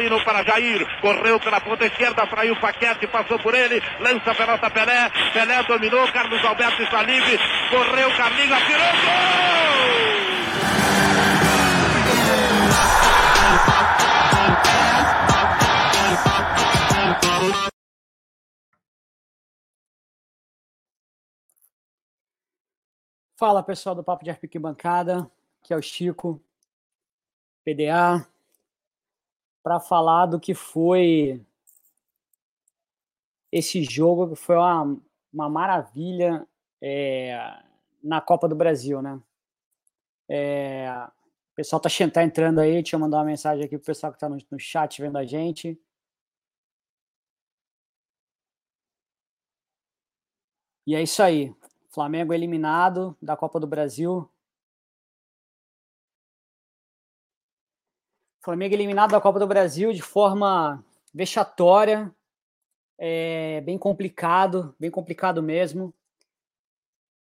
[0.00, 0.86] Paulino para Jair.
[1.00, 3.80] Correu pela ponta esquerda, fraiu o Paquete, passou por ele.
[4.00, 5.10] Lança a pelota Pelé.
[5.32, 6.10] Pelé dominou.
[6.10, 7.38] Carlos Alberto está livre.
[7.70, 8.92] Correu, Carlinhos, atirou.
[9.04, 9.70] Gol!
[23.36, 25.30] Fala pessoal do Papo de Arpique Bancada,
[25.62, 26.42] que é o Chico,
[27.64, 28.29] PDA,
[29.62, 31.44] para falar do que foi
[33.52, 34.96] esse jogo, que foi uma,
[35.32, 36.46] uma maravilha
[36.80, 37.62] é,
[38.02, 39.20] na Copa do Brasil, né?
[40.28, 40.88] É,
[41.52, 44.16] o pessoal tá, tá entrando aí, deixa eu mandar uma mensagem aqui pro pessoal que
[44.16, 45.78] está no, no chat vendo a gente.
[50.86, 51.54] E é isso aí.
[51.90, 54.28] Flamengo eliminado da Copa do Brasil.
[58.42, 62.12] Flamengo eliminado da Copa do Brasil de forma vexatória,
[62.98, 65.94] é, bem complicado, bem complicado mesmo.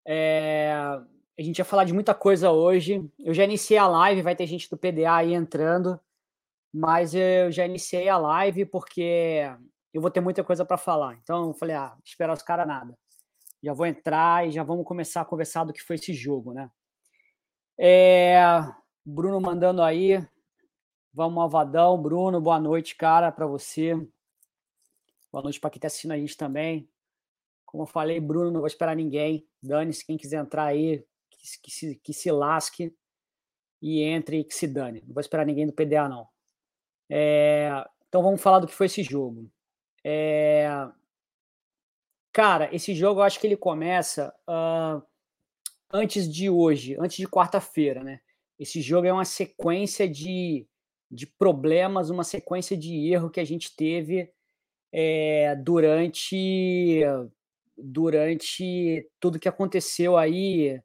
[0.07, 3.09] É, a gente ia falar de muita coisa hoje.
[3.19, 6.01] Eu já iniciei a live, vai ter gente do PDA aí entrando,
[6.73, 9.43] mas eu já iniciei a live porque
[9.93, 11.15] eu vou ter muita coisa para falar.
[11.23, 12.97] Então, eu falei, ah, esperar os caras nada
[13.63, 16.71] já vou entrar e já vamos começar a conversar do que foi esse jogo, né?
[17.79, 18.41] É,
[19.05, 20.25] Bruno mandando aí,
[21.13, 23.95] vamos Malvadão, Bruno, boa noite, cara, para você.
[25.31, 26.89] Boa noite para quem está assistindo a gente também.
[27.65, 29.47] Como eu falei, Bruno, não vou esperar ninguém.
[29.63, 32.95] Dane-se, quem quiser entrar aí, que, que, se, que se lasque
[33.81, 35.03] e entre e que se dane.
[35.07, 36.29] Não vou esperar ninguém do PDA, não.
[37.09, 37.71] É,
[38.09, 39.51] então vamos falar do que foi esse jogo.
[40.05, 40.69] É,
[42.33, 45.03] Cara, esse jogo eu acho que ele começa uh,
[45.93, 48.21] antes de hoje, antes de quarta-feira, né?
[48.59, 50.67] Esse jogo é uma sequência de,
[51.11, 54.31] de problemas, uma sequência de erro que a gente teve
[54.93, 57.03] é, durante
[57.77, 60.81] durante tudo que aconteceu aí.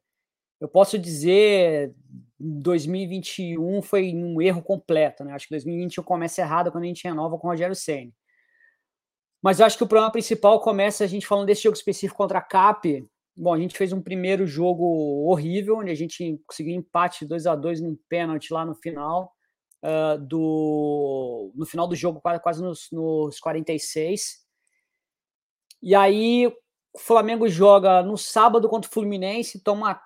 [0.60, 1.94] Eu posso dizer
[2.38, 5.34] 2021 foi um erro completo, né?
[5.34, 8.10] Acho que 2021 começa errado quando a gente renova com o Rogério Senna.
[9.42, 12.42] Mas acho que o problema principal começa a gente falando desse jogo específico contra a
[12.42, 13.06] CAP.
[13.36, 14.84] Bom, a gente fez um primeiro jogo
[15.28, 19.35] horrível, onde a gente conseguiu empate 2 a 2 num pênalti lá no final.
[19.86, 24.44] Uh, do no final do jogo, quase, nos, nos 46.
[25.80, 26.48] E aí
[26.92, 30.02] o Flamengo joga no sábado contra o Fluminense, toma uma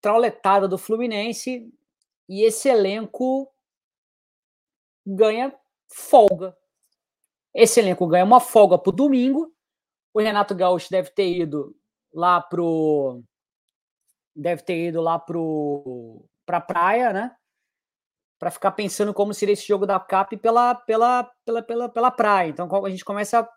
[0.00, 1.72] trauletada do Fluminense
[2.28, 3.48] e esse elenco
[5.06, 5.54] ganha
[5.86, 6.56] folga
[7.54, 9.52] esse elenco ganha uma folga para o domingo.
[10.14, 11.76] O Renato Gaúcho deve ter ido
[12.12, 13.22] lá pro.
[14.34, 17.36] Deve ter ido lá pro pra praia, né?
[18.40, 22.48] Para ficar pensando como seria esse jogo da CAP pela, pela, pela, pela, pela praia.
[22.48, 23.48] Então a gente começa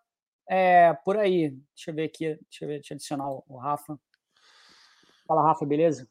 [0.47, 1.51] é, por aí.
[1.73, 3.97] Deixa eu ver aqui, deixa eu ver, deixa eu adicionar o Rafa.
[5.25, 6.07] Fala, Rafa, beleza?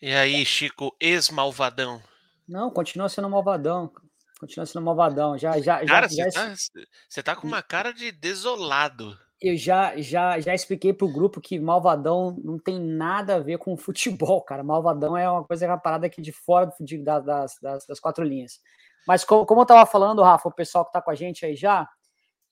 [0.00, 2.02] E aí, Chico, ex-malvadão?
[2.48, 3.92] Não, continua sendo malvadão.
[4.40, 5.36] Continua sendo malvadão.
[5.36, 7.22] Já, já, cara, já, você, já...
[7.22, 9.18] Tá, tá com uma cara de desolado.
[9.40, 13.76] Eu já, já, já expliquei pro grupo que malvadão não tem nada a ver com
[13.78, 14.64] futebol, cara.
[14.64, 17.24] Malvadão é uma coisa, é uma parada aqui de fora de, das,
[17.60, 18.60] das, das, quatro linhas.
[19.06, 21.54] Mas como, como eu tava falando, Rafa, o pessoal que tá com a gente aí
[21.54, 21.88] já,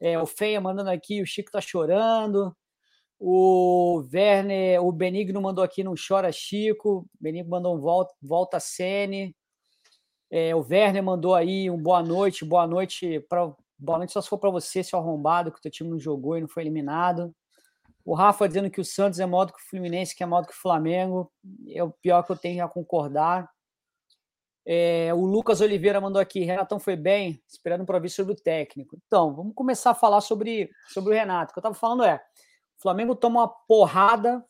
[0.01, 2.55] é, o Feia mandando aqui, o Chico tá chorando.
[3.19, 7.07] O Werner, o Benigno mandou aqui, não chora Chico.
[7.19, 9.35] Benigno mandou um volta, volta Sene.
[10.31, 14.29] É, o Werner mandou aí um boa noite, boa noite para boa noite só se
[14.29, 17.35] for para você, seu arrombado, que o teu time não jogou e não foi eliminado.
[18.05, 20.43] O Rafa dizendo que o Santos é maior do que o Fluminense, que é maior
[20.43, 21.33] do que o Flamengo.
[21.69, 23.51] É o pior que eu tenho a concordar.
[24.65, 28.99] É, o Lucas Oliveira mandou aqui, Renatão foi bem, esperando para ouvir sobre o técnico.
[29.07, 31.51] Então, vamos começar a falar sobre, sobre o Renato.
[31.51, 32.17] O que eu estava falando é,
[32.77, 34.45] o Flamengo toma uma porrada.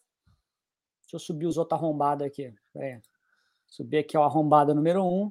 [1.02, 2.52] Deixa eu subir os outros arrombados aqui.
[2.76, 3.00] É,
[3.66, 5.30] subir aqui o arrombado número um.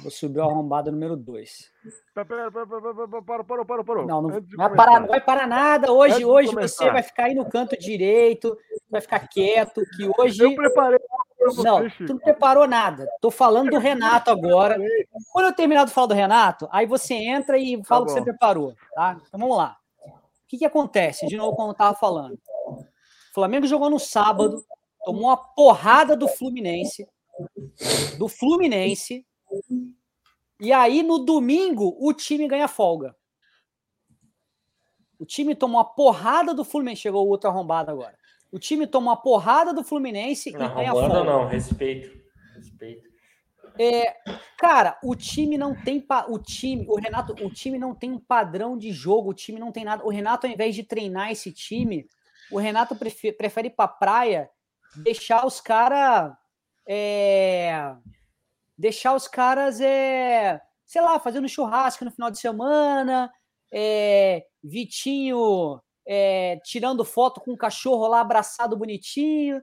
[0.00, 1.70] Vou subir o arrombado número 2.
[2.14, 2.50] Parou,
[3.44, 4.06] parou, parou, parou.
[4.06, 5.92] Não, não, vai parar, não vai parar nada.
[5.92, 8.56] Hoje, hoje você vai ficar aí no canto direito,
[8.90, 10.42] vai ficar quieto, que hoje...
[10.42, 10.98] Eu preparei
[11.38, 12.06] você, Não, Chico.
[12.06, 13.06] tu não preparou nada.
[13.20, 14.78] Tô falando do Renato agora.
[15.32, 18.20] Quando eu terminar de falar do Renato, aí você entra e fala tá o que
[18.20, 19.16] você preparou, tá?
[19.26, 19.76] Então vamos lá.
[20.06, 20.12] O
[20.48, 21.26] que que acontece?
[21.26, 22.38] De novo, como eu tava falando.
[22.66, 24.64] O Flamengo jogou no sábado,
[25.04, 27.08] tomou uma porrada do Fluminense,
[28.18, 29.26] do Fluminense,
[30.60, 33.16] e aí, no domingo, o time ganha folga.
[35.18, 37.02] O time tomou uma porrada do Fluminense.
[37.02, 38.18] Chegou o outro arrombado agora.
[38.50, 41.24] O time tomou uma porrada do Fluminense não, e ganha folga.
[41.24, 42.20] Não, respeito.
[42.54, 43.12] Respeito.
[43.78, 44.16] É,
[44.58, 48.76] cara, o time não tem o time, o Renato, o time não tem um padrão
[48.76, 50.04] de jogo, o time não tem nada.
[50.04, 52.06] O Renato, ao invés de treinar esse time,
[52.50, 54.50] o Renato prefe- prefere ir pra praia,
[54.96, 56.36] deixar os caras,
[58.76, 63.32] deixar os caras, é, sei lá, fazendo churrasco no final de semana,
[63.72, 69.60] é, Vitinho é, tirando foto com o cachorro lá abraçado bonitinho.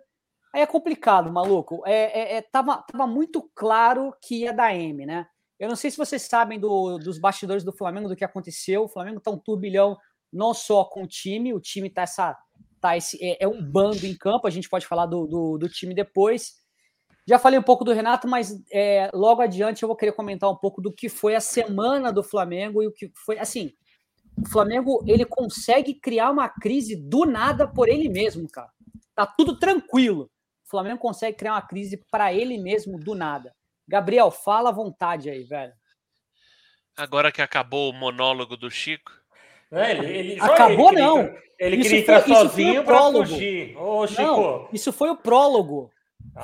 [0.53, 1.83] Aí é complicado, maluco.
[1.85, 5.27] É, é, é, tava, tava muito claro que ia dar M, né?
[5.59, 8.83] Eu não sei se vocês sabem do, dos bastidores do Flamengo, do que aconteceu.
[8.83, 9.97] O Flamengo tá um turbilhão
[10.31, 12.37] não só com o time, o time tá essa.
[12.79, 15.69] Tá esse, é, é um bando em campo, a gente pode falar do, do, do
[15.69, 16.53] time depois.
[17.29, 20.55] Já falei um pouco do Renato, mas é, logo adiante eu vou querer comentar um
[20.55, 23.37] pouco do que foi a semana do Flamengo e o que foi.
[23.37, 23.71] Assim,
[24.35, 28.69] o Flamengo ele consegue criar uma crise do nada por ele mesmo, cara.
[29.13, 30.23] Tá tudo tranquilo.
[30.65, 33.53] O Flamengo consegue criar uma crise para ele mesmo do nada.
[33.87, 35.73] Gabriel, fala à vontade aí, velho.
[36.97, 39.11] Agora que acabou o monólogo do Chico.
[39.71, 41.19] É, ele, ele, Acabou ele queria não.
[41.21, 43.25] entrar- Ele Isso queria foi- entrar sozinho prólogo.
[43.27, 43.77] fugir.
[43.77, 44.21] Ô, Chico.
[44.23, 45.91] Não, isso foi o prólogo.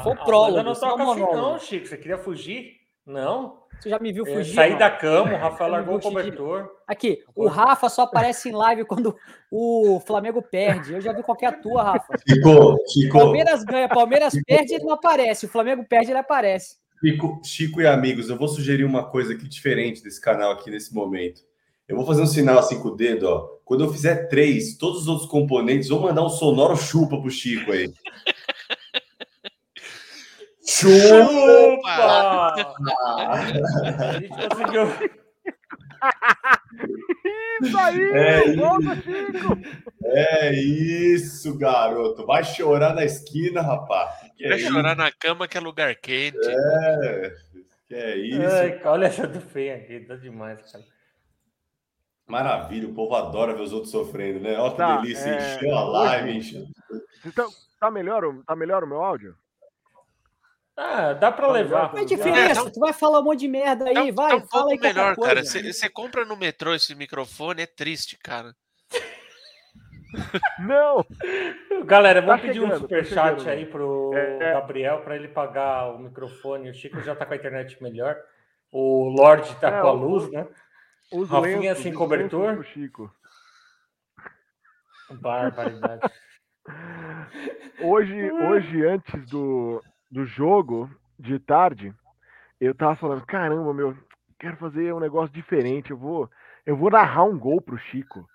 [0.04, 1.88] Foi o a- a prólogo, não é toca assim, não, Chico.
[1.88, 2.74] Você queria fugir?
[3.06, 3.64] Não.
[3.80, 4.56] Você já me viu É, fugir?
[4.56, 4.80] sair mano?
[4.80, 6.72] da cama, o Rafael Eu não largou o cobertor.
[6.88, 9.16] Aqui, o Rafa só aparece em live quando
[9.52, 10.94] o Flamengo perde.
[10.94, 12.14] Eu já vi qualquer tua, Rafa.
[12.28, 15.46] Chico, Chico, Palmeiras ganha, Palmeiras perde, ele não aparece.
[15.46, 16.78] O Flamengo perde, ele aparece.
[17.04, 20.94] Chico, Chico e amigos, eu vou sugerir uma coisa aqui diferente desse canal aqui nesse
[20.94, 21.42] momento.
[21.88, 23.48] Eu vou fazer um sinal assim com o dedo, ó.
[23.64, 27.72] Quando eu fizer três, todos os outros componentes, vou mandar um sonoro chupa pro Chico
[27.72, 27.94] aí.
[30.66, 32.54] Chupa!
[33.06, 33.38] A
[34.20, 34.86] gente conseguiu.
[37.64, 38.02] Isso aí!
[38.14, 39.58] É Volta, Chico!
[40.04, 42.26] É isso, garoto.
[42.26, 44.12] Vai chorar na esquina, rapaz.
[44.36, 46.38] Que Vai é chorar na cama que é lugar quente.
[46.38, 46.50] isso?
[46.52, 47.36] É,
[47.88, 48.56] que é isso.
[48.56, 50.84] Ai, olha essa do feio aqui, tá demais, cara.
[52.28, 54.58] Maravilha, o povo adora ver os outros sofrendo, né?
[54.60, 56.66] Ó que Tá, delícia, é, encheu a live, encheu.
[57.26, 57.48] Então,
[57.80, 59.36] tá melhor, tá melhor o meu áudio?
[60.78, 61.90] Ah, dá pra levar.
[61.90, 62.70] Qual é a diferença?
[62.70, 65.16] Tu vai falar um monte de merda aí, Tá, vai, tá um fala aí melhor,
[65.16, 65.36] cara.
[65.36, 65.44] coisa.
[65.46, 68.54] Você você compra no metrô esse microfone, é triste, cara.
[70.60, 71.06] Não!
[71.86, 73.50] Galera, vamos Tá pedir um chegando, tá superchat chegando.
[73.50, 74.54] aí pro É, é.
[74.54, 76.70] Gabriel para ele pagar o microfone.
[76.70, 78.18] O Chico já tá com a internet melhor.
[78.72, 80.46] O Lorde tá É, com a luz, né?
[81.12, 82.64] Os Rafinha lenços, sem os cobertor?
[82.66, 83.14] Chico.
[85.10, 86.02] Barbaridade.
[87.82, 91.94] Hoje, hoje antes do, do jogo, de tarde,
[92.60, 93.98] eu tava falando, caramba, meu,
[94.40, 95.92] quero fazer um negócio diferente.
[95.92, 96.30] Eu vou,
[96.66, 98.28] eu vou narrar um gol pro Chico.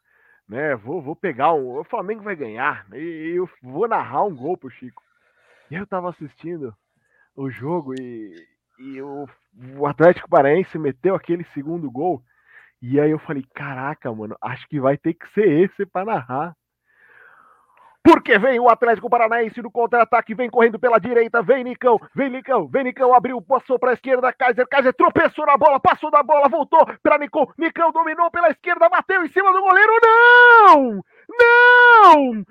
[0.49, 0.75] Né?
[0.77, 1.79] Vou, vou pegar um.
[1.79, 2.87] O Flamengo vai ganhar.
[2.93, 5.03] E eu vou narrar um gol pro Chico.
[5.71, 6.75] E eu tava assistindo
[7.37, 8.35] o jogo e,
[8.79, 9.29] e o,
[9.79, 12.23] o Atlético Paranaense meteu aquele segundo gol.
[12.83, 16.57] E aí eu falei, caraca, mano, acho que vai ter que ser esse para narrar.
[18.03, 22.67] Porque vem o Atlético Paranaense no contra-ataque, vem correndo pela direita, vem Nicão, vem Nicão,
[22.67, 26.49] vem Nicão, abriu, passou para a esquerda, Kaiser, Kaiser tropeçou na bola, passou da bola,
[26.49, 31.05] voltou para Nicão, Nicão dominou pela esquerda, bateu em cima do goleiro, não!
[31.29, 32.45] Não!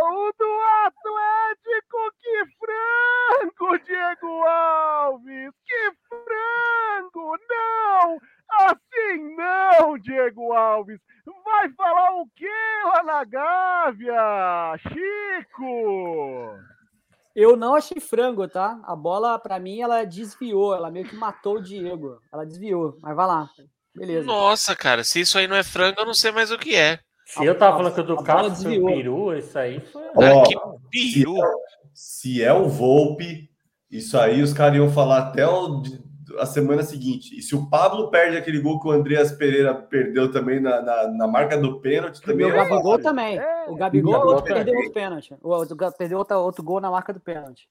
[0.00, 8.18] Gol do Atlético, que frango, Diego Alves, que frango, não!
[8.60, 10.98] Assim não, Diego Alves.
[11.44, 12.46] Vai falar o quê
[12.84, 14.78] lá na Gávea?
[14.78, 16.56] Chico!
[17.34, 18.78] Eu não achei frango, tá?
[18.84, 20.74] A bola, pra mim, ela desviou.
[20.74, 22.18] Ela meio que matou o Diego.
[22.32, 22.96] Ela desviou.
[23.00, 23.48] Mas vai lá.
[23.94, 24.26] Beleza.
[24.26, 26.98] Nossa, cara, se isso aí não é frango, eu não sei mais o que é.
[27.24, 28.86] Se eu tava falando que o do Castro foi desviou.
[28.86, 30.02] peru, isso aí foi.
[30.16, 30.54] Ó, Ah, que
[30.90, 31.34] peru.
[31.94, 33.50] Se é o Volpe,
[33.90, 35.82] isso aí os caras iam falar até o-
[36.38, 37.36] a semana seguinte.
[37.38, 41.08] E se o Pablo perde aquele gol que o Andreas Pereira perdeu também na, na,
[41.08, 43.02] na marca do pênalti, E também o é Gabigol fácil.
[43.02, 43.38] também.
[43.38, 43.64] É.
[43.68, 45.34] O Gabigol, O Gabigol outro perdeu outro pênalti.
[45.42, 47.68] O outro, perdeu outro, outro gol na marca do pênalti.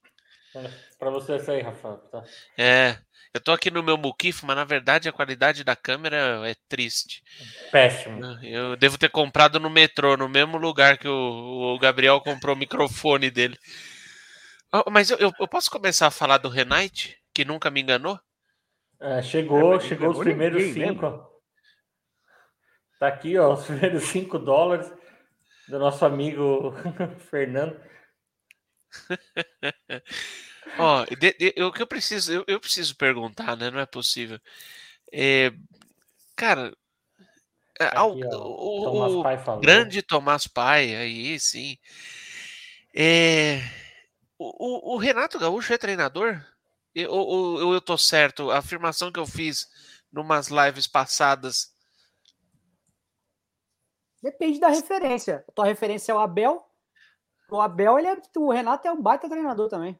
[0.99, 1.97] Pra você essa aí, Rafael.
[2.11, 2.23] Tá?
[2.57, 2.97] É.
[3.33, 7.23] Eu tô aqui no meu Mukif, mas na verdade a qualidade da câmera é triste.
[7.71, 8.19] Péssimo.
[8.43, 12.59] Eu devo ter comprado no metrô, no mesmo lugar que o, o Gabriel comprou o
[12.59, 13.57] microfone dele.
[14.69, 18.19] Ah, Mas eu, eu- eu posso começar a falar do Renate, que nunca me enganou?
[19.01, 21.09] É, chegou, É, chegou os ninguém primeiros lembra.
[21.09, 21.27] cinco.
[21.27, 21.31] ó.
[22.99, 24.91] Tá aqui, ó, os primeiros cinco dólares
[25.67, 26.71] do nosso amigo
[27.29, 27.79] Fernando.
[30.77, 33.69] Ó, de- de- eu- o que eu preciso, eu, eu preciso perguntar, né?
[33.71, 34.39] Não é possível.
[35.11, 35.51] É,
[36.35, 36.75] cara,
[37.79, 41.77] é, ao- aqui, ó, o, Tomás o Pai grande Tomás Pai, aí sim.
[42.93, 43.59] É,
[44.37, 46.43] O, o, o Renato Gaúcho é treinador?
[46.93, 48.51] Eu, ou, ou eu tô certo?
[48.51, 49.67] A afirmação que eu fiz
[50.11, 51.71] numas lives passadas.
[54.21, 55.43] Depende da referência.
[55.47, 56.63] A tua referência é o Abel.
[57.49, 59.99] O Abel, ele é, o Renato é um baita treinador também.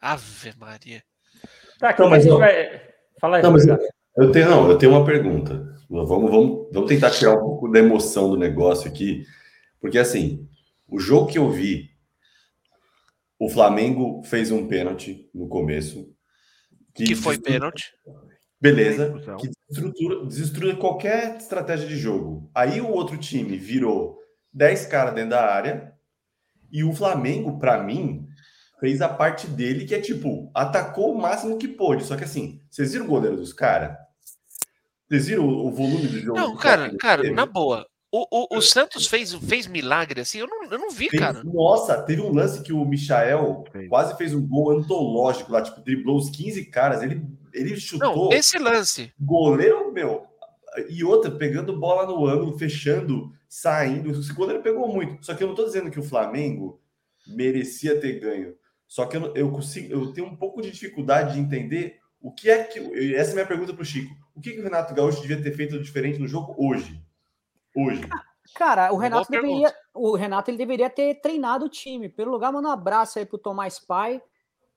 [0.00, 1.02] Ave Maria.
[1.78, 2.92] Tá, Não, não, mas mas eu- vai...
[3.20, 3.84] Fala aí, Não, mas Ricardo.
[4.16, 5.54] Eu tenho, não, eu tenho uma pergunta.
[5.88, 9.24] Vamos, vamos, vamos tentar tirar um pouco da emoção do negócio aqui,
[9.80, 10.48] porque assim,
[10.88, 11.90] o jogo que eu vi,
[13.38, 16.12] o Flamengo fez um pênalti no começo.
[16.94, 17.92] Que foi desestrutura- pênalti.
[18.58, 22.50] Beleza, que desestrutura, desestrutura qualquer estratégia de jogo.
[22.54, 24.18] Aí o outro time virou
[24.52, 25.92] 10 caras dentro da área
[26.72, 28.26] e o Flamengo, pra mim,
[28.80, 32.04] fez a parte dele que é tipo, atacou o máximo que pôde.
[32.04, 33.94] Só que assim, vocês viram o goleiro dos caras?
[35.06, 36.38] Vocês viram o, o volume do jogo?
[36.38, 37.34] Não, que cara, cara, teve?
[37.34, 37.86] na boa.
[38.10, 40.38] O, o, o Santos fez, fez milagre assim?
[40.38, 41.42] Eu não, eu não vi, Fez- cara.
[41.44, 43.88] Nossa, teve um lance que o Michael Fez.
[43.88, 47.22] quase fez um gol antológico lá, tipo, driblou os 15 caras, ele,
[47.52, 48.30] ele chutou.
[48.30, 49.12] Não, esse lance.
[49.20, 50.24] Goleiro, meu.
[50.88, 54.10] E outra, pegando bola no ângulo, fechando, saindo.
[54.10, 55.24] Esse goleiro pegou muito.
[55.24, 56.80] Só que eu não tô dizendo que o Flamengo
[57.26, 58.54] merecia ter ganho.
[58.86, 62.48] Só que eu, eu consigo, eu tenho um pouco de dificuldade de entender o que
[62.48, 62.78] é que.
[63.14, 64.14] Essa é a minha pergunta pro Chico.
[64.34, 67.02] O que, que o Renato Gaúcho devia ter feito diferente no jogo hoje?
[67.76, 68.08] Hoje.
[68.54, 72.08] Cara, o Renato deveria, o Renato ele deveria ter treinado o time.
[72.08, 74.22] Pelo lugar, manda um abraço aí pro Tomás Pai.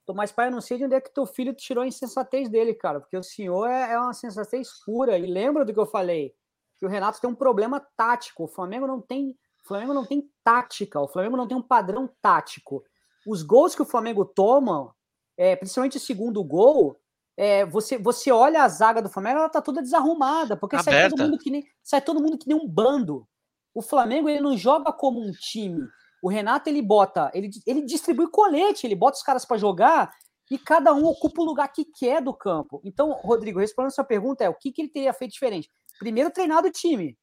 [0.05, 2.73] Tomás Pai, eu não sei de onde é que teu filho tirou a insensatez dele,
[2.73, 5.17] cara, porque o senhor é, é uma sensatez pura.
[5.17, 6.33] E lembra do que eu falei?
[6.77, 8.43] Que o Renato tem um problema tático.
[8.43, 10.99] O Flamengo não tem, o Flamengo não tem tática.
[10.99, 12.83] O Flamengo não tem um padrão tático.
[13.25, 14.93] Os gols que o Flamengo toma,
[15.37, 16.99] é, principalmente o segundo gol,
[17.39, 21.23] é, você, você olha a zaga do Flamengo, ela tá toda desarrumada, porque sai todo,
[21.23, 23.25] mundo que nem, sai todo mundo que nem um bando.
[23.73, 25.87] O Flamengo ele não joga como um time.
[26.21, 30.11] O Renato ele bota, ele, ele distribui colete, ele bota os caras para jogar
[30.51, 32.81] e cada um ocupa o lugar que quer do campo.
[32.83, 35.69] Então, Rodrigo, respondendo a sua pergunta é o que, que ele teria feito diferente?
[35.97, 37.17] Primeiro, treinado o time.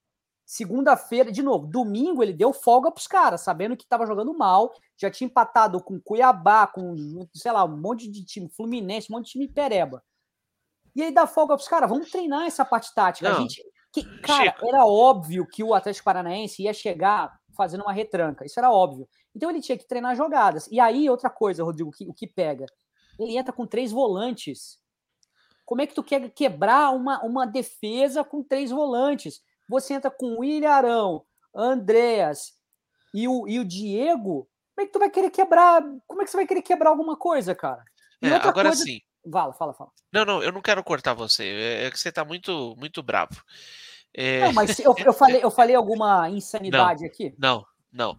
[0.47, 5.11] Segunda-feira, de novo, domingo ele deu folga pros caras, sabendo que estava jogando mal, já
[5.11, 9.33] tinha empatado com Cuiabá, com, sei lá, um monte de time, Fluminense, um monte de
[9.33, 10.05] time pereba.
[10.95, 13.29] E aí dá folga pros caras, vamos treinar essa parte tática.
[13.29, 13.61] A gente,
[13.93, 18.71] que, cara, era óbvio que o Atlético Paranaense ia chegar fazendo uma retranca, isso era
[18.71, 19.09] óbvio.
[19.35, 20.69] Então ele tinha que treinar jogadas.
[20.71, 22.67] E aí, outra coisa, Rodrigo, que, o que pega?
[23.19, 24.79] Ele entra com três volantes.
[25.65, 29.43] Como é que tu quer quebrar uma, uma defesa com três volantes?
[29.69, 32.53] Você entra com o William Arão, Andreas
[33.15, 34.49] e o, e o Diego.
[34.75, 35.83] Como é que tu vai querer quebrar?
[36.07, 37.83] Como é que você vai querer quebrar alguma coisa, cara?
[38.23, 39.01] É, agora coisa- sim.
[39.31, 39.91] Fala, fala, fala.
[40.13, 41.45] Não, não, eu não quero cortar você.
[41.45, 43.43] É é que você tá muito, muito bravo.
[44.15, 47.35] É, Não, mas eu, eu, falei, eu falei alguma insanidade aqui?
[47.37, 48.17] Não, não,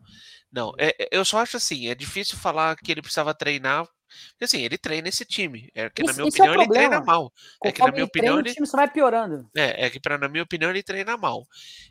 [0.51, 0.73] não.
[0.77, 3.87] É, é, eu só acho assim, é difícil falar que ele precisava treinar.
[4.31, 5.69] Porque assim, ele treina esse time.
[5.73, 7.33] É que, na Esse- minha é o opinião, ele treina mal.
[7.63, 9.49] É que, na Conforme minha ele treina, opinião, o ele, time só vai piorando.
[9.55, 11.45] é, é que, pra, na minha opinião, ele treina mal.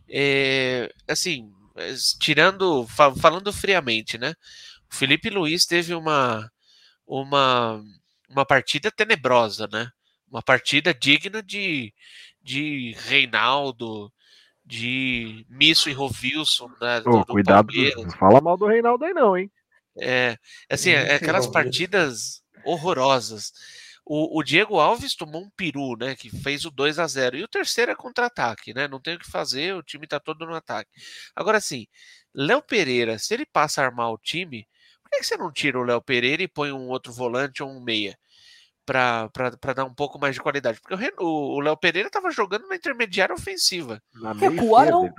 [0.09, 4.35] É, assim, é, tirando, fa- falando friamente, né?
[4.93, 6.49] O Felipe Luiz teve uma,
[7.07, 7.83] uma,
[8.29, 9.89] uma partida tenebrosa, né?
[10.31, 11.93] Uma partida digna de,
[12.43, 14.13] de Reinaldo,
[14.65, 17.01] de Misso e Rovilson, né?
[17.01, 18.03] do- do cuidado, Palmeiras.
[18.05, 19.51] não fala mal do Reinaldo aí não, hein?
[20.01, 20.37] É,
[20.71, 23.53] assim, é, é aquelas partidas horrorosas.
[24.09, 26.15] O, o Diego Alves tomou um peru, né?
[26.15, 28.87] Que fez o 2 a 0 E o terceiro é contra-ataque, né?
[28.87, 30.89] Não tem o que fazer, o time tá todo no ataque.
[31.35, 31.87] Agora, assim,
[32.33, 34.67] Léo Pereira, se ele passa a armar o time,
[35.03, 37.71] por que, que você não tira o Léo Pereira e põe um outro volante ou
[37.71, 38.17] um meia?
[38.85, 40.81] Pra, pra, pra dar um pouco mais de qualidade.
[40.81, 44.01] Porque o Léo Pereira tava jogando na intermediária ofensiva.
[44.15, 45.13] Na meia Recuaram.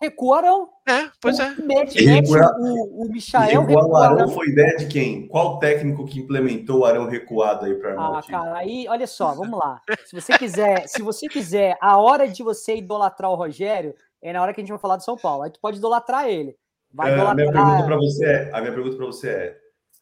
[0.00, 0.68] Recuaram.
[0.88, 1.50] É, pois é.
[1.62, 3.62] Mete, E mete recua- o, o Michael.
[3.66, 4.28] recuar o Arão recuaram.
[4.34, 5.28] foi ideia de quem?
[5.28, 9.58] Qual técnico que implementou o Arão recuado aí para Ah, cara, aí, olha só, vamos
[9.58, 9.80] lá.
[10.06, 14.40] Se você quiser, se você quiser, a hora de você idolatrar o Rogério é na
[14.42, 15.42] hora que a gente vai falar do São Paulo.
[15.42, 16.56] Aí tu pode idolatrar ele.
[16.92, 17.86] Vai É, a minha pergunta idolatrar.
[17.86, 19.56] para você é, a minha pergunta para você é,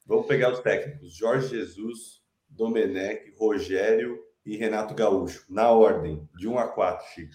[0.07, 6.59] vamos pegar os técnicos, Jorge Jesus, Domenech, Rogério e Renato Gaúcho, na ordem, de 1
[6.59, 7.33] a 4, Chico.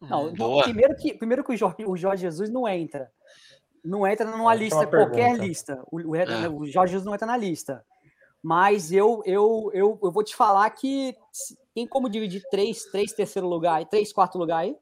[0.00, 0.62] Não, Hum, Boa.
[0.64, 3.10] primeiro que, primeiro que o, Jorge, o Jorge Jesus não entra.
[3.84, 5.44] Não entra numa Ótima lista, qualquer pergunta.
[5.44, 5.82] lista.
[5.90, 6.48] O, o- É.
[6.48, 7.84] o Jorge Jesus não entra na lista.
[8.42, 11.14] Mas eu, eu, eu, eu vou te falar que
[11.74, 14.74] tem como dividir três, três terceiro lugar três quarto lugar aí.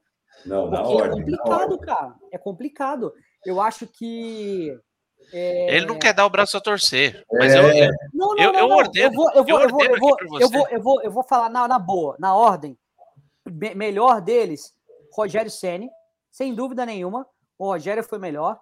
[0.45, 1.79] Não, na Porque é ordem, na complicado, ordem.
[1.79, 2.15] cara.
[2.31, 3.13] É complicado.
[3.45, 4.73] Eu acho que.
[5.33, 7.25] Ele não quer dar o braço a torcer.
[7.33, 7.37] É.
[7.37, 9.83] Mas eu, eu- Não, não, Eu- não, eu ordeno- eu vou, eu vou, eu vou,
[9.83, 12.77] eu vou, eu vou, eu vou, eu vou falar na, na boa, na ordem.
[13.45, 14.73] Me- melhor deles,
[15.11, 15.89] Rogério Ceni,
[16.31, 17.25] sem dúvida nenhuma.
[17.57, 18.59] O Rogério foi melhor.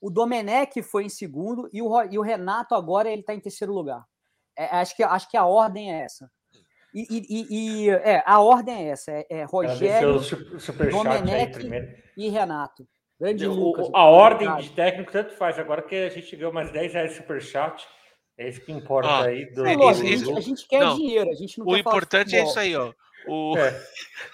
[0.00, 3.72] O Domenech foi em segundo e o, e o Renato agora ele está em terceiro
[3.72, 4.04] lugar.
[4.58, 6.30] É, acho, que, acho que a ordem é essa.
[6.94, 10.20] E, e- e- e, é, a ordem é essa: é, é Rogério
[10.90, 11.58] Domenech
[12.16, 12.86] e Renato.
[13.18, 13.88] Grande O- Lucas.
[13.94, 15.58] a ordem de técnico tanto faz.
[15.58, 17.86] Agora que a gente ganhou mais 10 reais de superchat,
[18.36, 19.46] é isso que importa Ó, aí.
[19.54, 20.96] Do, É Isso- a isso- gente, a gente quer não.
[20.96, 22.92] dinheiro, a gente não O quer falar importante é isso aí, ó.
[23.28, 23.62] O, É,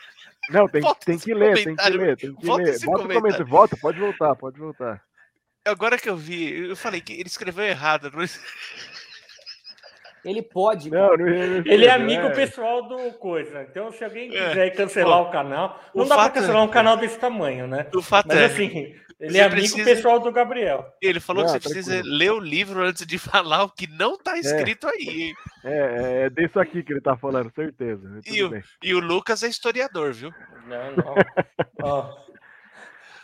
[0.51, 2.01] Não, tem, tem que ler, tem que comentário.
[2.01, 2.71] ler, tem que Volta ler.
[2.75, 3.23] esse Volta o comentário.
[3.23, 3.47] comentário.
[3.47, 5.03] Volta, pode voltar, pode voltar.
[5.65, 8.11] Agora que eu vi, eu falei que ele escreveu errado.
[8.13, 8.25] não-
[10.25, 10.91] Ele pode.
[10.91, 13.63] Não, não, não, Ele é amigo pessoal do Coisa.
[13.63, 14.49] Então, se alguém É.
[14.49, 17.67] quiser cancelar o canal, o não dá pra fato é- cancelar um canal desse tamanho,
[17.69, 17.87] né?
[17.95, 20.87] O fato Mas é, assim, ele Você é amigo precisa- pessoal do Gabriel.
[21.03, 22.17] ele falou Não, que você precisa tranquilo.
[22.17, 25.09] ler o livro antes de falar o que não tá escrito aí.
[25.29, 25.35] hein?
[25.65, 28.01] É, é, é disso aqui que ele tá falando, certeza.
[28.25, 28.63] Tudo E o-.
[28.83, 30.33] E o Lucas é historiador, viu?
[30.67, 31.15] Não, não.
[31.83, 32.28] Ó,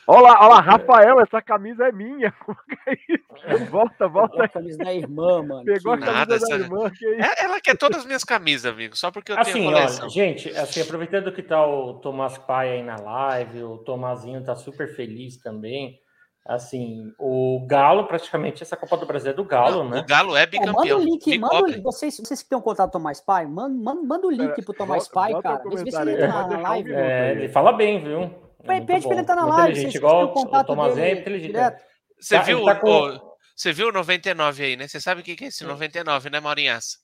[0.06, 2.32] Olha lá, olha lá, Rafael, essa camisa é minha.
[3.46, 3.56] É?
[3.56, 4.30] Volta, volta.
[4.30, 5.64] Pegou a camisa da irmã, mano.
[5.64, 7.30] Pegou a que- camisa Nada, da essa- irmã, que é isso?
[7.42, 10.08] É- Ela quer todas as minhas camisas, amigo, só porque eu Assim, tenho coleção.
[10.08, 14.94] gente, assim, aproveitando que tá o Tomás Pai aí na live, o Tomazinho tá super
[14.94, 15.99] feliz também.
[16.46, 20.00] Assim, o Galo, praticamente, essa Copa do Brasil é do Galo, Não, né?
[20.00, 20.99] O Galo é Pô, manda bicampeão.
[21.00, 21.82] o link, manda o link.
[21.82, 24.50] Vocês, vocês que têm um contato com o Tomás Pai, manda, manda, manda o link
[24.54, 25.62] Pera, pro Tomás Pai, cara.
[25.68, 26.88] Vê se ele pode na live.
[26.88, 27.02] minuto.
[27.02, 28.43] É, ele fala bem, viu?
[28.64, 29.87] É pede pra ele entrar na live.
[29.97, 31.54] igual o contato Tomazinho é dele inteligente.
[32.21, 33.21] Você Tá, viu, ele tá com- o-
[33.56, 34.88] você viu o 99 aí, né?
[34.88, 35.66] Você sabe o que é esse Sim.
[35.66, 36.97] 99, né, Maurinhaça?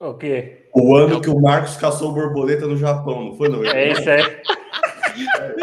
[0.00, 0.68] O quê?
[0.74, 3.48] O ano que o Marcos caçou borboleta no Japão, não foi?
[3.48, 3.62] Não?
[3.64, 4.22] É isso aí.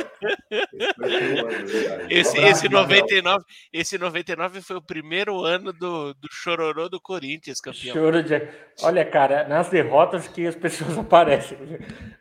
[2.10, 3.02] Esse, esse, Gabriel.
[3.04, 7.94] 99, esse 99 foi o primeiro ano do, do chororô do Corinthians, campeão.
[7.94, 8.48] Choro de.
[8.82, 11.58] Olha, cara, nas derrotas que as pessoas aparecem.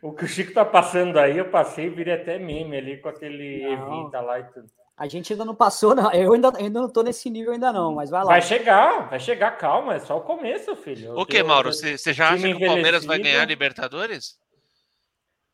[0.01, 3.09] O que o Chico tá passando aí, eu passei e virei até meme ali com
[3.09, 4.01] aquele Não.
[4.01, 4.67] Evita lá e tudo.
[4.97, 6.11] A gente ainda não passou, não.
[6.11, 8.31] Eu ainda, ainda não tô nesse nível ainda não, mas vai lá.
[8.31, 11.15] Vai chegar, vai chegar, calma, é só o começo, filho.
[11.15, 11.71] O que, teu- Mauro?
[11.71, 14.39] Você já acha que o Palmeiras vai ganhar a Libertadores?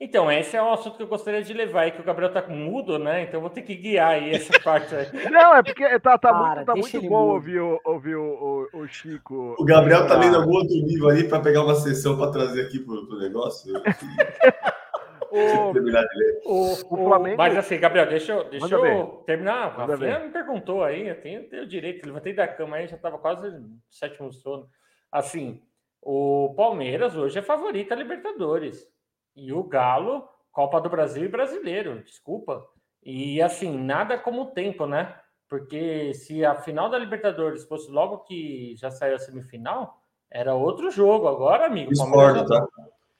[0.04, 2.42] Então, esse é um assunto que eu gostaria de levar aí, que o Gabriel tá
[2.48, 3.22] mudo, né?
[3.24, 5.08] Então eu vou ter que guiar aí essa parte aí.
[5.32, 7.34] Não, é porque tá, tá Cara, muito, tá muito bom mudo.
[7.36, 9.56] ouvir, o, ouvir o, o, o Chico.
[9.58, 12.64] O Gabriel tá Ah, lendo algum outro livro ali para pegar uma sessão para trazer
[12.66, 13.74] aqui pro, pro negócio.
[15.32, 16.42] o, Terminar de ler.
[16.46, 16.76] O, O
[17.08, 19.74] Flamengo- Mas assim, Gabriel, deixa eu, deixa Manda eu terminar.
[19.76, 20.26] O Manda Rafinha ver.
[20.26, 23.70] me perguntou aí, eu tenho, tenho direito, levantei da cama aí, já estava quase no
[23.90, 24.68] sétimo sono.
[25.12, 25.62] Assim,
[26.02, 28.92] o Palmeiras hoje é favorito a Libertadores.
[29.36, 32.64] E o Galo, Copa do Brasil e Brasileiro, desculpa.
[33.04, 35.14] E assim, nada como o tempo, né?
[35.50, 40.00] Porque se a final da Libertadores fosse logo que já saiu a semifinal,
[40.32, 41.28] era outro jogo.
[41.28, 42.68] Agora, amigo, Discordo, tá?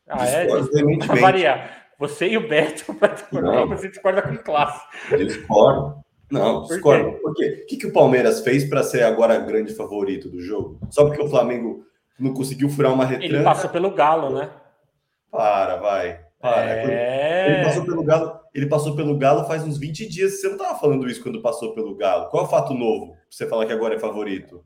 [0.08, 0.46] Ah, é?
[0.46, 1.84] Discordo variar.
[2.00, 2.86] Você e o Beto,
[3.32, 3.68] Não.
[3.70, 4.84] você discorda com classe.
[5.16, 6.04] Discordo.
[6.32, 7.12] Não, Por discordo.
[7.22, 7.62] Por quê?
[7.64, 10.80] O que, que o Palmeiras fez para ser agora grande favorito do jogo?
[10.90, 11.86] Só porque o Flamengo
[12.20, 13.36] não conseguiu furar uma retranca?
[13.36, 14.50] Ele passou pelo Galo, né?
[15.34, 16.20] Para, vai.
[16.40, 16.84] Para.
[16.84, 17.64] Ele É.
[17.64, 18.40] passou pelo Galo.
[18.54, 20.40] Ele passou pelo Galo faz uns 20 dias.
[20.40, 22.30] Você não estava falando isso quando passou pelo Galo.
[22.30, 23.14] Qual é o fato novo?
[23.14, 24.64] pra Você falar que agora é favorito?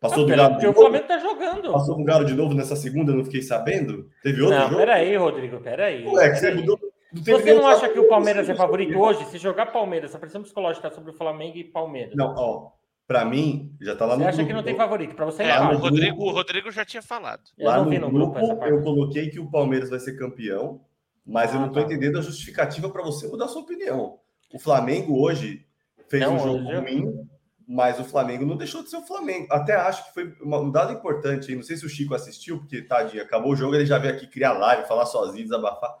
[0.00, 0.54] Passou do Galo.
[0.54, 0.72] Porque o?
[0.72, 1.70] Flamengo tá jogando.
[1.72, 4.08] Passou do Galo de novo nessa segunda, não fiquei sabendo?
[4.22, 4.76] Teve outro Não, jogo?
[4.78, 6.06] peraí, Rodrigo, peraí.
[6.06, 6.78] Ué, que você mudou.
[7.12, 9.24] não Você não acha que o Palmeiras é não favorito hoje?
[9.26, 12.14] Se jogar Palmeiras, a pressão psicológica sobre o Flamengo e Palmeiras.
[12.16, 12.70] Não, ó.
[13.06, 14.48] Pra mim, já tá lá Você no acha grupo.
[14.48, 15.14] que não tem favorito?
[15.14, 15.76] Pra você é o.
[15.78, 17.42] Rodrigo, o Rodrigo já tinha falado.
[17.56, 18.72] Eu Lá não no, vi no grupo, grupo essa parte.
[18.72, 20.80] eu coloquei que o Palmeiras vai ser campeão,
[21.24, 21.82] mas eu Ah, não tô tá.
[21.86, 24.18] entendendo a justificativa para você mudar sua opinião.
[24.52, 25.64] O Flamengo hoje
[26.08, 27.28] fez Não, um jogo hoje eu- ruim,
[27.68, 29.46] mas o Flamengo não deixou de ser o Flamengo.
[29.52, 31.56] Até acho que foi uma- um dado importante, aí.
[31.56, 34.26] não sei se o Chico assistiu, porque tadinho, acabou o jogo, ele já veio aqui
[34.26, 35.94] criar live, falar sozinho, desabafar.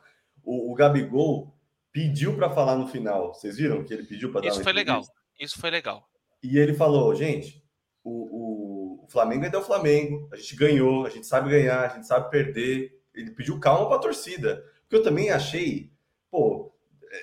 [0.44, 1.54] O, o Gabigol
[1.92, 3.32] pediu para falar no final.
[3.32, 5.02] Vocês viram que ele pediu para dar Isso foi legal.
[5.38, 6.04] Isso foi legal.
[6.42, 7.62] E ele falou, gente,
[8.04, 11.80] o, o- o Flamengo ainda é o Flamengo, a gente ganhou, a gente sabe ganhar,
[11.84, 12.92] a gente sabe perder.
[13.14, 14.62] Ele pediu calma para a torcida.
[14.82, 15.90] Porque eu também achei,
[16.30, 16.72] pô,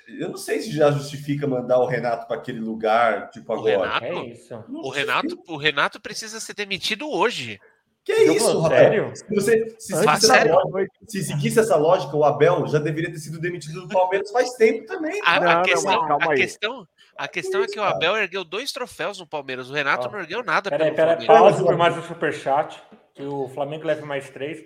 [0.08, 4.00] eu não sei se já justifica mandar o Renato para aquele lugar, tipo O agora.
[4.00, 4.06] Renato?
[4.06, 4.64] É isso.
[4.68, 4.90] Não O.
[4.90, 7.60] Renato, o Renato precisa ser demitido hoje.
[8.04, 8.60] Que é Não, isso?
[8.60, 9.16] Rafael?
[9.16, 13.10] Se, você, se, Fala seguisse essa lógica, se seguisse essa lógica, o Abel já deveria
[13.12, 15.22] ter sido demitido do Palmeiras faz tempo também.
[15.24, 16.38] A, Não, a não, questão, calma a aí.
[16.38, 19.70] questão, a questão é que o Abel ergueu dois troféus no Palmeiras.
[19.70, 20.12] O Renato Ó.
[20.12, 21.28] não ergueu nada Peraí, peraí, Palmeiras.
[21.28, 22.82] pausa por mais um superchat.
[23.14, 24.60] Que o Flamengo leve mais três.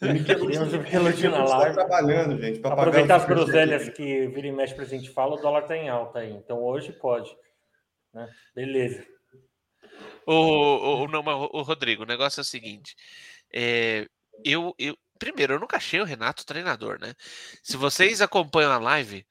[0.00, 1.74] O Michelotino Temos o Michelotino na está live.
[1.74, 2.60] trabalhando, gente.
[2.66, 6.18] Aproveitar as groselhas que vira e mexe pra gente fala, o dólar tá em alta
[6.20, 6.30] aí.
[6.32, 7.34] Então hoje pode.
[8.12, 8.28] né?
[8.54, 9.04] Beleza.
[10.26, 12.94] O, o, o- não, o Rodrigo, o negócio é o seguinte.
[13.52, 14.06] é,
[14.44, 17.14] eu, eu, primeiro, eu nunca achei o Renato treinador, né?
[17.62, 19.26] Se vocês acompanham a live,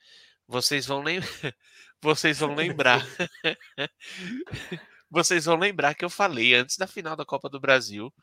[0.47, 1.27] vocês vão lembrar.
[2.01, 3.05] vocês vão lembrar.
[5.09, 8.13] vocês vão lembrar que eu falei antes da final da Copa do Brasil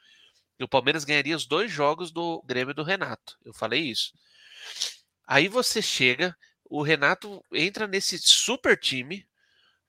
[0.59, 3.39] que o Palmeiras ganharia os dois jogos do Grêmio do Renato.
[3.45, 4.13] Eu falei isso.
[5.25, 9.25] Aí você chega, o Renato entra nesse super time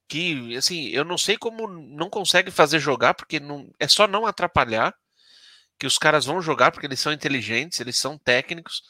[0.06, 4.26] que, assim, eu não sei como não consegue fazer jogar, porque não, é só não
[4.26, 4.94] atrapalhar
[5.78, 8.82] que os caras vão jogar, porque eles são inteligentes, eles são técnicos,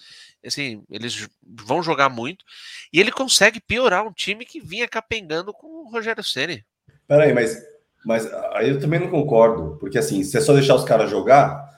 [0.45, 2.45] assim, eles vão jogar muito,
[2.93, 6.65] e ele consegue piorar um time que vinha capengando com o Rogério Ceni.
[7.07, 7.61] Peraí, mas,
[8.05, 11.69] mas aí eu também não concordo, porque assim, se é só deixar os caras jogar,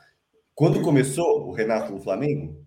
[0.54, 2.62] quando começou o Renato no Flamengo,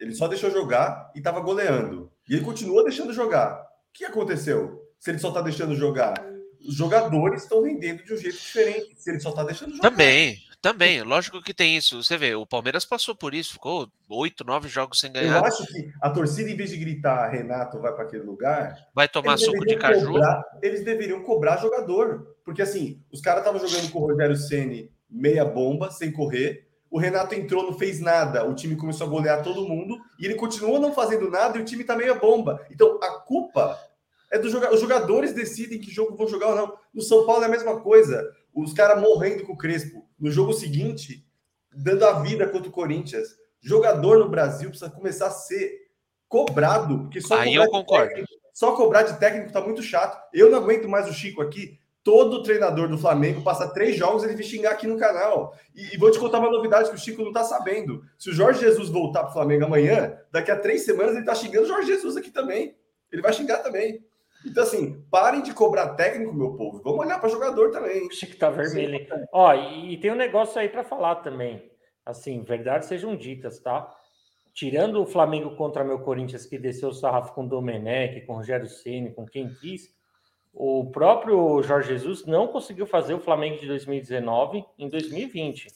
[0.00, 2.10] ele só deixou jogar e estava goleando.
[2.28, 3.60] E ele continua deixando jogar.
[3.60, 4.88] O que aconteceu?
[4.98, 6.14] Se ele só está deixando jogar,
[6.60, 8.94] os jogadores estão rendendo de um jeito diferente.
[8.96, 9.90] Se ele só está deixando jogar.
[9.90, 11.02] Também, também.
[11.02, 12.02] Lógico que tem isso.
[12.02, 15.38] Você vê, o Palmeiras passou por isso, ficou oito, nove jogos sem ganhar.
[15.38, 19.08] Eu acho que a torcida, em vez de gritar Renato vai para aquele lugar, vai
[19.08, 20.06] tomar suco de caju.
[20.06, 22.36] Cobrar, eles deveriam cobrar jogador.
[22.44, 26.66] Porque assim, os caras estavam jogando com o Rogério Ceni meia bomba, sem correr.
[26.90, 28.44] O Renato entrou, não fez nada.
[28.44, 31.64] O time começou a golear todo mundo e ele continua não fazendo nada e o
[31.64, 32.64] time tá meia bomba.
[32.70, 33.78] Então a culpa
[34.30, 34.74] é dos jogadores.
[34.74, 36.78] Os jogadores decidem que jogo vão jogar ou não.
[36.92, 38.26] No São Paulo é a mesma coisa.
[38.54, 40.07] Os caras morrendo com o Crespo.
[40.18, 41.24] No jogo seguinte,
[41.72, 43.28] dando a vida contra o Corinthians.
[43.60, 45.88] Jogador no Brasil precisa começar a ser
[46.28, 47.00] cobrado.
[47.00, 48.08] Porque só Aí eu concordo.
[48.08, 50.20] Técnico, só cobrar de técnico tá muito chato.
[50.32, 51.78] Eu não aguento mais o Chico aqui
[52.08, 55.54] todo treinador do Flamengo passa três jogos ele vai xingar aqui no canal.
[55.74, 58.02] E, e, vou te contar uma novidade que o Chico não tá sabendo.
[58.16, 61.66] Se o Jorge Jesus voltar pro Flamengo amanhã, daqui a três semanas ele tá xingando
[61.66, 62.74] o Jorge Jesus aqui também.
[63.12, 64.02] Ele vai xingar também.
[64.46, 66.80] Então, assim, parem de cobrar técnico, meu povo.
[66.82, 68.06] Vamos olhar para jogador também.
[68.06, 69.06] O Chico tá vermelho.
[69.32, 71.70] Ó, e, e tem um negócio aí para falar também.
[72.06, 73.92] Assim, verdade sejam ditas, tá?
[74.54, 78.36] Tirando o Flamengo contra meu Corinthians, que desceu o sarrafo com o Domenech, com o
[78.36, 79.94] Rogério Ceni, com quem quis,
[80.52, 85.68] o próprio Jorge Jesus não conseguiu fazer o Flamengo de 2019 em 2020.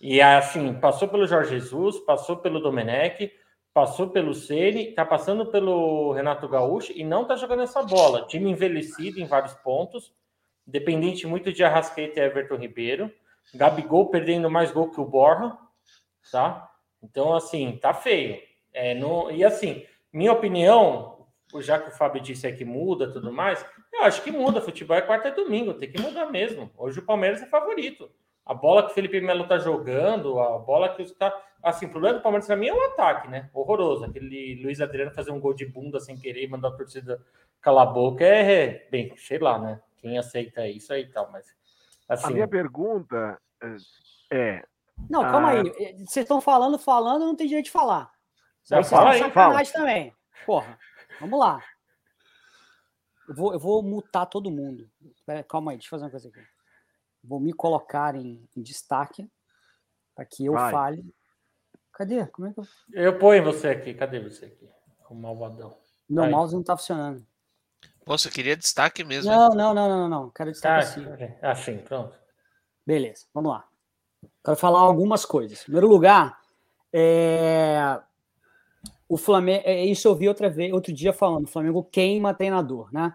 [0.00, 3.32] E assim, passou pelo Jorge Jesus, passou pelo Domenech,
[3.72, 8.26] passou pelo Ceni, tá passando pelo Renato Gaúcho e não tá jogando essa bola.
[8.26, 10.12] Time envelhecido em vários pontos,
[10.66, 13.12] dependente muito de Arrascaeta e Everton Ribeiro.
[13.54, 15.56] Gabigol perdendo mais gol que o Borja,
[16.30, 16.70] tá?
[17.02, 18.40] Então, assim, tá feio.
[18.72, 18.96] É,
[19.32, 21.26] e assim, minha opinião,
[21.58, 24.60] já que o Fábio disse é que muda tudo mais, eu acho que muda.
[24.60, 26.70] Futebol é quarta e domingo, tem que mudar mesmo.
[26.76, 28.10] Hoje o Palmeiras é favorito.
[28.44, 31.32] A bola que o Felipe Melo tá jogando, a bola que está.
[31.62, 33.50] Assim, o problema do Palmeiras para mim é o ataque, né?
[33.52, 34.04] Horroroso.
[34.04, 37.24] Aquele Luiz Adriano fazer um gol de bunda sem querer e mandar a torcida
[37.60, 38.88] calar a boca é.
[38.90, 39.80] Bem, sei lá, né?
[39.98, 41.46] Quem aceita isso aí e tal, mas.
[42.08, 42.28] Assim...
[42.28, 43.40] A minha pergunta
[44.30, 44.64] é.
[45.08, 45.62] Não, calma aí.
[45.98, 48.10] Vocês estão falando, falando, não tem jeito de falar.
[48.64, 49.64] Já fala aí, fala.
[49.64, 50.14] também.
[50.44, 50.78] Porra,
[51.20, 51.62] vamos lá.
[53.28, 54.90] Eu vou, eu vou mutar todo mundo.
[55.24, 56.40] Pera, calma aí, deixa eu fazer uma coisa aqui.
[57.22, 59.30] Vou me colocar em, em destaque
[60.14, 60.72] para que eu Vai.
[60.72, 61.14] fale.
[62.00, 62.26] Cadê?
[62.28, 62.64] Como é que eu.
[62.94, 63.92] Eu ponho você aqui.
[63.92, 64.66] Cadê você aqui?
[65.10, 65.76] O malvadão.
[66.08, 66.30] Meu aí.
[66.30, 67.22] mouse não tá funcionando.
[68.06, 69.30] Você queria destaque mesmo?
[69.30, 70.30] Não, não, não, não, não.
[70.30, 71.04] Quero destaque assim.
[71.42, 72.16] Assim, pronto.
[72.86, 73.68] Beleza, vamos lá.
[74.42, 75.60] Quero falar algumas coisas.
[75.60, 76.40] Em primeiro lugar,
[76.90, 78.00] é
[79.06, 82.88] o Flamengo, é, isso eu vi outra vez, outro dia falando, o Flamengo queima treinador,
[82.94, 83.14] né?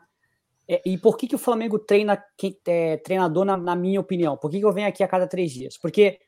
[0.68, 4.38] É, e por que, que o Flamengo treina que, é, treinador, na, na, minha opinião?
[4.38, 5.76] Por que, que eu venho aqui a cada três dias?
[5.76, 6.20] Porque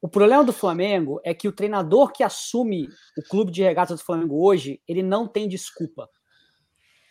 [0.00, 4.04] o problema do Flamengo é que o treinador que assume o clube de regatas do
[4.04, 6.08] Flamengo hoje, ele não tem desculpa.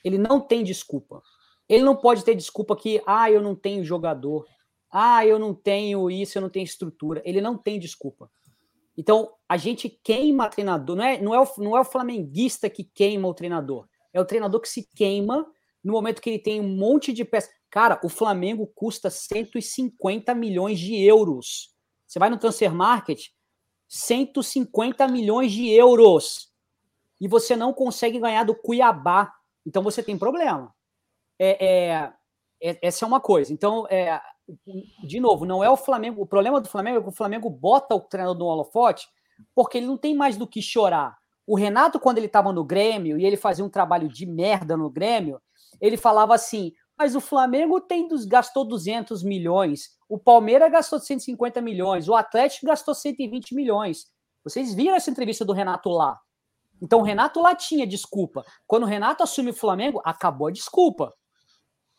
[0.04, 1.21] Ele não tem desculpa.
[1.67, 4.45] Ele não pode ter desculpa que, ah, eu não tenho jogador,
[4.91, 7.21] ah, eu não tenho isso, eu não tenho estrutura.
[7.26, 8.30] Ele não tem desculpa.
[8.98, 12.84] Então, a gente queima treinador, não é, não, é o, não é o flamenguista que
[12.84, 15.45] queima o treinador, é o treinador que se queima
[15.84, 17.52] no momento que ele tem um monte de peças.
[17.69, 21.74] Cara, o Flamengo custa 150 milhões de euros.
[22.15, 23.25] Você vai no Transfer Market,
[23.89, 26.49] 150 milhões de euros.
[27.19, 29.34] E você não consegue ganhar do Cuiabá.
[29.65, 30.73] Então você tem problema.
[31.38, 32.13] É, é,
[32.63, 33.51] é essa é uma coisa.
[33.51, 34.21] Então, é,
[35.04, 36.21] de novo, não é o Flamengo.
[36.21, 39.10] O problema do Flamengo é que o Flamengo bota o treinador no holofote
[39.54, 41.17] porque ele não tem mais do que chorar.
[41.45, 44.89] O Renato, quando ele estava no Grêmio e ele fazia um trabalho de merda no
[44.89, 45.41] Grêmio,
[45.82, 52.08] ele falava assim: mas o Flamengo tem gastou 200 milhões, o Palmeiras gastou 150 milhões,
[52.08, 54.08] o Atlético gastou 120 milhões.
[54.43, 56.19] Vocês viram essa entrevista do Renato lá?
[56.81, 58.45] Então o Renato lá tinha desculpa.
[58.67, 61.13] Quando o Renato assume o Flamengo, acabou a desculpa.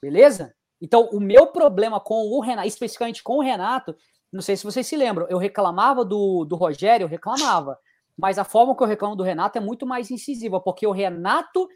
[0.00, 0.54] Beleza?
[0.80, 3.96] Então, o meu problema com o Renato, especificamente com o Renato,
[4.32, 7.78] não sei se vocês se lembram, eu reclamava do, do Rogério, eu reclamava.
[8.16, 11.68] Mas a forma que eu reclamo do Renato é muito mais incisiva, porque o Renato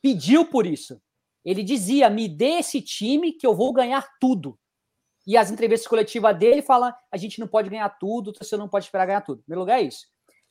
[0.00, 1.00] pediu por isso.
[1.44, 4.58] Ele dizia: me dê esse time que eu vou ganhar tudo.
[5.26, 8.86] E as entrevistas coletivas dele falam: a gente não pode ganhar tudo, você não pode
[8.86, 9.40] esperar ganhar tudo.
[9.40, 10.06] Em primeiro lugar, é isso.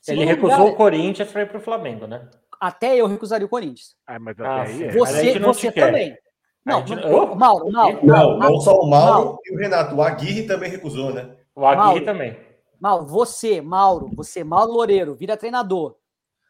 [0.07, 2.27] Ele recusou lugar, o Corinthians para ir para o Flamengo, né?
[2.59, 3.95] Até eu recusaria o Corinthians.
[4.07, 4.91] Ah, mas até ah, aí é.
[4.91, 6.15] Você, você também.
[6.63, 8.05] Não, não, Mauro, Mauro.
[8.05, 9.95] Não, não só o Mauro, Mauro, e o Renato.
[9.95, 11.35] O Aguirre também recusou, né?
[11.55, 12.37] O Aguirre Mauro, também.
[12.79, 15.95] Mauro, você, Mauro, você, Mauro Loureiro, vira treinador.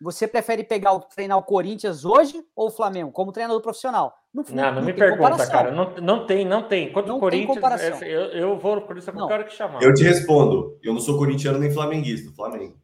[0.01, 4.13] Você prefere pegar o, treinar o Corinthians hoje ou o Flamengo como treinador profissional?
[4.34, 5.52] Não, não, não, não me pergunta, comparação.
[5.52, 5.72] cara.
[5.72, 6.91] Não, não tem, não tem.
[6.91, 9.84] Quanto o Corinthians, eu, eu vou no Corinthians qualquer hora que chamar.
[9.84, 10.80] Eu te respondo.
[10.82, 12.78] Eu não sou corintiano nem flamenguista, Flamengo.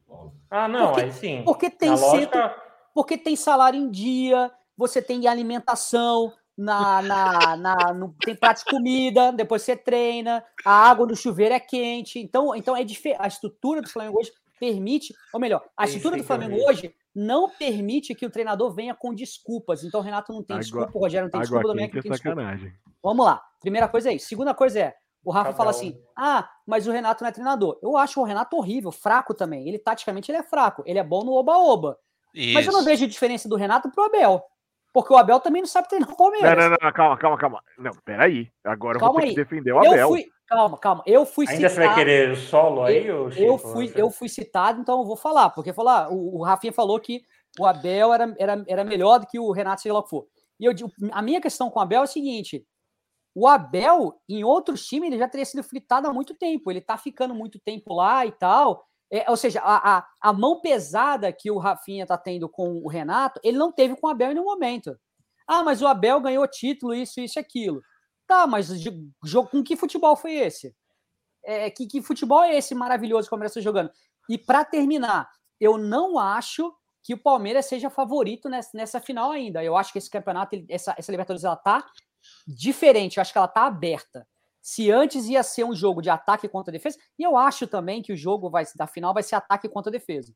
[0.49, 1.41] Ah, não, porque, aí sim.
[1.45, 2.55] Porque tem, lógica...
[2.93, 8.71] porque tem salário em dia, você tem alimentação, na, na, na no, tem prato de
[8.71, 12.19] comida, depois você treina, a água do chuveiro é quente.
[12.19, 13.21] Então, então é diferente.
[13.21, 18.13] A estrutura do Flamengo hoje permite, ou melhor, a estrutura do Flamengo hoje não permite
[18.13, 19.83] que o treinador venha com desculpas.
[19.83, 22.01] Então, o Renato não tem água, desculpa, o Rogério não tem desculpa, o Domingo não
[22.03, 22.69] tem sacanagem.
[22.69, 22.97] desculpa.
[23.01, 23.43] Vamos lá.
[23.59, 24.27] Primeira coisa é isso.
[24.27, 24.93] Segunda coisa é,
[25.25, 27.79] o Rafa fala assim: ah, mas o Renato não é treinador.
[27.81, 29.67] Eu acho o Renato horrível, fraco também.
[29.67, 30.83] Ele, taticamente, ele é fraco.
[30.85, 31.97] Ele é bom no oba-oba.
[32.53, 34.43] Mas eu não vejo diferença do Renato pro Abel.
[34.93, 36.55] Porque o Abel também não sabe treinar o Palmeiras.
[36.55, 37.63] Não, não, não, calma, calma, calma.
[37.79, 38.51] Não, peraí.
[38.63, 39.35] Agora calma eu vou ter aí.
[39.35, 39.93] que defender o Abel.
[39.95, 41.03] Eu fui, calma, calma.
[41.05, 41.73] Eu fui Ainda citado.
[41.73, 43.05] você vai querer solo aí?
[43.05, 45.49] Eu, eu, fui, eu fui citado, então eu vou falar.
[45.49, 47.21] Porque falar, o, o Rafinha falou que
[47.59, 50.27] o Abel era, era, era melhor do que o Renato, seja lá o que for.
[50.59, 50.73] E eu,
[51.11, 52.65] a minha questão com o Abel é o seguinte:
[53.35, 56.71] o Abel, em outros times, ele já teria sido fritado há muito tempo.
[56.71, 58.83] Ele tá ficando muito tempo lá e tal.
[59.11, 62.89] É, ou seja, a, a, a, mão pesada que o Rafinha tá tendo com o
[62.89, 64.97] Renato, ele não teve com o Abel em nenhum momento.
[65.47, 67.81] Ah, mas o Abel ganhou título, isso, isso, aquilo.
[68.27, 68.67] Tá, mas
[69.23, 70.75] jogo com que futebol foi esse?
[71.43, 73.89] É, que, que futebol é esse maravilhoso que o Palmeiras está jogando?
[74.29, 79.63] E para terminar, eu não acho que o Palmeiras seja favorito nessa, nessa final ainda.
[79.63, 81.85] Eu acho que esse campeonato, essa, essa Libertadores, ela tá
[82.45, 83.15] diferente.
[83.15, 84.27] Eu acho que ela tá aberta.
[84.61, 88.11] Se antes ia ser um jogo de ataque contra defesa, e eu acho também que
[88.11, 90.35] o jogo vai, da final vai ser ataque contra defesa.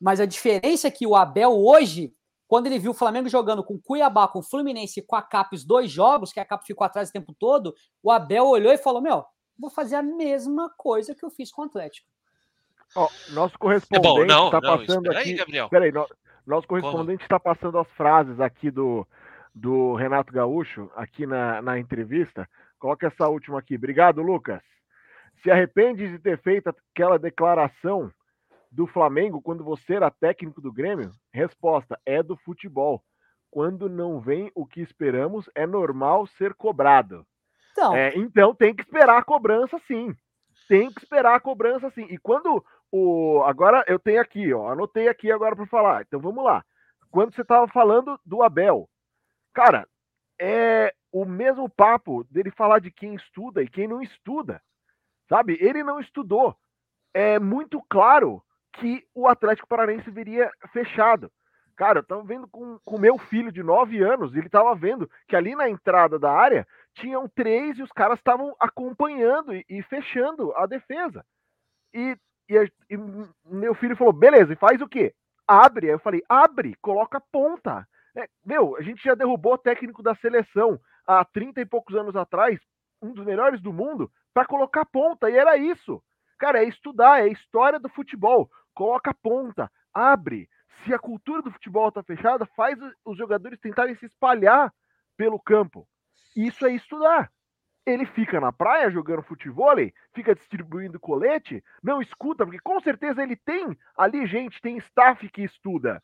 [0.00, 2.14] Mas a diferença é que o Abel hoje
[2.48, 5.64] quando ele viu o Flamengo jogando com Cuiabá, com Fluminense e com a Cap os
[5.64, 9.02] dois jogos, que a Cap ficou atrás o tempo todo, o Abel olhou e falou:
[9.02, 9.24] Meu,
[9.58, 12.08] vou fazer a mesma coisa que eu fiz com o Atlético.
[12.96, 15.18] Oh, nosso correspondente está é passando aqui.
[15.18, 15.68] Aí, Gabriel.
[15.68, 16.08] Peraí, no,
[16.46, 19.06] nosso correspondente está passando as frases aqui do,
[19.54, 22.48] do Renato Gaúcho, aqui na, na entrevista.
[22.78, 23.74] Coloca essa última aqui.
[23.74, 24.62] Obrigado, Lucas.
[25.42, 28.10] Se arrepende de ter feito aquela declaração
[28.70, 31.12] do Flamengo quando você era técnico do Grêmio?
[31.32, 33.02] Resposta: é do futebol.
[33.50, 37.26] Quando não vem o que esperamos, é normal ser cobrado.
[37.72, 40.14] Então, é, então tem que esperar a cobrança sim.
[40.68, 42.06] Tem que esperar a cobrança sim.
[42.10, 43.42] E quando o.
[43.44, 44.70] Agora eu tenho aqui, ó.
[44.70, 46.02] Anotei aqui agora para falar.
[46.02, 46.64] Então vamos lá.
[47.10, 48.88] Quando você estava falando do Abel,
[49.54, 49.88] cara,
[50.38, 54.60] é o mesmo papo dele falar de quem estuda e quem não estuda.
[55.28, 55.56] Sabe?
[55.60, 56.54] Ele não estudou.
[57.14, 58.42] É muito claro
[58.78, 61.30] que o Atlético Paranaense viria fechado.
[61.76, 65.36] Cara, eu tava vendo com o meu filho de 9 anos, ele tava vendo que
[65.36, 70.52] ali na entrada da área tinham três e os caras estavam acompanhando e, e, fechando
[70.56, 71.24] a defesa.
[71.94, 72.16] E,
[72.48, 72.96] e, e,
[73.46, 75.14] meu filho falou: beleza, e faz o quê?
[75.46, 75.86] Abre.
[75.86, 77.86] Aí eu falei: abre, coloca ponta.
[78.16, 82.16] É, meu, a gente já derrubou o técnico da seleção há 30 e poucos anos
[82.16, 82.58] atrás,
[83.00, 86.02] um dos melhores do mundo, para colocar ponta, e era isso.
[86.38, 90.48] Cara, é estudar, é história do futebol coloca a ponta, abre.
[90.84, 94.72] Se a cultura do futebol está fechada, faz os jogadores tentarem se espalhar
[95.16, 95.84] pelo campo.
[96.36, 97.28] Isso é estudar.
[97.84, 99.74] Ele fica na praia jogando futebol,
[100.14, 105.42] fica distribuindo colete, não escuta, porque com certeza ele tem ali gente, tem staff que
[105.42, 106.00] estuda.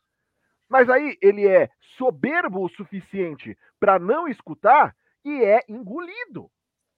[0.67, 6.51] Mas aí ele é soberbo o suficiente para não escutar e é engolido.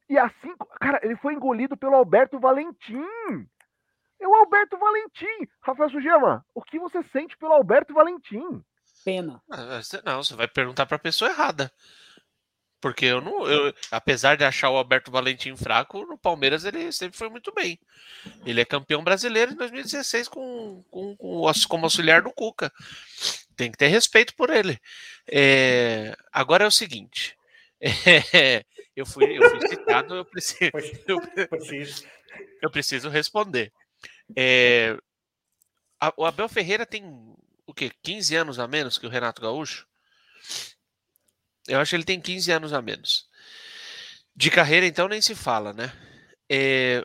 [0.09, 3.05] E assim, cara, ele foi engolido pelo Alberto Valentim.
[4.19, 5.47] É o Alberto Valentim.
[5.61, 8.63] Rafael Sugema, o que você sente pelo Alberto Valentim?
[9.05, 9.41] Pena.
[9.49, 11.71] Ah, não, você vai perguntar para a pessoa errada.
[12.79, 13.47] Porque eu não.
[13.47, 17.79] Eu, apesar de achar o Alberto Valentim fraco, no Palmeiras ele sempre foi muito bem.
[18.45, 22.71] Ele é campeão brasileiro em 2016 com, com, com como auxiliar do Cuca.
[23.55, 24.79] Tem que ter respeito por ele.
[25.27, 27.35] É, agora é o seguinte.
[28.33, 30.71] É, eu, fui, eu fui citado, eu preciso,
[31.07, 31.21] eu,
[32.63, 33.71] eu preciso responder.
[34.35, 34.97] É,
[35.99, 37.03] a, o Abel Ferreira tem
[37.65, 37.91] o quê?
[38.01, 39.87] 15 anos a menos que o Renato Gaúcho?
[41.67, 43.27] Eu acho que ele tem 15 anos a menos.
[44.35, 45.91] De carreira, então, nem se fala, né?
[46.49, 47.03] É,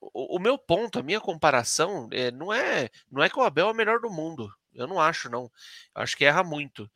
[0.00, 3.68] o, o, meu ponto, a minha comparação, é, não, é, não é que o Abel
[3.68, 4.52] é o melhor do mundo.
[4.74, 5.44] Eu não acho, não.
[5.94, 6.90] Eu acho que erra muito.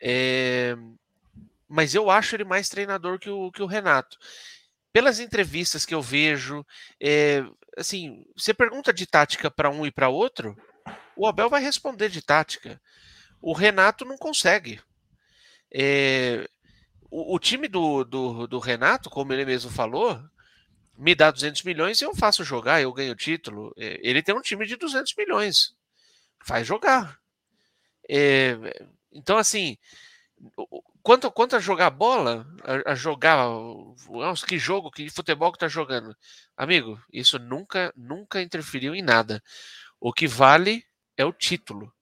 [0.00, 0.76] É,
[1.68, 4.18] mas eu acho ele mais treinador que o, que o Renato.
[4.92, 6.64] Pelas entrevistas que eu vejo,
[7.00, 7.42] é,
[7.76, 10.56] assim, você pergunta de tática para um e para outro,
[11.16, 12.80] o Abel vai responder de tática.
[13.40, 14.80] O Renato não consegue.
[15.72, 16.48] É,
[17.10, 20.22] o, o, time do, do, do, Renato, como ele mesmo falou,
[20.96, 23.74] me dá 200 milhões e eu faço jogar, eu ganho título.
[23.76, 25.74] É, ele tem um time de 200 milhões.
[26.44, 27.18] Faz jogar.
[28.08, 28.56] É,
[29.12, 29.78] então, assim,
[31.02, 33.48] quanto, quanto a jogar bola, a, a jogar.
[34.08, 36.16] Nossa, que jogo, que futebol que tá jogando.
[36.56, 39.42] Amigo, isso nunca, nunca interferiu em nada.
[40.00, 40.84] O que vale
[41.16, 41.92] é o título.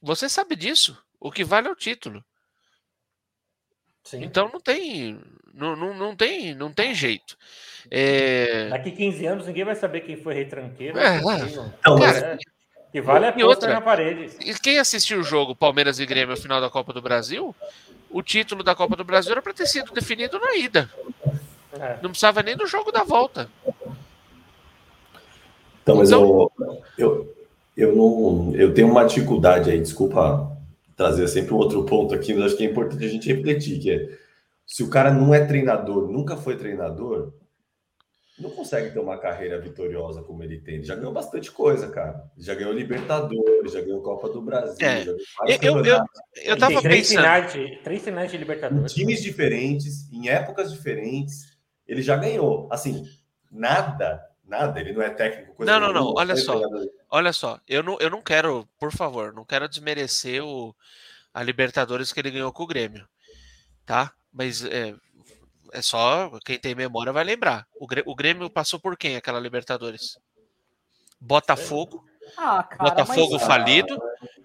[0.00, 0.96] Você sabe disso.
[1.20, 2.24] O que vale é o título.
[4.04, 4.22] Sim.
[4.22, 5.20] Então não tem,
[5.52, 7.36] não, não, não tem, não tem jeito.
[7.90, 8.68] É...
[8.70, 10.98] Daqui 15 anos ninguém vai saber quem foi retranqueiro.
[10.98, 12.38] É, então, cara,
[12.90, 14.30] que vale a outra na parede.
[14.40, 17.54] E quem assistiu o jogo Palmeiras e Grêmio no final da Copa do Brasil,
[18.10, 20.90] o título da Copa do Brasil era para ter sido definido na ida.
[21.72, 21.98] É.
[22.02, 23.48] Não precisava nem do jogo da volta.
[25.82, 27.36] Então, mas então, eu, eu,
[27.76, 28.52] eu não.
[28.54, 30.56] Eu tenho uma dificuldade aí, desculpa
[30.96, 33.90] trazer sempre um outro ponto aqui, mas acho que é importante a gente refletir, que
[33.90, 34.18] é
[34.66, 37.32] se o cara não é treinador, nunca foi treinador,
[38.38, 40.76] não consegue ter uma carreira vitoriosa como ele tem.
[40.76, 42.24] Ele já ganhou bastante coisa, cara.
[42.36, 44.86] Já ganhou Libertadores, já ganhou Copa do Brasil.
[44.86, 45.04] É.
[45.60, 46.04] eu, eu,
[46.36, 47.22] eu tava três pensando.
[47.22, 48.92] Finais de, três finais de Libertadores.
[48.92, 52.68] Em times diferentes, em épocas diferentes, ele já ganhou.
[52.70, 53.04] Assim,
[53.50, 54.78] nada, nada.
[54.80, 55.64] Ele não é técnico.
[55.64, 56.14] não, não, não.
[56.14, 56.60] Olha só.
[57.10, 57.60] Olha só.
[57.66, 60.74] Eu não, eu não quero, por favor, não quero desmerecer o,
[61.34, 63.08] a Libertadores que ele ganhou com o Grêmio.
[63.84, 64.12] Tá?
[64.32, 64.94] Mas é,
[65.72, 67.66] é só quem tem memória vai lembrar.
[67.78, 70.18] O Grêmio passou por quem aquela Libertadores?
[71.20, 72.04] Botafogo.
[72.36, 73.98] Ah, cara, Botafogo mas, falido.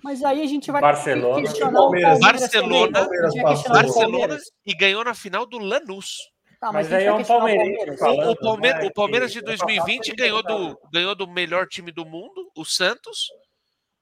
[0.04, 3.10] Mas aí a gente vai Barcelona, questionar o Palmeiras, Barcelona,
[3.68, 6.18] Barcelona e ganhou na final do Lanús.
[6.60, 8.00] Tá, mas, mas aí é um Palmeiras.
[8.00, 8.88] O, o, Palmeiras, né?
[8.88, 13.28] o Palmeiras de 2020 ganhou do, ganhou do melhor time do mundo, o Santos.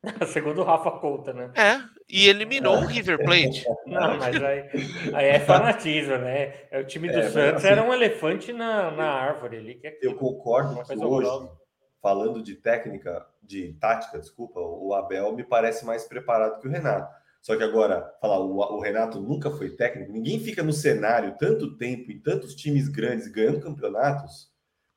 [0.28, 1.52] Segundo o Rafa Couta, né?
[1.56, 3.64] É, e eliminou o River Plate.
[3.86, 4.70] Não, mas aí,
[5.14, 6.54] aí é fanatismo, né?
[6.72, 9.76] É, o time do é, Santos assim, era um elefante na, na árvore ali.
[9.76, 11.50] Que é eu concordo que hoje,
[12.02, 17.22] falando de técnica, de tática, desculpa, o Abel me parece mais preparado que o Renato.
[17.42, 21.76] Só que agora, falar, o, o Renato nunca foi técnico, ninguém fica no cenário tanto
[21.78, 24.52] tempo em tantos times grandes ganhando campeonatos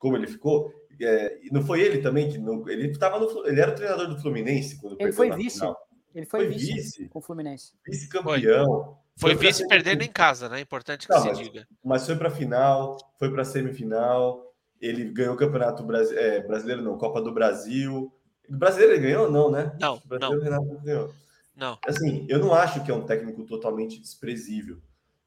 [0.05, 3.73] como ele ficou, é, não foi ele também que não, ele estava no ele era
[3.73, 5.59] o treinador do Fluminense quando ele foi vice.
[5.59, 5.77] Final.
[6.15, 7.73] Ele foi, foi vice, vice, com o Fluminense.
[7.89, 8.97] Vice-campeão.
[9.17, 10.61] Foi, foi vice perdendo em casa, né?
[10.61, 11.69] Importante que não, se mas, diga.
[11.85, 14.55] Mas foi para final, foi para semifinal.
[14.81, 18.13] Ele ganhou o Campeonato Brasi é, Brasileiro, não, Copa do Brasil.
[18.49, 19.77] O brasileiro ele ganhou, não, né?
[19.81, 20.41] Não, não.
[20.41, 21.15] Renato ganhou.
[21.57, 21.79] Não.
[21.87, 24.81] Assim, eu não acho que é um técnico totalmente desprezível,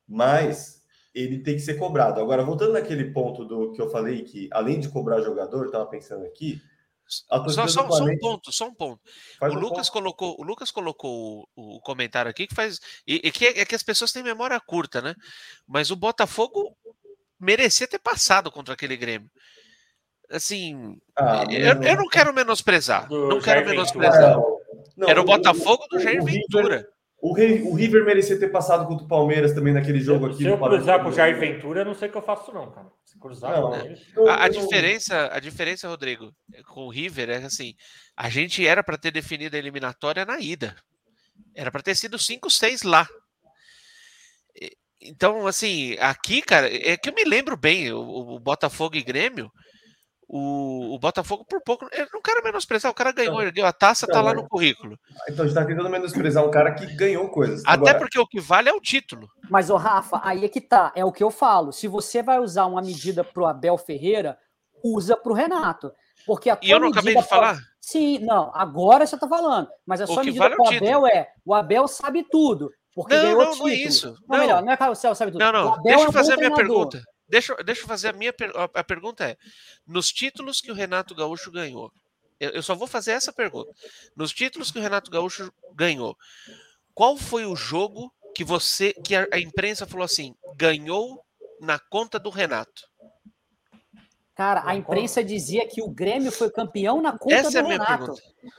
[0.07, 0.81] mas
[1.17, 2.19] ele tem que ser cobrado.
[2.19, 5.85] Agora, voltando naquele ponto do que eu falei, que além de cobrar jogador, eu estava
[5.85, 6.61] pensando aqui.
[7.07, 9.01] Só, só, só, um ponto, só um ponto.
[9.41, 9.93] o Lucas, ponto.
[9.93, 12.79] colocou, o Lucas colocou o, o, comentário aqui que faz.
[13.07, 15.15] E, e que é, é, que as pessoas têm memória curta, né?
[15.65, 16.75] Mas o Botafogo
[17.39, 19.29] merecia ter passado contra aquele Grêmio.
[20.29, 23.09] Assim, ah, eu, eu, não quero menosprezar.
[23.09, 24.37] Não quero menosprezar.
[24.97, 26.85] Não, Era o Botafogo do Jair Ventura.
[27.19, 30.37] O, Rei, o River merecia ter passado contra o Palmeiras também naquele jogo aqui.
[30.37, 32.71] Se eu cruzar com o Jair Ventura, eu não sei o que eu faço, não,
[32.71, 32.87] cara.
[33.05, 33.73] Se cruzar não,
[34.15, 36.31] eu, a, a diferença, a diferença, Rodrigo,
[36.67, 37.73] com o River é assim:
[38.15, 40.75] a gente era para ter definido a eliminatória na ida.
[41.55, 43.07] Era para ter sido 5-6 lá.
[45.01, 49.51] Então, assim, aqui, cara, é que eu me lembro bem, o, o Botafogo e Grêmio,
[50.27, 51.87] o, o, Botafogo por pouco.
[51.91, 54.99] Eu não quero menosprezar, o cara ganhou, ele deu a taça, tá lá no currículo.
[55.29, 57.61] Então a gente tá tentando menosprezar um cara que ganhou coisas.
[57.61, 57.97] Até Agora...
[57.99, 59.29] porque o que vale é o título.
[59.49, 61.71] Mas, o Rafa, aí é que tá, é o que eu falo.
[61.71, 64.37] Se você vai usar uma medida pro Abel Ferreira,
[64.83, 65.91] usa pro Renato.
[66.25, 67.57] Porque a e eu não acabei de falar?
[67.79, 69.69] Sim, não, agora você tá falando.
[69.85, 72.69] Mas a sua medida vale é pro Abel é: o Abel sabe tudo.
[72.93, 73.69] Porque não, ganhou não, título.
[73.69, 74.07] não é isso.
[74.07, 75.39] Não, não, melhor, não é que o Céu sabe tudo.
[75.39, 77.01] Não, não, deixa eu é fazer a minha pergunta.
[77.27, 78.33] Deixa, deixa eu fazer a minha
[78.73, 79.37] a pergunta é:
[79.85, 81.91] nos títulos que o Renato Gaúcho ganhou,
[82.39, 83.71] eu, eu só vou fazer essa pergunta.
[84.15, 86.17] Nos títulos que o Renato Gaúcho ganhou,
[86.93, 91.23] qual foi o jogo que você que a, a imprensa falou assim, ganhou
[91.59, 92.87] na conta do Renato?
[94.37, 98.13] Cara, a imprensa dizia que o Grêmio foi campeão na conta Essa do é Renato.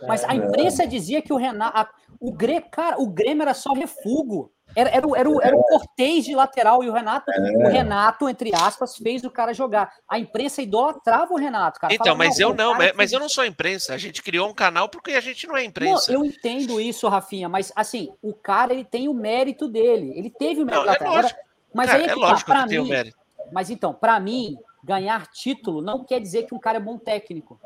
[0.09, 1.79] Mas a imprensa dizia que o Renato.
[1.79, 1.89] A,
[2.19, 4.53] o Grêmio, cara, o Grêmio era só refugo.
[4.79, 8.29] Era, era, o- era, o- era o cortês de lateral e o Renato, o Renato,
[8.29, 9.93] entre aspas, fez o cara jogar.
[10.09, 11.93] A imprensa idolatrava o Renato, cara.
[11.93, 13.93] Então, Falava, mas eu o não, mas, mas eu não sou imprensa.
[13.93, 16.13] A gente criou um canal porque a gente não é Não, imprensa.
[16.13, 20.13] eu entendo isso, Rafinha, mas assim, o cara ele tem o mérito dele.
[20.17, 21.41] Ele teve o mérito Não, é lógico.
[21.75, 23.17] mas Cara, aí é é que tá, lógico pra que tem o mim, mérito.
[23.51, 27.61] Mas então, pra mim, ganhar título não quer dizer que um cara é bom técnico.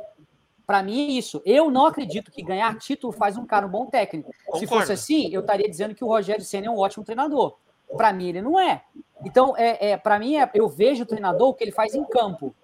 [0.67, 1.43] Pra mim é isso.
[1.45, 4.31] Eu não acredito que ganhar título faz um cara um bom técnico.
[4.33, 4.67] Se Concordo.
[4.69, 7.57] fosse assim, eu estaria dizendo que o Rogério Senna é um ótimo treinador.
[7.97, 8.83] Pra mim ele não é.
[9.25, 12.05] Então, é, é para mim é, eu vejo o treinador o que ele faz em
[12.05, 12.55] campo.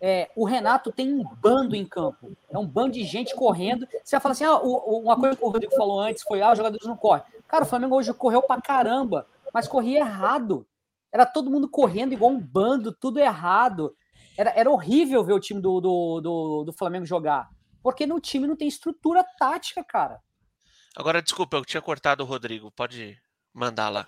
[0.00, 2.30] É, o Renato tem um bando em campo.
[2.50, 3.86] É um bando de gente correndo.
[4.04, 6.42] Você vai falar assim: ah, o- o- uma coisa que o Rodrigo falou antes foi:
[6.42, 7.22] ah, os jogadores não correm.
[7.48, 10.66] Cara, o Flamengo hoje correu pra caramba, mas corria errado.
[11.12, 13.94] Era todo mundo correndo igual um bando, tudo errado.
[14.36, 17.48] Era, era horrível ver o time do, do, do, do Flamengo jogar.
[17.82, 20.20] Porque no time não tem estrutura tática, cara.
[20.96, 22.70] Agora, desculpa, eu tinha cortado o Rodrigo.
[22.70, 23.16] Pode
[23.54, 24.06] mandar lá.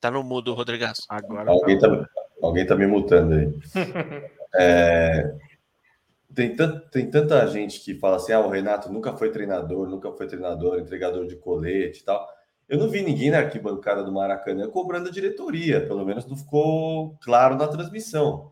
[0.00, 1.02] Tá no mudo, Rodrigaço.
[1.08, 2.08] Agora Alguém tá- tá,
[2.42, 3.48] alguém tá me mutando aí.
[4.56, 5.36] É,
[6.32, 10.12] tem, tan- tem tanta gente que fala assim: ah, o Renato nunca foi treinador, nunca
[10.12, 12.24] foi treinador, entregador de colete e tal.
[12.74, 17.16] Eu não vi ninguém na arquibancada do Maracanã cobrando a diretoria, pelo menos não ficou
[17.22, 18.50] claro na transmissão.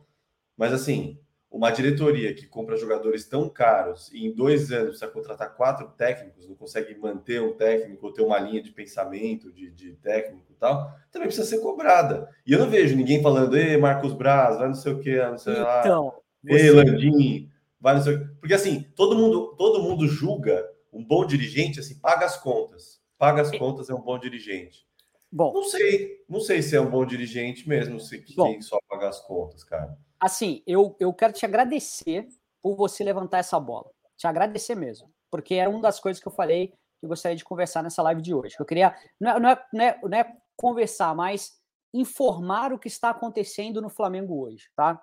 [0.56, 1.18] Mas assim,
[1.50, 6.48] uma diretoria que compra jogadores tão caros e em dois anos precisa contratar quatro técnicos,
[6.48, 10.54] não consegue manter um técnico ou ter uma linha de pensamento de, de técnico e
[10.54, 12.28] tal, também precisa ser cobrada.
[12.46, 15.36] E eu não vejo ninguém falando, ei, Marcos Braz, vai não sei o que, não
[15.36, 15.80] sei lá.
[15.80, 16.14] Então,
[16.46, 17.50] Ei, Landim,
[17.80, 18.34] vai não sei o quê.
[18.38, 23.01] Porque assim, todo mundo, todo mundo julga um bom dirigente, assim, paga as contas.
[23.22, 24.84] Paga as contas é um bom dirigente.
[25.30, 28.50] bom, Não sei, não sei se é um bom dirigente mesmo, se Bom.
[28.50, 29.96] quem só paga as contas, cara.
[30.18, 32.26] assim, eu, eu quero te agradecer
[32.60, 33.88] por você levantar essa bola.
[34.16, 35.08] Te agradecer mesmo.
[35.30, 38.20] Porque era uma das coisas que eu falei que eu gostaria de conversar nessa live
[38.20, 38.56] de hoje.
[38.58, 41.60] Eu queria, não é, não é, não é, não é conversar, mas
[41.94, 45.00] informar o que está acontecendo no Flamengo hoje, tá?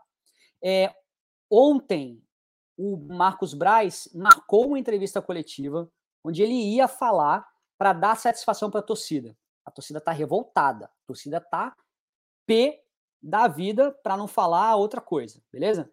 [0.62, 0.94] É,
[1.50, 2.22] ontem,
[2.78, 5.90] o Marcos Braz marcou uma entrevista coletiva
[6.22, 7.49] onde ele ia falar
[7.80, 9.38] para dar satisfação para a torcida.
[9.66, 11.74] A torcida está revoltada, a torcida está
[12.46, 12.84] P
[13.22, 15.90] da vida, para não falar outra coisa, beleza?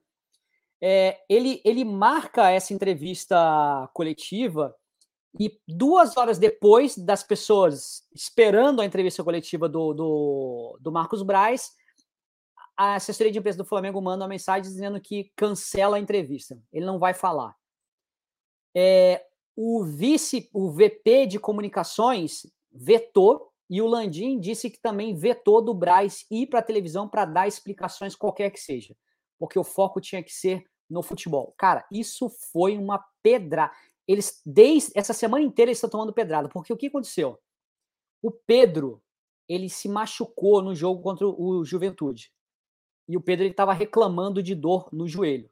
[0.81, 4.75] É, ele, ele marca essa entrevista coletiva
[5.39, 11.73] e duas horas depois das pessoas esperando a entrevista coletiva do, do, do Marcos Braz,
[12.77, 16.61] a assessoria de imprensa do Flamengo manda uma mensagem dizendo que cancela a entrevista.
[16.73, 17.55] Ele não vai falar.
[18.75, 19.25] É,
[19.57, 25.75] o vice, o VP de comunicações vetou e o Landim disse que também vetou do
[25.75, 28.95] Braz ir para a televisão para dar explicações qualquer que seja,
[29.39, 31.55] porque o foco tinha que ser no futebol.
[31.59, 33.73] Cara, isso foi uma pedra.
[34.07, 37.41] Eles desde essa semana inteira eles estão tomando pedrada, porque o que aconteceu?
[38.23, 39.03] O Pedro,
[39.49, 42.31] ele se machucou no jogo contra o Juventude.
[43.09, 45.51] E o Pedro ele estava reclamando de dor no joelho.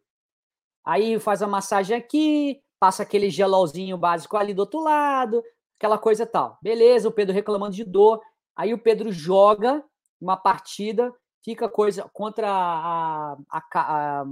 [0.85, 5.43] Aí faz a massagem aqui, passa aquele gelolzinho básico ali do outro lado,
[5.79, 6.59] aquela coisa tal.
[6.61, 8.21] Beleza, o Pedro reclamando de dor.
[8.55, 9.83] Aí o Pedro joga
[10.21, 11.11] uma partida,
[11.43, 14.25] fica coisa contra a, a, a,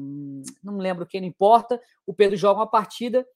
[0.62, 1.80] não lembro quem, não importa.
[2.06, 3.26] O Pedro joga uma partida,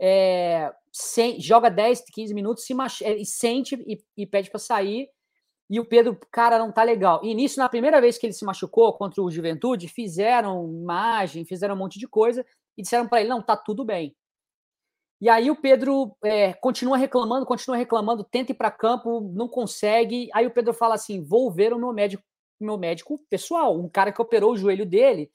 [0.00, 5.08] é, sem, joga 10, 15 minutos, se mach, e sente e, e pede para sair.
[5.68, 7.20] E o Pedro, cara, não tá legal.
[7.24, 11.74] E nisso, na primeira vez que ele se machucou contra o Juventude, fizeram imagem, fizeram
[11.74, 12.46] um monte de coisa
[12.78, 14.14] e disseram para ele: não, tá tudo bem.
[15.20, 20.30] E aí o Pedro é, continua reclamando, continua reclamando, tenta ir para campo, não consegue.
[20.32, 22.24] Aí o Pedro fala assim: vou ver o meu médico,
[22.58, 25.30] meu médico pessoal, um cara que operou o joelho dele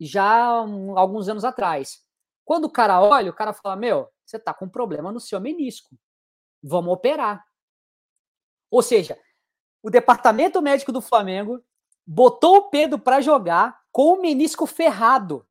[0.00, 2.02] já um, alguns anos atrás.
[2.44, 5.94] Quando o cara olha, o cara fala: meu, você tá com problema no seu menisco,
[6.62, 7.44] vamos operar.
[8.70, 9.18] Ou seja,
[9.82, 11.62] o departamento médico do Flamengo
[12.06, 15.46] botou o Pedro para jogar com o menisco ferrado.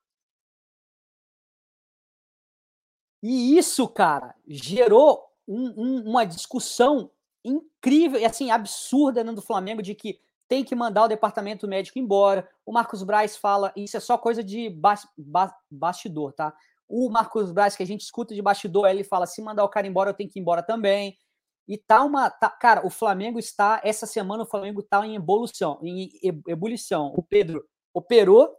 [3.27, 7.09] E isso, cara, gerou um, um, uma discussão
[7.43, 11.97] incrível e assim absurda dentro do Flamengo de que tem que mandar o departamento médico
[11.97, 12.47] embora.
[12.63, 16.53] O Marcos Braz fala, isso é só coisa de ba ba bastidor, tá?
[16.87, 19.87] O Marcos Braz que a gente escuta de bastidor, ele fala: se mandar o cara
[19.87, 21.17] embora, eu tenho que ir embora também.
[21.67, 22.29] E tá uma.
[22.29, 23.81] Tá, cara, o Flamengo está.
[23.83, 26.11] Essa semana o Flamengo está em evolução, em
[26.47, 27.11] ebulição.
[27.17, 28.55] O Pedro operou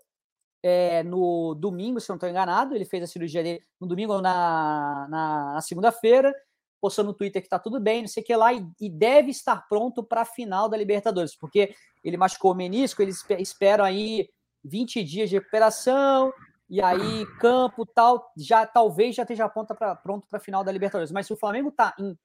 [0.62, 2.74] é, no domingo, se não estou enganado.
[2.74, 6.34] Ele fez a cirurgia dele no domingo ou na, na, na segunda-feira.
[6.80, 9.30] Postou no Twitter que tá tudo bem, não sei o que lá, e, e deve
[9.30, 14.28] estar pronto para a final da Libertadores, porque ele machucou o menisco, eles esperam aí
[14.62, 16.32] 20 dias de recuperação,
[16.68, 19.98] e aí campo tal, já talvez já esteja pronto para
[20.32, 21.10] a final da Libertadores.
[21.10, 22.16] Mas se o Flamengo está em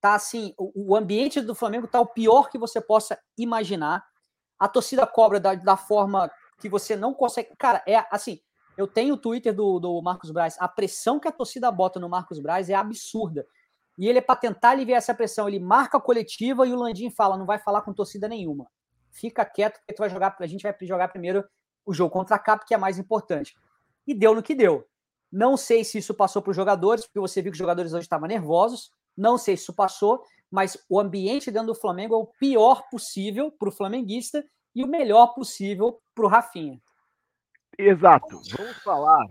[0.00, 4.04] tá assim, o, o ambiente do Flamengo tá o pior que você possa imaginar.
[4.58, 7.50] A torcida cobra da, da forma que você não consegue.
[7.58, 8.40] Cara, é assim.
[8.76, 10.56] Eu tenho o Twitter do, do Marcos Braz.
[10.60, 13.44] A pressão que a torcida bota no Marcos Braz é absurda.
[13.98, 15.48] E ele é para tentar aliviar essa pressão.
[15.48, 18.68] Ele marca a coletiva e o Landim fala: não vai falar com torcida nenhuma.
[19.10, 21.44] Fica quieto, porque tu vai jogar, a gente vai jogar primeiro
[21.84, 23.56] o jogo contra a Cap, que é mais importante.
[24.06, 24.86] E deu no que deu.
[25.30, 28.04] Não sei se isso passou para os jogadores, porque você viu que os jogadores hoje
[28.04, 28.92] estavam nervosos.
[29.16, 33.50] Não sei se isso passou, mas o ambiente dentro do Flamengo é o pior possível
[33.50, 34.44] para o flamenguista
[34.78, 36.80] e o melhor possível para o Rafinha.
[37.76, 38.40] Exato.
[38.56, 39.26] Vamos falar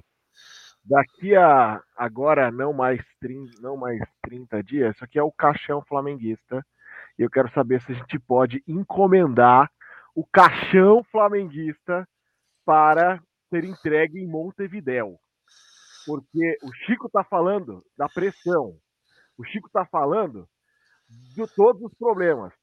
[0.84, 4.93] daqui a agora não mais 30, não mais 30 dias.
[4.93, 6.66] Isso aqui é o caixão flamenguista.
[7.18, 9.72] E eu quero saber se a gente pode encomendar
[10.14, 12.06] o caixão flamenguista
[12.66, 15.18] para ser entregue em Montevidéu.
[16.06, 18.78] Porque o Chico está falando da pressão.
[19.38, 20.45] O Chico está falando
[21.08, 22.54] de todos os problemas.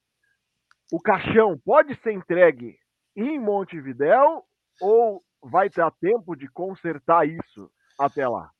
[0.92, 2.78] O caixão pode ser entregue
[3.16, 4.44] em Montevidéu
[4.80, 8.50] ou vai ter tempo de consertar isso até lá?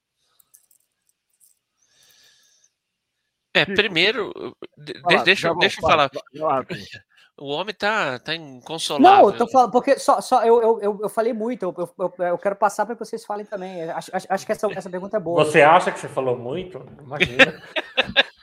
[3.56, 4.32] É, primeiro,
[4.76, 4.94] de,
[5.24, 6.10] deixa, deixa eu falar.
[7.36, 9.22] O homem tá, tá inconsolável.
[9.24, 12.38] Não, eu tô falando, porque só, só eu, eu, eu falei muito, eu, eu, eu
[12.38, 13.90] quero passar para que vocês falem também.
[13.90, 15.44] Acho, acho, acho que essa, essa pergunta é boa.
[15.44, 16.80] Você acha que você falou muito?
[17.02, 17.60] Imagina.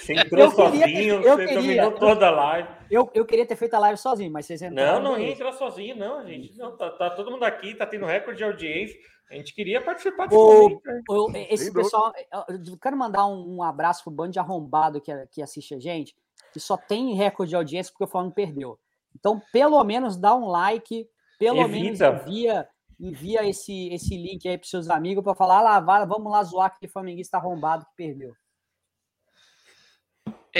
[0.00, 2.68] Você entrou eu sozinho, queria, eu você queria, dominou toda a live.
[2.90, 5.02] Eu, eu queria ter feito a live sozinho, mas vocês entraram.
[5.02, 6.56] Não, não ia entrar sozinho, não, gente.
[6.56, 8.98] Não, tá, tá todo mundo aqui, tá tendo recorde de audiência.
[9.30, 12.12] A gente queria participar desse o, o, Esse pessoal,
[12.48, 16.16] eu quero mandar um, um abraço pro bando de arrombado que, que assiste a gente,
[16.52, 18.78] que só tem recorde de audiência porque o Flamengo perdeu.
[19.14, 21.06] Então, pelo menos dá um like,
[21.38, 22.10] pelo Evita.
[22.10, 22.68] menos envia,
[22.98, 26.68] envia esse, esse link aí pros seus amigos para falar, ah, lá, vamos lá zoar
[26.68, 28.34] aquele flamenguista arrombado que perdeu.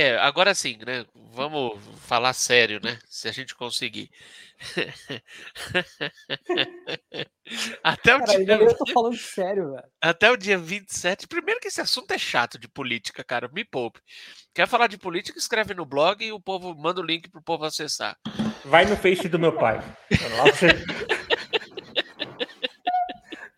[0.01, 1.05] É, agora sim, né?
[1.33, 1.77] Vamos
[2.07, 3.01] falar sério, né?
[3.09, 4.09] Se a gente conseguir.
[7.83, 8.55] Até o cara, dia.
[8.55, 9.83] Eu tô falando sério, velho.
[10.01, 11.27] Até o dia 27.
[11.27, 13.51] Primeiro que esse assunto é chato de política, cara.
[13.53, 13.99] Me poupe.
[14.55, 15.37] Quer falar de política?
[15.37, 18.17] Escreve no blog e o povo manda o link pro povo acessar.
[18.65, 19.79] Vai no Face do meu pai.
[20.37, 20.69] Lá você,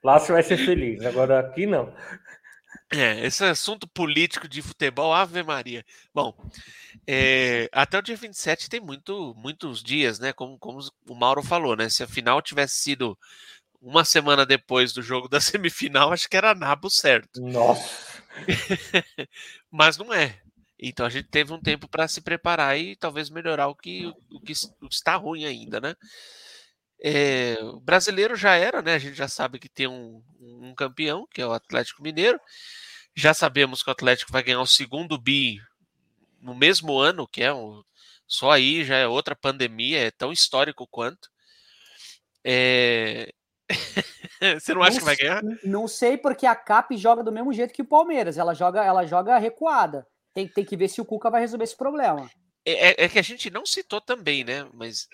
[0.03, 1.05] Lá você vai ser feliz.
[1.05, 1.93] Agora aqui não.
[2.93, 5.84] É, esse assunto político de futebol, Ave Maria.
[6.12, 6.34] Bom,
[7.07, 10.32] é, até o dia 27 tem muito, muitos dias, né?
[10.32, 11.88] Como, como o Mauro falou, né?
[11.88, 13.16] Se a final tivesse sido
[13.80, 17.41] uma semana depois do jogo da semifinal, acho que era nabo certo.
[17.41, 18.22] Nossa!
[19.70, 20.41] Mas não é.
[20.76, 24.41] Então a gente teve um tempo para se preparar e talvez melhorar o que, o
[24.41, 24.53] que
[24.91, 25.95] está ruim ainda, né?
[27.03, 28.95] É, o brasileiro já era, né?
[28.95, 32.39] A gente já sabe que tem um, um campeão, que é o Atlético Mineiro.
[33.15, 35.59] Já sabemos que o Atlético vai ganhar o segundo bi
[36.41, 37.83] no mesmo ano, que é um,
[38.31, 41.29] só aí já é outra pandemia, é tão histórico quanto.
[42.45, 43.29] É...
[44.61, 45.43] Você não, não acha que vai ganhar?
[45.65, 48.39] Não sei, porque a CAP joga do mesmo jeito que o Palmeiras.
[48.39, 50.07] Ela joga, ela joga recuada.
[50.33, 52.31] Tem, tem que ver se o Cuca vai resolver esse problema.
[52.65, 54.69] É, é, é que a gente não citou também, né?
[54.73, 55.09] Mas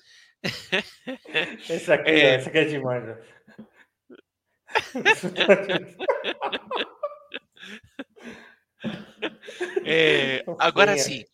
[1.68, 3.05] esse aqui é, esse aqui é demais.
[3.07, 3.16] Né?
[9.84, 11.24] É, agora sim,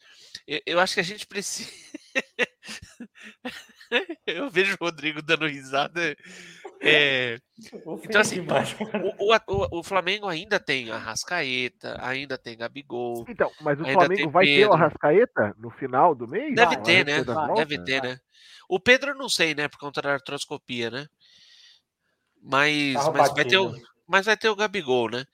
[0.67, 1.71] eu, acho que a gente precisa.
[4.27, 6.17] eu vejo o Rodrigo dando risada.
[6.85, 7.39] É,
[8.03, 13.25] então, assim, o, o, o, Flamengo ainda tem a Rascaeta, ainda tem Gabigol.
[13.29, 14.61] Então, mas o Flamengo vai Pedro.
[14.61, 16.57] ter o Arrascaeta no final do mês?
[16.57, 17.23] Deve ter, né?
[17.55, 18.19] Deve ter, né?
[18.69, 19.69] O Pedro não sei, né?
[19.69, 21.07] Por conta da artroscopia, né?
[22.43, 23.73] Mas, mas, vai, ter o,
[24.09, 25.25] mas vai ter o Gabigol, né?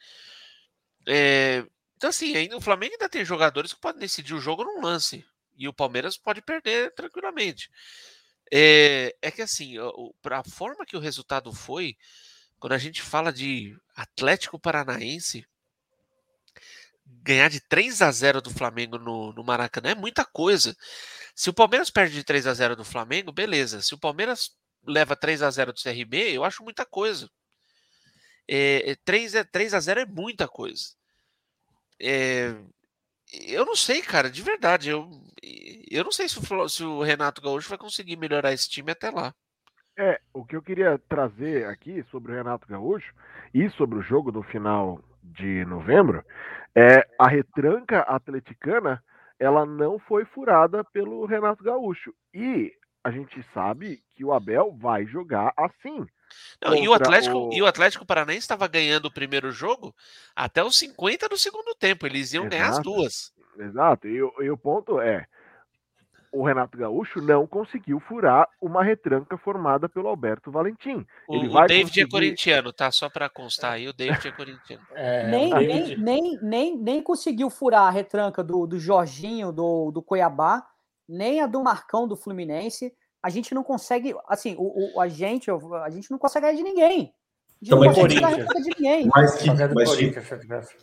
[1.07, 1.64] É,
[1.96, 5.24] então, assim, ainda, o Flamengo ainda tem jogadores que podem decidir o jogo num lance.
[5.57, 7.70] E o Palmeiras pode perder tranquilamente.
[8.53, 11.96] É, é que, assim, a forma que o resultado foi,
[12.59, 15.46] quando a gente fala de Atlético Paranaense,
[17.22, 20.76] ganhar de 3 a 0 do Flamengo no, no Maracanã é muita coisa.
[21.34, 23.80] Se o Palmeiras perde de 3 a 0 do Flamengo, beleza.
[23.82, 24.51] Se o Palmeiras
[24.86, 27.28] leva 3 a 0 do CRB, eu acho muita coisa.
[28.49, 30.94] É, 3, é, 3 a 0 é muita coisa.
[32.01, 32.55] É,
[33.47, 34.91] eu não sei, cara, de verdade.
[34.91, 35.11] Eu,
[35.91, 39.11] eu não sei se o, se o Renato Gaúcho vai conseguir melhorar esse time até
[39.11, 39.35] lá.
[39.99, 43.12] É, o que eu queria trazer aqui sobre o Renato Gaúcho
[43.53, 46.24] e sobre o jogo do final de novembro
[46.74, 49.03] é a retranca atleticana
[49.39, 52.12] ela não foi furada pelo Renato Gaúcho.
[52.35, 52.72] E
[53.05, 56.07] a gente sabe que o Abel vai jogar assim.
[56.62, 57.53] Não, e, o Atlético, o...
[57.53, 59.95] e o Atlético Paranaense estava ganhando o primeiro jogo
[60.35, 62.07] até os 50 do segundo tempo.
[62.07, 62.51] Eles iam Exato.
[62.57, 63.33] ganhar as duas.
[63.59, 64.07] Exato.
[64.09, 65.26] E, o- e o ponto é:
[66.31, 71.07] o Renato Gaúcho não conseguiu furar uma retranca formada pelo Alberto Valentim.
[71.26, 72.91] O, Ele o vai David é conseguir- corintiano, tá?
[72.93, 74.83] Só pra constar aí, o David é corintiano.
[74.95, 80.03] É, nem, nem, nem, nem, nem conseguiu furar a retranca do, do Jorginho, do, do
[80.03, 80.66] Cuiabá,
[81.09, 82.93] nem a do Marcão do Fluminense.
[83.23, 86.62] A gente não consegue, assim, o, o- a, gente, a gente não consegue ganhar de
[86.62, 87.12] ninguém.
[87.71, 88.37] A Corinthians.
[88.62, 89.07] de ninguém.
[89.12, 90.14] Mas que, mas que,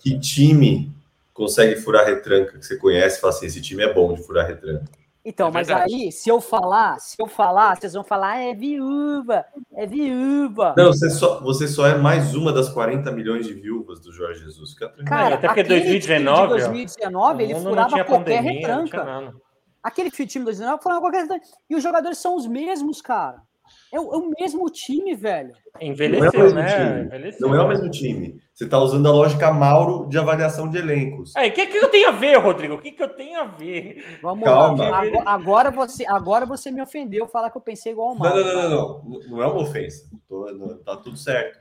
[0.02, 0.92] que time
[1.34, 4.46] consegue furar retranca que você conhece e fala assim: esse time é bom de furar
[4.46, 4.84] retranca?
[5.28, 5.92] Então, É mas verdade.
[5.96, 10.76] aí, se eu falar, se eu falar, vocês vão falar, "Ah, é viúva, é viúva.
[10.78, 14.42] Não, você só, você só é mais uma das 40 milhões de viúvas do Jorge
[14.44, 14.76] Jesus.
[14.76, 15.06] Tranquilo.
[15.08, 19.02] Cara, até porque aquele 2019, ó, time de 2019, ele furava qualquer pandemia, não tinha
[19.02, 19.36] retranca.
[19.86, 21.46] Aquele time de 2019 furava qualquer retranca.
[21.70, 23.38] E os jogadores são os mesmos, cara.
[23.94, 25.54] É o, é o mesmo time, velho.
[25.80, 26.66] Envelheceu, Não é o mesmo né?
[26.76, 27.06] time.
[27.06, 27.48] Envelheceu.
[27.50, 28.42] Não é o mesmo time.
[28.54, 31.36] Você está usando a lógica Mauro de avaliação de elencos.
[31.36, 32.76] Aí, o que, que eu tenho a ver, Rodrigo?
[32.76, 34.20] O que, que eu tenho a ver?
[34.22, 34.90] Vamos Calma.
[34.90, 35.00] lá.
[35.02, 38.44] Agora, agora você, agora você me ofendeu falar que eu pensei igual ao Não, Mauro.
[38.44, 39.20] não, não, não, não.
[39.30, 40.10] Não é uma ofensa.
[40.28, 41.60] Tô- não, tá tudo certo.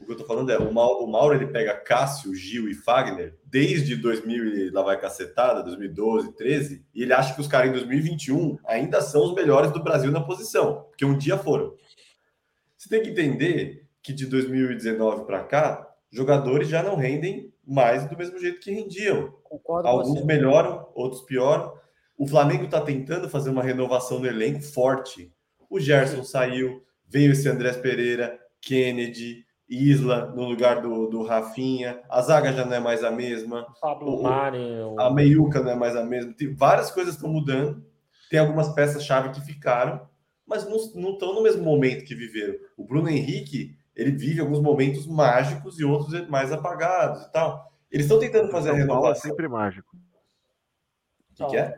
[0.00, 2.74] O que eu tô falando é, o Mauro, o Mauro ele pega Cássio, Gil e
[2.74, 7.70] Fagner desde 2000 e lá vai cacetada, 2012, 13, e ele acha que os caras
[7.70, 11.74] em 2021 ainda são os melhores do Brasil na posição, porque um dia foram.
[12.76, 18.16] Você tem que entender que de 2019 para cá, jogadores já não rendem mais do
[18.16, 19.32] mesmo jeito que rendiam.
[19.42, 21.74] Concordo Alguns melhoram, outros pioram.
[22.16, 25.32] O Flamengo está tentando fazer uma renovação no elenco forte.
[25.68, 32.00] O Gerson saiu, veio esse Andrés Pereira, Kennedy, Isla no lugar do, do Rafinha.
[32.08, 33.66] A zaga já não é mais a mesma.
[33.80, 34.58] Pablo O- Mari.
[34.80, 36.32] o- A meiuca não é mais a mesma.
[36.32, 37.84] Tem, várias coisas estão mudando.
[38.30, 40.08] Tem algumas peças-chave que ficaram,
[40.46, 40.76] mas não
[41.12, 42.54] estão no mesmo momento que viveram.
[42.76, 47.70] O Bruno Henrique, ele vive alguns momentos mágicos e outros mais apagados e tal.
[47.90, 49.30] Eles estão tentando fazer a São Paulo é renovação.
[49.30, 49.96] sempre mágico.
[51.32, 51.74] O que, que é?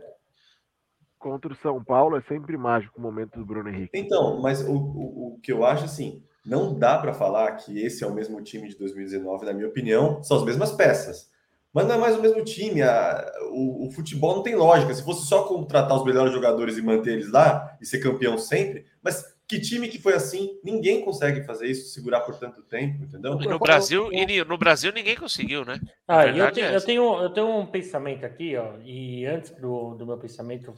[1.18, 3.90] Contra o São Paulo é sempre mágico o momento do Bruno Henrique.
[3.94, 8.02] Então, mas o, o, o que eu acho assim, não dá para falar que esse
[8.02, 11.30] é o mesmo time de 2019, na minha opinião, são as mesmas peças.
[11.72, 12.82] Mas não é mais o mesmo time.
[12.82, 14.92] a- o, o futebol não tem lógica.
[14.94, 18.86] Se fosse só contratar os melhores jogadores e manter eles lá e ser campeão sempre,
[19.02, 20.58] mas que time que foi assim?
[20.62, 23.36] Ninguém consegue fazer isso, segurar por tanto tempo, entendeu?
[23.40, 25.80] E no Brasil, e no Brasil ninguém conseguiu, né?
[26.06, 30.06] Ah, eu, é eu, tenho, eu tenho um pensamento aqui, ó, e antes do, do
[30.06, 30.72] meu pensamento,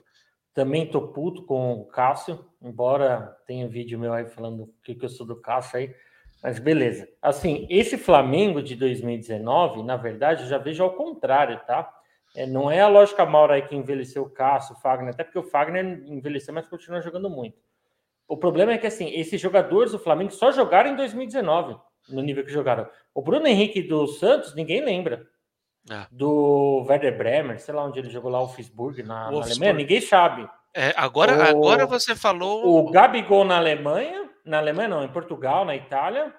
[0.54, 5.04] também tô puto com o Cássio, embora tenha vídeo meu aí falando o que, que
[5.04, 5.94] eu sou do Cássio aí,
[6.42, 7.08] mas beleza.
[7.20, 11.92] Assim, esse Flamengo de 2019, na verdade, eu já vejo ao contrário, tá?
[12.34, 15.38] É, não é a lógica Maura aí que envelheceu o Cássio, o Fagner, até porque
[15.38, 17.58] o Fagner envelheceu, mas continua jogando muito.
[18.26, 21.76] O problema é que, assim, esses jogadores do Flamengo só jogaram em 2019,
[22.08, 22.88] no nível que jogaram.
[23.14, 25.26] O Bruno Henrique do Santos, ninguém lembra.
[25.90, 26.06] É.
[26.10, 29.42] Do Werder Bremer, sei lá onde ele jogou lá, o Fisburg, na, na.
[29.42, 30.48] Alemanha, ninguém sabe.
[30.74, 32.86] É, agora, O- agora você falou.
[32.86, 36.32] O Gabigol na Alemanha, na Alemanha não, em Portugal, na Itália,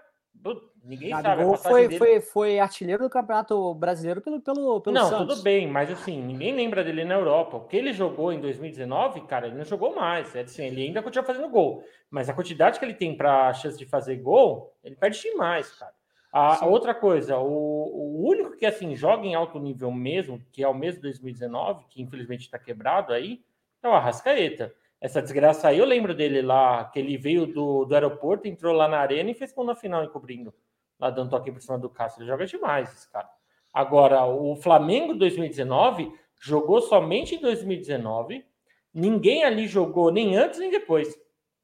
[0.83, 1.23] ninguém sabe.
[1.23, 5.35] Gabigol passagem foi, dele- foi, foi artilheiro do Campeonato Brasileiro pelo, pelo, pelo Não, Santos.
[5.35, 7.57] tudo bem, mas assim, ninguém lembra dele na Europa.
[7.57, 10.33] O que ele jogou em 2019, cara, ele não jogou mais.
[10.35, 11.83] É assim, ele ainda continua fazendo gol.
[12.09, 15.93] Mas a quantidade que ele tem para chance de fazer gol, ele perde demais, cara.
[16.33, 20.63] A, a outra coisa, o, o único que assim joga em alto nível mesmo, que
[20.63, 23.43] é o mesmo 2019, que infelizmente está quebrado aí,
[23.83, 24.73] é o Arrascaeta.
[24.99, 28.87] Essa desgraça aí, eu lembro dele lá, que ele veio do, do aeroporto, entrou lá
[28.87, 30.51] na arena e fez gol na final encobrindo.
[30.99, 32.21] Lá dando toque por cima do Cássio.
[32.21, 33.29] Ele joga demais, esse cara.
[33.71, 36.11] Agora, o Flamengo 2019
[36.41, 38.43] jogou somente em 2019.
[38.91, 41.15] Ninguém ali jogou nem antes nem depois.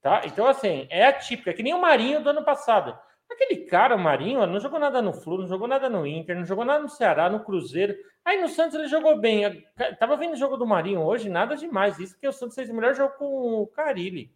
[0.02, 0.22] Tá?
[0.26, 1.50] Então, assim, é atípico.
[1.50, 2.96] É que nem o Marinho do ano passado.
[3.30, 6.46] Aquele cara, o Marinho, não jogou nada no Flu, não jogou nada no Inter, não
[6.46, 7.96] jogou nada no Ceará, no Cruzeiro.
[8.26, 9.44] Aí no Santos ele jogou bem.
[9.44, 12.00] Eu Tava vendo o jogo do Marinho hoje, nada demais.
[12.00, 14.32] Isso porque o Santos fez o melhor jogo com o Carilli.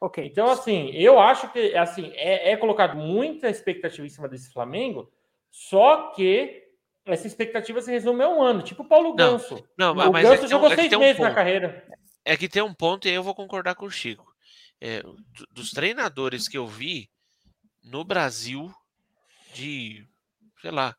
[0.00, 0.24] Ok.
[0.24, 5.10] Então, assim, eu acho que assim é, é colocado muita expectativa em cima desse Flamengo,
[5.50, 6.62] só que
[7.04, 9.62] essa expectativa se resume a um ano, tipo o Paulo Não, Ganso.
[9.78, 11.18] Não, o mas é Ganso que, tem um, jogou é que seis tem um meses
[11.20, 11.34] na ponto.
[11.36, 11.86] carreira.
[12.24, 14.26] É que tem um ponto e aí eu vou concordar com o Chico.
[14.80, 15.16] É, do-
[15.50, 17.08] dos treinadores que eu vi
[17.82, 18.72] no Brasil
[19.54, 20.06] de,
[20.60, 20.96] sei lá,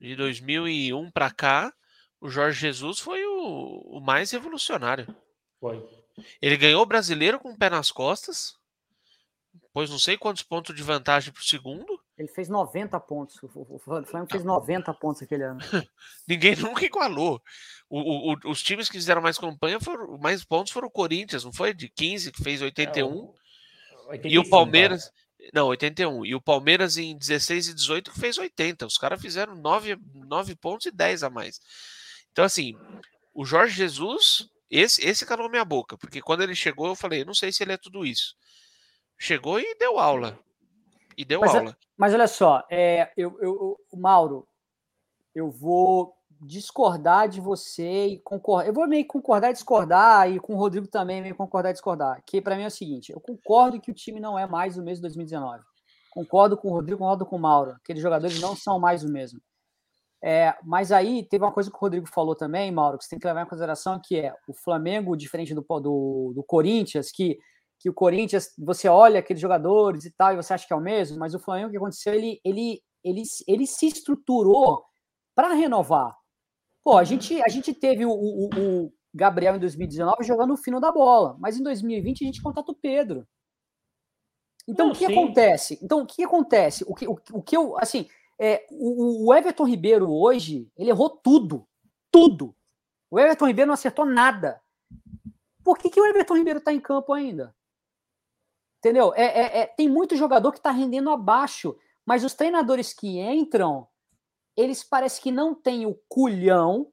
[0.00, 1.72] de 2001 para cá,
[2.20, 5.06] o Jorge Jesus foi o, o mais revolucionário.
[5.60, 5.82] Foi.
[6.40, 8.54] Ele ganhou o brasileiro com o pé nas costas,
[9.72, 12.00] pôs não sei quantos pontos de vantagem para o segundo.
[12.16, 13.38] Ele fez 90 pontos.
[13.42, 15.60] O Flamengo fez 90 pontos aquele ano.
[16.26, 17.42] Ninguém nunca igualou.
[17.90, 21.52] O- o- os times que fizeram mais campanha foram mais pontos foram o Corinthians, não
[21.52, 21.74] foi?
[21.74, 23.06] De 15 que fez 81.
[23.12, 25.12] E o 85, Palmeiras.
[25.52, 26.24] Não, 81.
[26.26, 28.86] E o Palmeiras em 16 e 18 que fez 80.
[28.86, 31.60] Os caras fizeram 9, 9 pontos e 10 a mais.
[32.32, 32.74] Então, assim,
[33.34, 37.34] O Jorge Jesus, esse, esse calou minha boca, porque quando ele chegou, eu falei, não
[37.34, 38.34] sei se ele é tudo isso.
[39.18, 40.38] Chegou e deu aula.
[41.16, 41.76] E deu Mas, aula.
[41.96, 44.48] Mas olha só, é, eu, eu, eu- Mauro,
[45.34, 48.66] eu vou discordar de você e concordar.
[48.66, 52.22] Eu vou meio concordar e discordar, e com o Rodrigo também meio concordar e discordar.
[52.26, 54.82] Que para mim é o seguinte: eu concordo que o time não é mais o
[54.82, 55.62] mesmo de 2019.
[56.10, 57.72] Concordo com o Rodrigo, concordo com o Mauro.
[57.72, 59.40] Aqueles jogadores não são mais o mesmo.
[60.22, 63.18] É, mas aí teve uma coisa que o Rodrigo falou também, Mauro, que você tem
[63.18, 67.38] que levar em consideração, que é o Flamengo, diferente do, do, do Corinthians, que,
[67.78, 70.80] que o Corinthians, você olha aqueles jogadores e tal, e você acha que é o
[70.80, 74.82] mesmo, mas o Flamengo, o que aconteceu, ele, ele, ele, ele se estruturou
[75.34, 76.16] para renovar.
[76.86, 78.48] Pô, a gente, a gente teve o, o,
[78.84, 82.70] o Gabriel em 2019 jogando o fino da bola, mas em 2020 a gente contata
[82.70, 83.26] o Pedro.
[84.68, 85.12] Então, Não, o que sim.
[85.12, 85.80] acontece?
[85.82, 86.84] Então, o que acontece?
[86.86, 88.08] O que, o, o que eu, assim,
[88.38, 91.66] é, o, o Everton Ribeiro hoje, ele errou tudo.
[92.08, 92.54] Tudo.
[93.10, 94.62] O Everton Ribeiro não acertou nada.
[95.64, 97.52] Por que, que o Everton Ribeiro está em campo ainda?
[98.78, 99.12] Entendeu?
[99.16, 103.88] É, é- é- tem muito jogador que está rendendo abaixo, mas os treinadores que entram,
[104.56, 106.90] eles parecem que não têm o culhão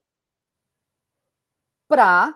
[1.88, 2.34] para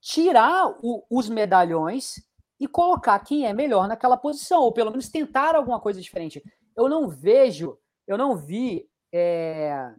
[0.00, 2.14] tirar o- os medalhões
[2.58, 6.42] e colocar quem é melhor naquela posição, ou pelo menos tentar alguma coisa diferente.
[6.76, 9.92] Eu não vejo, eu não vi, é,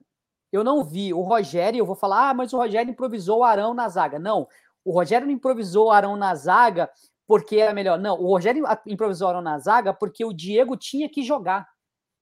[0.52, 3.74] eu não vi o Rogério, eu vou falar, ah, mas o Rogério improvisou o Arão
[3.74, 4.20] na zaga.
[4.20, 4.48] Não,
[4.84, 6.90] o Rogério não improvisou o Arão na zaga
[7.28, 8.00] porque era melhor.
[8.00, 11.68] Não, o Rogério improvisou o Arão na zaga porque o Diego tinha que jogar.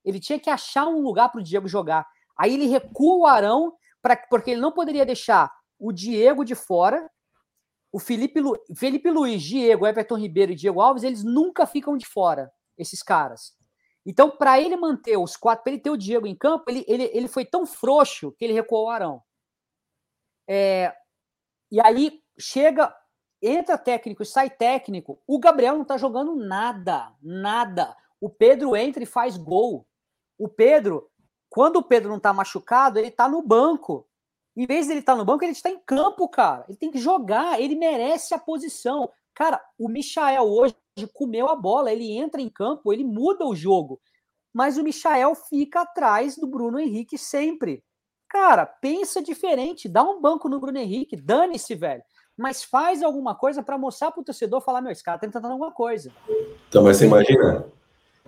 [0.05, 2.07] Ele tinha que achar um lugar para o Diego jogar.
[2.39, 7.09] Aí ele recua o Arão pra, porque ele não poderia deixar o Diego de fora.
[7.91, 12.05] O Felipe, Lu, Felipe Luiz, Diego, Everton Ribeiro e Diego Alves, eles nunca ficam de
[12.05, 13.57] fora, esses caras.
[14.05, 17.09] Então, para ele manter os quatro, para ele ter o Diego em campo, ele, ele,
[17.13, 19.21] ele foi tão frouxo que ele recuou o Arão.
[20.47, 20.95] É,
[21.71, 22.95] e aí chega,
[23.41, 25.21] entra técnico, sai técnico.
[25.27, 27.95] O Gabriel não tá jogando nada, nada.
[28.21, 29.85] O Pedro entra e faz gol.
[30.37, 31.09] O Pedro,
[31.49, 34.05] quando o Pedro não tá machucado, ele tá no banco.
[34.55, 36.65] Em vez dele estar no banco, ele está em campo, cara.
[36.67, 39.09] Ele tem que jogar, ele merece a posição.
[39.33, 40.75] Cara, o Michael hoje
[41.13, 43.99] comeu a bola, ele entra em campo, ele muda o jogo.
[44.53, 47.83] Mas o Michael fica atrás do Bruno Henrique sempre.
[48.27, 52.03] Cara, pensa diferente, dá um banco no Bruno Henrique, dane-se, velho.
[52.37, 55.71] Mas faz alguma coisa para mostrar pro torcedor falar, meu, esse cara tá tentando alguma
[55.71, 56.11] coisa.
[56.67, 57.65] Então, mas você imagina,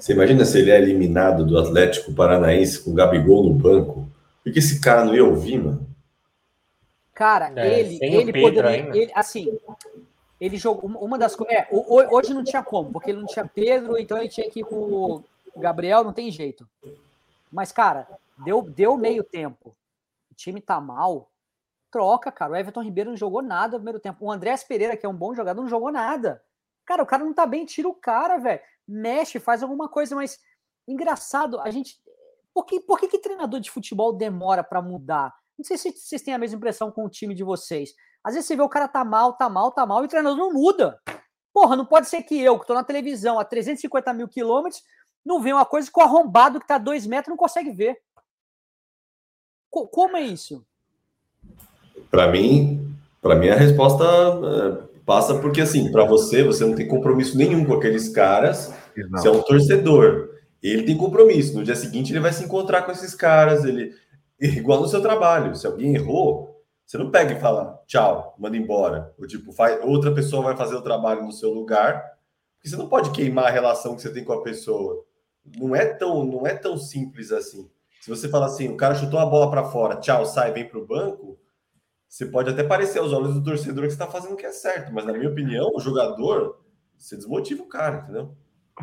[0.02, 4.10] você imagina se ele é eliminado do Atlético Paranaense com o Gabigol no banco?
[4.43, 5.88] Por que esse cara não ia ouvir, mano?
[7.14, 8.70] Cara, É, ele, ele poderia.
[8.70, 8.97] ainda.
[8.97, 9.60] ele- assim,
[10.39, 10.89] ele jogou.
[10.89, 11.56] uma- das coisas.
[11.56, 14.49] É, ho- ho- hoje não tinha como, porque ele não tinha Pedro, então ele tinha
[14.49, 15.24] que ir com o
[15.58, 16.68] Gabriel, não tem jeito.
[17.52, 18.08] Mas, cara,
[18.43, 19.76] deu, deu meio tempo.
[20.32, 21.30] O time tá mal.
[21.91, 22.54] Troca, cara.
[22.54, 24.26] O Everton Ribeiro não jogou nada no primeiro tempo.
[24.26, 26.41] O Andrés Pereira, que é um bom jogador, não jogou nada.
[26.86, 28.62] Cara, o cara não tá bem, tira o cara, velho.
[28.92, 30.38] Mexe, faz alguma coisa, mas
[30.88, 31.96] engraçado, a gente.
[32.54, 35.34] Por que, por que, que treinador de futebol demora pra mudar?
[35.58, 37.94] Não sei se vocês têm a mesma impressão com o time de vocês.
[38.24, 40.38] Às vezes você vê o cara tá mal, tá mal, tá mal, e o treinador
[40.38, 41.00] não muda.
[41.54, 44.84] Porra, não pode ser que eu, que tô na televisão a 350 mil quilômetros,
[45.26, 47.98] não vê uma coisa que o arrombado que tá a dois metros não consegue ver.
[49.70, 50.66] Co- como é isso?
[52.10, 56.88] Para mim, para mim a resposta é, passa porque assim, para você, você não tem
[56.88, 58.74] compromisso nenhum com aqueles caras.
[59.12, 60.30] Você é um torcedor.
[60.62, 61.58] Ele tem compromisso.
[61.58, 63.66] No dia seguinte ele vai se encontrar com esses caras.
[63.66, 63.94] Ele
[64.39, 65.56] igual no seu trabalho.
[65.56, 69.14] Se alguém errou, você não pega e fala tchau, manda embora.
[69.18, 72.04] Ou tipo, faz, outra pessoa vai fazer o trabalho no seu lugar.
[72.56, 75.04] Porque você não pode queimar a relação que você tem com a pessoa.
[75.58, 77.70] Não é tão, não é tão simples assim.
[78.02, 80.86] Se você fala assim, o cara chutou a bola para fora, tchau, sai, vem pro
[80.86, 81.39] banco,
[82.08, 84.92] você pode até parecer aos olhos do torcedor que está fazendo o que é certo,
[84.92, 86.60] mas na minha opinião, o jogador,
[86.98, 88.36] você desmotiva o cara, entendeu?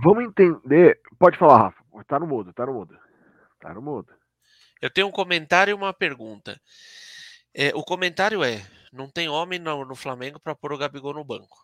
[0.02, 1.00] Vamos entender.
[1.18, 1.84] Pode falar, Rafa.
[2.06, 2.98] Tá no mudo, tá no mudo.
[3.60, 4.14] Tá no mudo.
[4.80, 6.60] Eu tenho um comentário e uma pergunta.
[7.52, 11.24] É, o comentário é: não tem homem no, no Flamengo para pôr o Gabigol no
[11.24, 11.58] banco.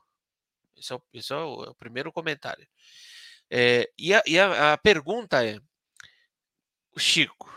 [0.77, 2.67] Esse é o, esse é o- é o primeiro comentário.
[3.51, 5.59] É, e a, e a- a pergunta é:
[6.99, 7.49] Chico,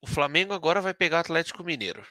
[0.00, 2.06] o Flamengo agora vai pegar o Atlético Mineiro.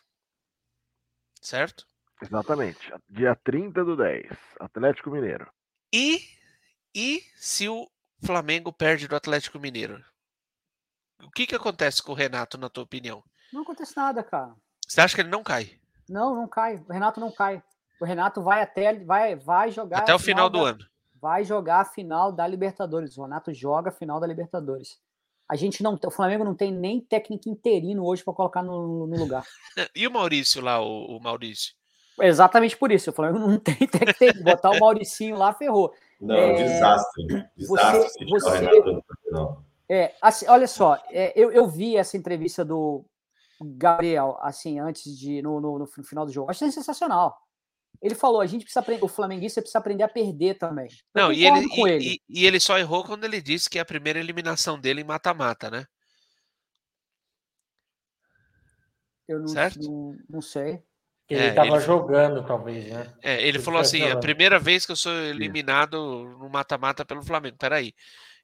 [1.41, 1.85] Certo?
[2.21, 2.93] Exatamente.
[3.09, 4.29] Dia 30 do 10.
[4.59, 5.51] Atlético Mineiro.
[5.91, 6.19] E,
[6.95, 7.89] e se o
[8.25, 10.03] Flamengo perde do Atlético Mineiro?
[11.23, 13.23] O que, que acontece com o Renato, na tua opinião?
[13.51, 14.53] Não acontece nada, cara.
[14.87, 15.79] Você acha que ele não cai?
[16.09, 16.83] Não, não cai.
[16.87, 17.63] O Renato não cai.
[18.01, 20.85] O Renato vai até vai, vai jogar Até o final do da- ano.
[21.21, 23.17] Vai jogar a final da Libertadores.
[23.17, 24.99] O Renato joga a final da Libertadores.
[25.49, 29.17] A gente não, o Flamengo não tem nem técnico interino hoje para colocar no, no
[29.17, 29.45] lugar.
[29.95, 31.73] E o Maurício lá, o, o Maurício?
[32.21, 33.09] Exatamente por isso.
[33.09, 35.93] Eu falei, não tem, tem que ter, botar o Mauricinho lá, ferrou.
[36.21, 37.27] Não, é É, desastre.
[37.57, 39.03] Desastre você- você-.
[39.89, 43.03] É, assim, olha só, é, eu, eu vi essa entrevista do
[43.61, 46.49] Gabriel, assim, antes de, no, no, no final do jogo.
[46.49, 47.37] Achei sensacional.
[48.01, 50.87] Ele falou, a gente precisa aprender, o flamenguista precisa aprender a perder também.
[51.13, 52.05] Eu Não, e ele, com e, ele.
[52.05, 55.05] e- e ele só errou quando ele disse que é a primeira eliminação dele em
[55.05, 55.85] mata-mata, né?
[59.27, 59.79] Eu não, certo?
[59.81, 60.83] não, não sei.
[61.33, 63.13] Que ele É, estava ele- jogando, talvez, né?
[63.21, 64.21] É, ele Ele falou assim: é a falando.
[64.21, 65.97] primeira vez que eu sou eliminado
[66.39, 67.57] no mata-mata pelo Flamengo.
[67.57, 67.93] Peraí.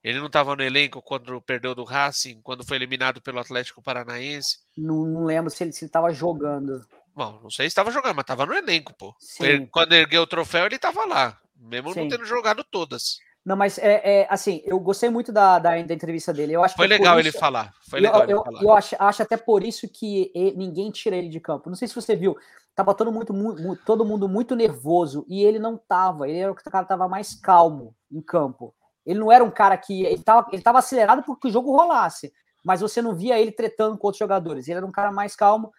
[0.03, 4.59] Ele não estava no elenco quando perdeu do Racing, quando foi eliminado pelo Atlético Paranaense.
[4.77, 6.85] Não, não lembro se ele estava jogando.
[7.13, 9.13] Bom, não sei se estava jogando, mas estava no elenco, pô.
[9.19, 9.65] Sim.
[9.65, 12.01] Quando ergueu o troféu, ele estava lá, mesmo Sim.
[12.01, 13.17] não tendo jogado todas.
[13.45, 16.53] Não, mas é, é, assim, eu gostei muito da, da, da entrevista dele.
[16.53, 17.73] Eu acho Foi é legal ele isso- falar.
[17.89, 18.61] Foi eu, legal ele eu, falar.
[18.61, 21.69] eu acho, acho até por isso que e- ninguém tira ele de campo.
[21.69, 22.37] Não sei se você viu,
[22.75, 26.27] tava todo, muito, mu- mu- todo mundo muito nervoso e ele não tava.
[26.29, 28.73] Ele era o cara que tava mais calmo em campo.
[29.05, 30.03] Ele não era um cara que.
[30.03, 32.31] Ele tava, ele tava acelerado porque o jogo rolasse,
[32.63, 34.67] mas você não via ele tretando com outros jogadores.
[34.67, 35.71] Ele era um cara mais calmo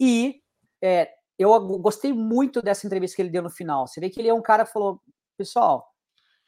[0.00, 0.40] e
[0.80, 3.86] é, eu gostei muito dessa entrevista que ele deu no final.
[3.86, 5.00] Você vê que ele é um cara que falou:
[5.36, 5.87] pessoal,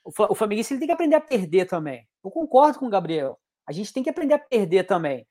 [0.05, 2.07] o, o Flamenguista ele tem que aprender a perder também.
[2.25, 3.39] Eu concordo com o Gabriel.
[3.67, 5.27] A gente tem que aprender a perder também.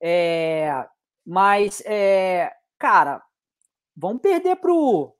[0.00, 0.86] É,
[1.26, 3.22] mas, é, cara,
[3.96, 5.14] vamos perder pro,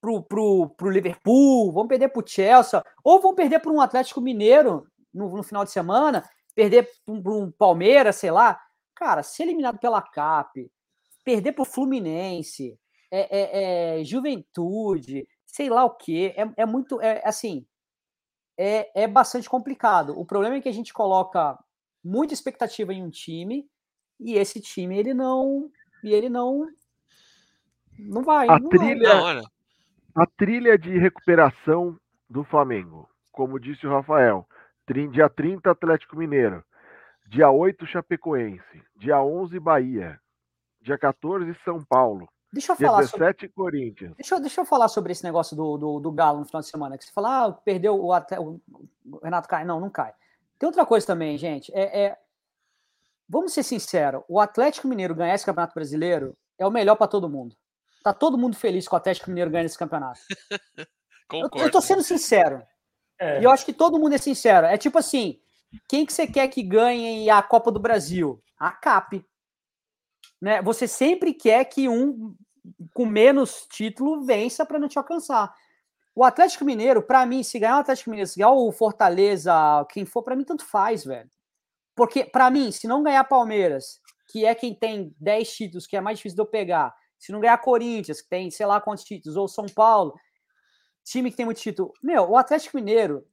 [0.00, 4.86] pro, pro, pro Liverpool, vamos perder pro Chelsea, ou vamos perder para um Atlético Mineiro
[5.12, 8.60] no, no final de semana, perder para um Palmeiras, sei lá.
[8.94, 10.70] Cara, ser eliminado pela CAP,
[11.24, 12.78] perder pro Fluminense,
[13.10, 17.66] é, é- é Juventude, sei lá o quê, é, é muito, é, assim,
[18.58, 20.18] é, é bastante complicado.
[20.18, 21.56] O problema é que a gente coloca
[22.04, 23.68] muita expectativa em um time
[24.18, 25.70] e esse time ele não
[26.02, 26.66] e ele não
[27.98, 28.48] não vai.
[28.48, 28.78] A não vai.
[28.78, 29.42] trilha- olha,
[30.14, 31.98] A trilha de recuperação
[32.28, 34.46] do Flamengo, como disse o Rafael,
[35.12, 36.64] dia 30 Atlético Mineiro,
[37.28, 40.18] dia 8 Chapecoense, dia 11 Bahia,
[40.80, 44.14] dia 14 São Paulo, Deixa eu falar sobre 17 Corinthians.
[44.16, 46.68] Deixa eu, deixa eu falar sobre esse negócio do, do, do Galo no final de
[46.68, 46.96] semana.
[46.96, 48.60] Que você fala, ah, perdeu o, até, o
[49.22, 49.64] Renato cai.
[49.64, 50.12] Não, não cai.
[50.58, 51.70] Tem outra coisa também, gente.
[51.74, 52.18] É, é-
[53.28, 57.28] vamos ser sinceros: o Atlético Mineiro ganhar esse campeonato brasileiro é o melhor para todo
[57.28, 57.54] mundo.
[58.02, 60.20] Tá todo mundo feliz com o Atlético Mineiro ganhando esse campeonato.
[61.30, 61.66] Eu, concordo.
[61.66, 62.62] eu tô sendo sincero.
[63.20, 64.66] É, E eu acho que todo mundo é sincero.
[64.66, 65.38] É tipo assim:
[65.86, 68.42] quem que você quer que ganhe a Copa do Brasil?
[68.58, 69.22] A CAP.
[70.40, 70.62] Né?
[70.62, 72.34] Você sempre quer que um
[72.92, 75.52] com menos título vença para não te alcançar.
[76.14, 79.52] O Atlético Mineiro, para mim, se ganhar o Atlético Mineiro, se ganhar o Fortaleza,
[79.90, 81.30] quem for, para mim tanto faz, velho.
[81.94, 86.00] Porque, para mim, se não ganhar Palmeiras, que é quem tem 10 títulos, que é
[86.00, 89.36] mais difícil de eu pegar, se não ganhar Corinthians, que tem sei lá quantos títulos,
[89.36, 90.14] ou São Paulo,
[91.04, 91.92] time que tem muito título.
[92.02, 93.26] Meu, o Atlético Mineiro,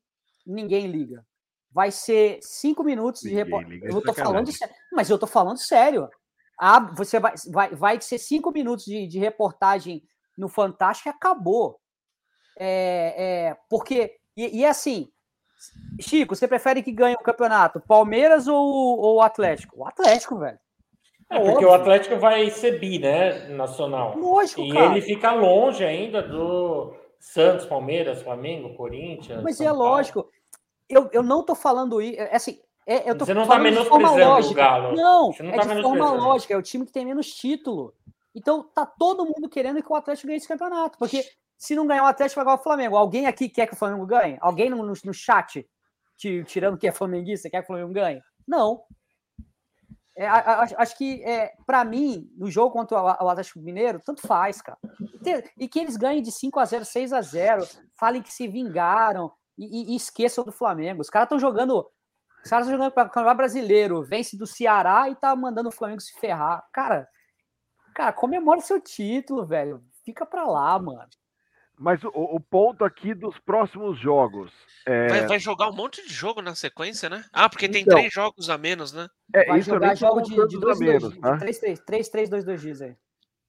[0.46, 1.26] ninguém liga.
[1.72, 4.24] Vai ser cinco minutos de Ninguém liga, é Eu tô sacanagem.
[4.24, 4.76] falando sério.
[4.94, 6.10] Mas eu tô falando sério.
[6.60, 10.04] Ah, você vai, vai, vai ser cinco minutos de, de reportagem
[10.38, 11.80] no Fantástico e acabou.
[12.58, 13.16] É,
[13.50, 14.18] é, porque.
[14.38, 15.10] E, e assim,
[16.00, 17.80] Chico, você prefere que ganhe o campeonato?
[17.82, 18.58] Palmeiras ou
[19.00, 19.80] ou o Atlético?
[19.80, 20.60] O Atlético, velho.
[21.30, 21.70] é porque óbvio.
[21.70, 23.48] o Atlético vai ser bi, né?
[23.50, 24.18] Nacional.
[24.18, 24.86] Lógico, E cara.
[24.92, 29.42] ele fica longe ainda do Santos, Palmeiras, Flamengo, Corinthians.
[29.44, 29.84] Mas São é Paulo.
[29.84, 30.30] lógico.
[30.88, 32.20] Eu, eu não tô falando isso.
[32.20, 34.54] É assim, é, eu tô Você não tá forma menosprezando o.
[34.54, 34.96] Galo.
[34.96, 36.54] Não, Você não é tá de forma lógica.
[36.54, 37.94] É o time que tem menos título.
[38.34, 40.98] Então tá todo mundo querendo que o Atlético ganhe esse campeonato.
[40.98, 41.24] Porque
[41.58, 42.98] se não ganhar o Atlético, vai ganhar o Flamengo.
[42.98, 44.38] Alguém aqui quer que o Flamengo ganhe?
[44.42, 45.66] Alguém no, no, no chat,
[46.18, 48.22] ti- tirando que é flamenguista, quer que o Flamengo ganhe?
[48.48, 48.84] Não.
[50.18, 54.62] É, acho, acho que, é, para mim, no jogo contra o Atlético Mineiro, tanto faz,
[54.62, 54.78] cara.
[55.58, 57.68] E E que eles ganhem de 5 a 0 6 a 0
[58.00, 61.02] falem que se vingaram e, e- e esqueçam do Flamengo.
[61.02, 61.86] Os caras estão jogando.
[62.46, 65.72] Os caras estão jogando para o Campeonato Brasileiro, vence do Ceará e tá mandando o
[65.72, 66.64] Flamengo se ferrar.
[66.72, 67.08] Cara,
[67.96, 69.84] cara, comemora seu título, velho.
[70.06, 71.10] Fica pra lá, mano.
[71.78, 74.54] Mas o, o ponto aqui dos próximos jogos.
[74.86, 77.26] É, Vai, vai jogar um monte de jogo na sequência, né?
[77.34, 77.98] Ah, porque tem Então.
[77.98, 79.10] três jogos a menos, né?
[79.34, 81.38] é, Vai isso jogar jogo de, de dois, a dois, menos, de tá?
[81.38, 82.96] 3, 3, 3, 3, 2, 2 dias aí.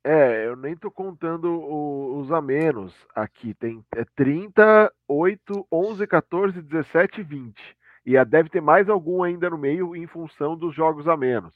[0.03, 3.53] É, eu nem tô contando o- os a menos aqui.
[3.55, 7.77] Tem é 30, 8, 11, 14, 17 e 20.
[8.07, 11.53] E ah, deve ter mais algum ainda no meio em função dos jogos a menos.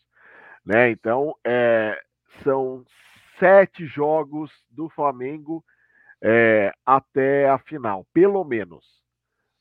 [0.67, 0.91] Né?
[0.91, 1.97] Então, é,
[2.43, 2.85] são
[3.39, 5.65] sete jogos do Flamengo
[6.21, 8.85] é, até a final, pelo menos.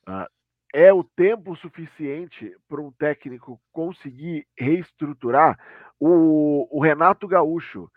[0.07, 0.27] Ah,
[0.73, 5.57] é o tempo suficiente para um técnico conseguir reestruturar?
[5.99, 7.89] O, o Renato Gaúcho,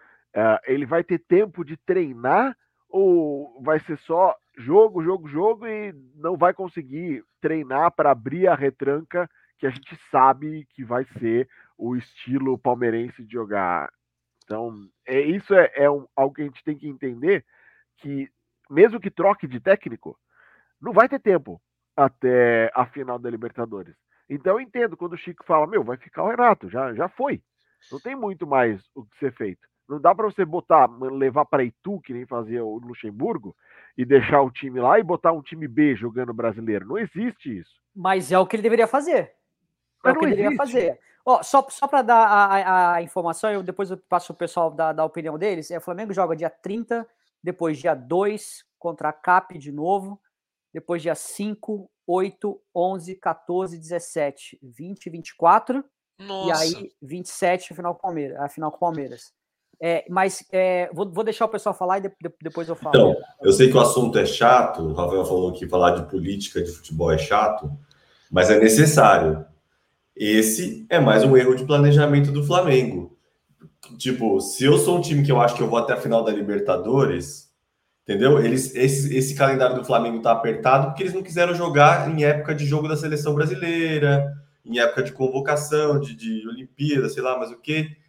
[0.67, 2.57] ele vai ter tempo de treinar
[2.89, 8.55] Ou vai ser só jogo, jogo, jogo e não vai conseguir treinar para abrir a
[8.55, 9.29] retranca
[9.59, 11.49] que a gente sabe que vai ser
[11.79, 13.93] o estilo palmeirense de jogar.
[14.45, 17.45] Então, é, isso é, é um, algo que a gente tem que entender
[17.99, 18.29] que,
[18.69, 20.19] mesmo que troque de técnico,
[20.81, 21.61] não vai ter tempo
[21.97, 23.95] até a final da Libertadores.
[24.29, 27.43] Então eu entendo quando o Chico fala, meu, vai ficar o Renato, já, já foi.
[27.91, 29.69] Não tem muito mais o que ser feito.
[29.89, 33.55] Não dá para você botar, levar para Itu, que nem fazia o Luxemburgo,
[33.97, 36.87] e deixar o time lá e botar um time B jogando brasileiro.
[36.87, 37.73] Não existe isso.
[37.95, 39.33] Mas é o que ele deveria fazer.
[40.05, 40.99] É o que ele deveria fazer.
[41.25, 44.71] Ó, só só para dar a, a, a, informação, eu depois eu passo o pessoal
[44.71, 45.71] da, da opinião deles.
[45.71, 47.07] É, o Flamengo joga dia 30,
[47.43, 50.21] depois dia 2 contra a CAP de novo,
[50.73, 55.85] depois dia 5, 8, 11, 14, 17, 20, 24.
[56.19, 56.65] Nossa.
[56.65, 58.41] E aí, 27, a final com o Palmeiras.
[58.41, 59.33] A final com o Palmeiras.
[59.85, 62.95] É, mas é, vou, vou, deixar o pessoal falar e de, de, depois eu falo.
[62.95, 66.63] Então, eu sei que o assunto é chato, o Rafael falou que falar de política
[66.63, 67.69] de futebol é chato,
[68.31, 69.45] mas é necessário.
[70.15, 73.19] Esse é mais um erro de planejamento do Flamengo.
[73.99, 76.23] Tipo, se eu sou um time que eu acho que eu vou até a final
[76.23, 77.51] da Libertadores,
[78.05, 78.39] entendeu?
[78.39, 82.55] Eles, esse, esse calendário do Flamengo tá apertado porque eles não quiseram jogar em época
[82.55, 84.33] de jogo da seleção brasileira,
[84.65, 88.01] em época de convocação, de, de Olimpíada, sei lá, mas o que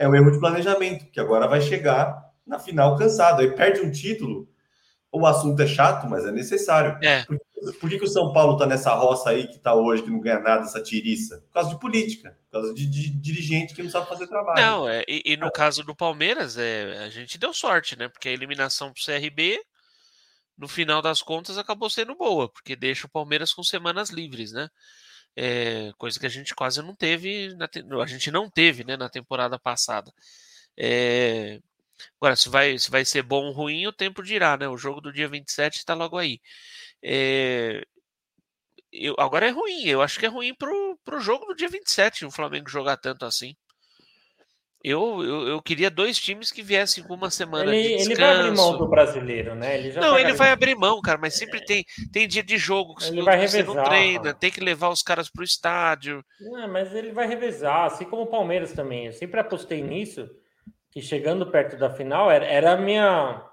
[0.00, 3.42] é um erro de planejamento, que agora vai chegar na final cansado.
[3.42, 4.48] Aí perde um título,
[5.12, 6.96] o assunto é chato, mas é necessário.
[7.02, 7.22] É.
[7.24, 7.38] Por,
[7.78, 10.18] por, que, que o São Paulo está nessa roça aí que está hoje, que não
[10.18, 11.42] ganha nada, essa tiriça?
[11.42, 14.58] Por causa de política, por causa de, de dirigente que não sabe fazer trabalho.
[14.58, 18.08] Não, é, e, e, no caso do Palmeiras, é, a gente deu sorte, né?
[18.08, 19.60] Porque a eliminação para o CRB,
[20.56, 24.66] no final das contas, acabou sendo boa, porque deixa o Palmeiras com semanas livres, né?
[25.36, 27.68] É, coisa que a gente quase não teve, na,
[28.02, 30.12] a gente não teve né, na temporada passada.
[30.78, 31.60] É,
[32.20, 34.68] agora, se vai, se vai ser bom ou ruim, o tempo dirá, né?
[34.68, 36.40] O jogo do dia 27 está logo aí.
[37.02, 37.82] É,
[38.92, 42.24] eu, agora é ruim, eu acho que é ruim pro, pro jogo do dia 27
[42.26, 43.54] o Flamengo jogar tanto assim.
[44.82, 48.12] Eu, eu, eu, queria dois times que viessem com uma semana ele, de descanso.
[48.12, 49.76] Ele vai abrir mão do brasileiro, né?
[49.76, 53.08] Ele não, ele vai abrir mão, cara, mas sempre tem, tem dia de jogo que
[53.08, 56.24] ele vai você revezar, não treina, tem que levar os caras para o estádio.
[56.40, 59.06] Não, mas ele vai revezar, assim como o Palmeiras também.
[59.06, 60.26] Eu sempre apostei nisso,
[60.90, 63.44] que chegando perto da final era, era a minha.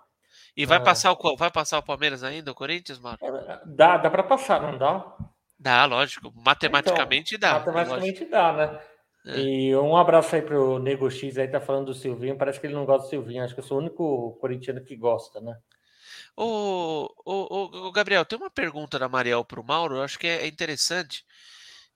[0.56, 3.18] E vai, ah, passar o, vai passar o Palmeiras ainda, o Corinthians, mano?
[3.66, 5.06] Dá, dá para passar, não dá?
[5.60, 6.32] Dá, lógico.
[6.34, 7.60] Matematicamente então, dá.
[7.60, 8.32] Matematicamente lógico.
[8.32, 8.80] dá, né?
[9.28, 9.40] É.
[9.40, 12.38] E um abraço aí pro Nego X aí, tá falando do Silvinho.
[12.38, 13.44] Parece que ele não gosta do Silvinho.
[13.44, 15.58] Acho que eu sou o único corintiano que gosta, né?
[16.36, 20.46] Ô, ô, ô, Gabriel, tem uma pergunta da Mariel pro Mauro, eu acho que é
[20.46, 21.26] interessante.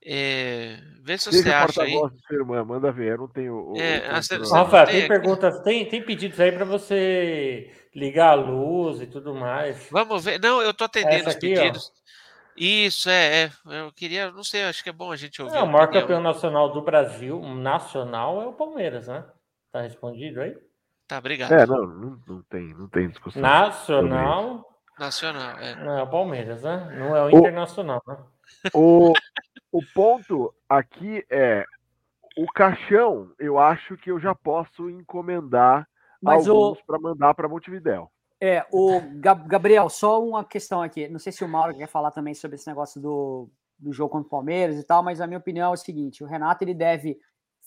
[0.04, 1.94] É, vê se você acha aí.
[2.32, 3.74] Irmã, manda ver, eu não tenho.
[3.78, 8.34] É, o, você, Rafa, tem, tem perguntas, tem, tem pedidos aí para você ligar a
[8.34, 9.88] luz e tudo mais.
[9.92, 10.40] Vamos ver.
[10.40, 11.92] Não, eu tô atendendo Essa os aqui, pedidos.
[12.56, 15.56] Isso, é, é, Eu queria, não sei, acho que é bom a gente ouvir.
[15.56, 19.24] É, o maior campeão nacional do Brasil, nacional, é o Palmeiras, né?
[19.72, 20.58] Tá respondido aí?
[21.08, 21.52] Tá, obrigado.
[21.52, 23.42] É, não, não, não tem, não tem discussão.
[23.42, 24.80] Nacional.
[25.00, 25.76] Nacional, é.
[25.76, 26.96] Não é o Palmeiras, né?
[26.98, 28.18] Não é o, o Internacional, né?
[28.74, 29.14] O,
[29.72, 31.66] o ponto aqui é
[32.38, 35.88] o caixão, eu acho que eu já posso encomendar
[36.22, 36.86] Mas alguns o...
[36.86, 38.10] para mandar para Montevidéu.
[38.44, 41.08] É, o Gabriel, só uma questão aqui.
[41.08, 44.26] Não sei se o Mauro quer falar também sobre esse negócio do, do jogo contra
[44.26, 47.20] o Palmeiras e tal, mas a minha opinião é o seguinte: o Renato ele deve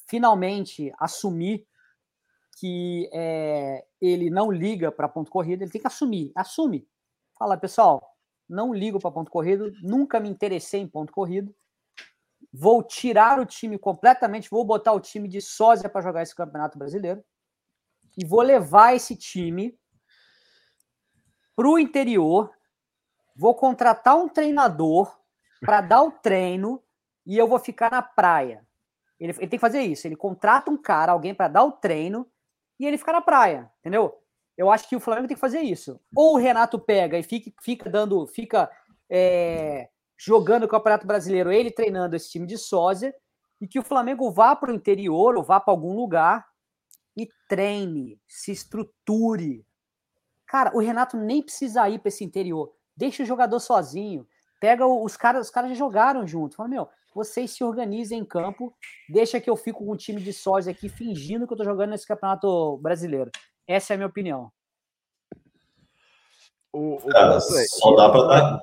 [0.09, 1.65] finalmente assumir
[2.59, 6.89] que é, ele não liga para ponto corrido, ele tem que assumir, assume.
[7.39, 8.03] Fala, pessoal,
[8.49, 11.55] não ligo para ponto corrido, nunca me interessei em ponto corrido.
[12.53, 16.79] Vou tirar o time completamente, vou botar o time de sósia para jogar esse Campeonato
[16.79, 17.25] Brasileiro
[18.17, 19.77] e vou levar esse time
[21.57, 22.51] para o interior,
[23.37, 25.17] vou contratar um treinador
[25.61, 26.83] para dar o treino
[27.27, 28.67] e eu vou ficar na praia.
[29.19, 30.07] Ele, ele, tem que fazer isso.
[30.07, 32.27] Ele contrata um cara, alguém para dar o treino
[32.79, 34.21] e ele fica na praia, entendeu?
[34.57, 36.01] Eu acho que o Flamengo tem que fazer isso.
[36.15, 38.71] Ou o Renato pega e fica, fica dando, fica
[39.11, 43.15] é, jogando o Campeonato Brasileiro, ele treinando esse time de sósia,
[43.61, 46.47] e que o Flamengo vá para o interior ou vá para algum lugar
[47.17, 49.65] e treine, se estruture,
[50.55, 52.73] Cara, o Renato nem precisa ir para esse interior.
[52.97, 54.25] Deixa o jogador sozinho.
[54.61, 56.55] Pega os caras, os caras já jogaram junto.
[56.55, 58.73] Fala, meu, vocês se organizem em campo.
[59.09, 61.91] Deixa que eu fico com um time de sósia aqui fingindo que eu tô jogando
[61.91, 63.33] nesse campeonato brasileiro.
[63.67, 64.53] Essa é a minha opinião.
[66.73, 68.63] O, o Cara, só dá para dar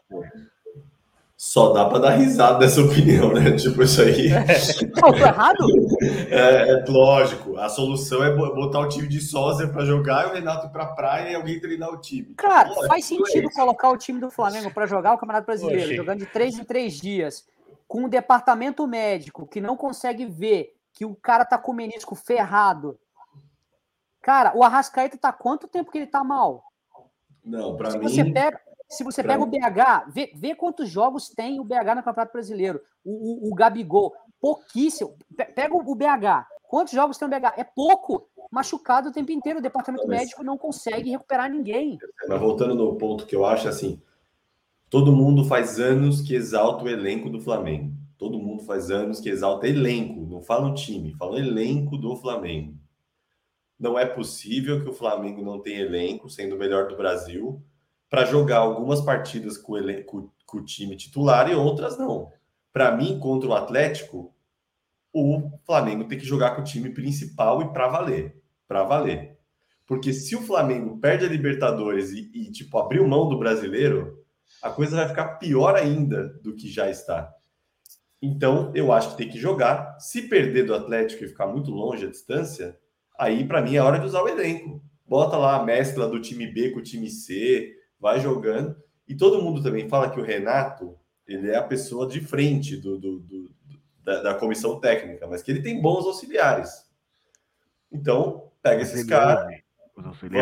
[1.44, 3.50] Só dá para dar risada dessa opinião, né?
[3.58, 4.30] Tipo, isso aí.
[4.30, 5.58] Não, tô errado?
[6.30, 7.58] É, é lógico.
[7.58, 10.70] A solução é bo- botar o time de sósia para jogar e o Renato ir
[10.70, 12.36] pra praia e alguém treinar o time.
[12.36, 13.56] Cara, Lógico, faz é sentido isso.
[13.60, 15.96] colocar o time do Flamengo para jogar o Campeonato Brasileiro, Oxi.
[15.96, 17.46] jogando de três em três dias,
[17.88, 22.14] com um departamento médico que não consegue ver que o cara tá com o menisco
[22.14, 23.00] ferrado.
[24.22, 26.64] Cara, o Arrascaeta tá quanto tempo que ele tá mal?
[27.44, 28.08] Não, para Se mim.
[28.08, 28.60] você pega,
[28.92, 32.82] se você pega o BH, vê, vê quantos jogos tem o BH no Campeonato Brasileiro.
[33.04, 35.16] O, o, o Gabigol, pouquíssimo.
[35.36, 36.46] Pe- Pega o BH.
[36.64, 37.54] Quantos jogos tem o BH?
[37.58, 38.28] É pouco.
[38.52, 39.60] Machucado o tempo inteiro.
[39.60, 41.98] O departamento Mas- médico não consegue recuperar ninguém.
[42.28, 44.02] Mas voltando no ponto que eu acho assim,
[44.90, 47.94] todo mundo faz anos que exalta o elenco do Flamengo.
[48.18, 52.16] Todo mundo faz anos que exalta elenco, não fala o time, fala o elenco do
[52.16, 52.76] Flamengo.
[53.80, 57.60] Não é possível que o Flamengo não tenha elenco, sendo o melhor do Brasil,
[58.12, 62.30] para jogar algumas partidas com o, elen- com- com o time titular e outras não.
[62.74, 64.36] Para mim, contra o Atlético,
[65.14, 68.36] o Flamengo tem que jogar com o time principal e para valer.
[68.68, 69.38] Para valer.
[69.88, 74.20] Porque se o Flamengo perde a Libertadores e, e, tipo, abriu mão do brasileiro,
[74.62, 77.34] a coisa vai ficar pior ainda do que já está.
[78.22, 79.98] Então, eu acho que tem que jogar.
[80.00, 82.78] Se perder do Atlético e ficar muito longe a distância,
[83.18, 84.84] aí, para mim, é hora de usar o elenco.
[85.08, 88.76] Bota lá a mescla do time B com o time C, vai jogando.
[89.08, 90.98] E todo mundo também fala que o Renato,
[91.28, 93.52] ele é a pessoa de frente do, do- do-
[94.04, 96.90] da, da comissão técnica, mas que ele tem bons auxiliares.
[97.92, 99.46] Então, pega esses caras.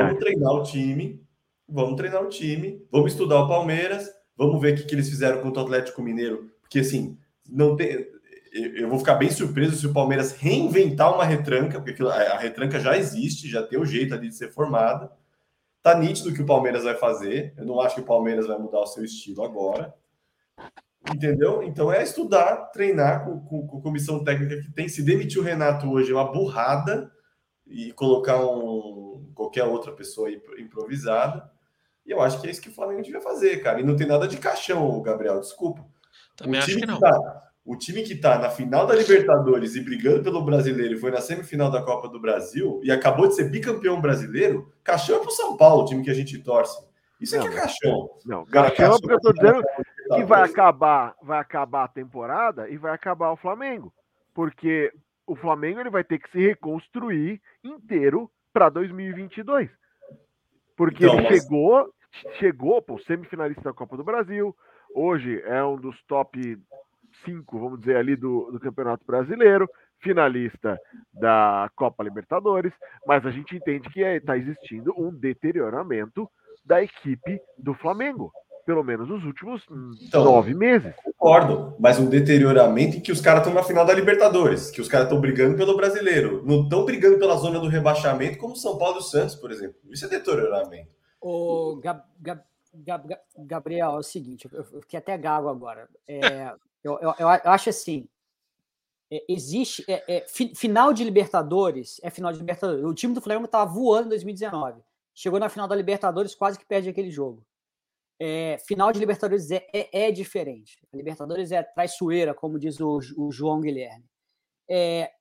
[0.07, 1.23] Vamos treinar o time,
[1.67, 5.41] vamos treinar o time, vamos estudar o Palmeiras, vamos ver o que, que eles fizeram
[5.41, 8.07] contra o Atlético Mineiro, porque assim, não tem.
[8.51, 12.97] Eu vou ficar bem surpreso se o Palmeiras reinventar uma retranca, porque a retranca já
[12.97, 15.11] existe, já tem o jeito ali de ser formada.
[15.81, 17.53] Tá nítido o que o Palmeiras vai fazer.
[17.57, 19.93] Eu não acho que o Palmeiras vai mudar o seu estilo agora.
[21.13, 21.63] Entendeu?
[21.63, 24.89] Então é estudar, treinar com, com, com a comissão técnica que tem.
[24.89, 27.11] Se demitir o Renato hoje é uma burrada
[27.65, 31.49] e colocar um, qualquer outra pessoa aí improvisada.
[32.05, 33.79] E eu acho que é isso que o Flamengo devia fazer, cara.
[33.79, 35.85] E não tem nada de caixão, Gabriel, desculpa.
[36.35, 36.99] Também o acho que não.
[36.99, 41.11] Tá, o time que tá na final da Libertadores e brigando pelo brasileiro e foi
[41.11, 45.29] na semifinal da Copa do Brasil e acabou de ser bicampeão brasileiro, caixão é pro
[45.29, 46.83] São Paulo, o time que a gente torce.
[47.21, 48.09] Isso é que é Não, caixão.
[48.25, 49.61] Não, Cara, Caixão, porque eu tô dizendo
[50.07, 53.93] Tá, que vai acabar, vai acabar a temporada e vai acabar o Flamengo.
[54.33, 54.91] Porque
[55.27, 59.69] o Flamengo ele vai ter que se reconstruir inteiro para 2022.
[60.75, 61.93] Porque Então, ele mas- chegou,
[62.39, 64.55] chegou, pô, semifinalista da Copa do Brasil.
[64.95, 66.57] Hoje é um dos top
[67.25, 70.79] 5, vamos dizer, ali do, do Campeonato Brasileiro, finalista
[71.13, 72.71] da Copa Libertadores,
[73.05, 76.29] mas a gente entende que está existindo um deterioramento
[76.65, 78.31] da equipe do Flamengo,
[78.65, 79.65] pelo menos nos últimos
[80.01, 80.93] Então, nove meses.
[81.03, 84.87] Concordo, mas um deterioramento em que os caras estão na final da Libertadores, que os
[84.87, 86.43] caras estão brigando pelo brasileiro.
[86.45, 89.51] Não estão brigando pela zona do rebaixamento, como o São Paulo e o Santos, por
[89.51, 89.75] exemplo.
[89.89, 90.89] Isso é deterioramento.
[91.19, 92.43] O Gab- Gab-
[92.73, 95.89] Gab- Gab- Gabriel, é o seguinte, eu eu fiquei até gago agora.
[96.07, 96.53] É,
[96.83, 98.07] eu, eu- eu acho assim,
[99.11, 102.83] é, existe é, é, fi- final de Libertadores, é final de Libertadores.
[102.85, 104.81] O time do Flamengo estava voando em 2019.
[105.13, 107.45] Chegou na final da Libertadores, quase que perde aquele jogo.
[108.19, 110.79] É, final de Libertadores é, é, é diferente.
[110.93, 114.05] A Libertadores é traiçoeira, como diz o, o João Guilherme.
[114.69, 115.11] É,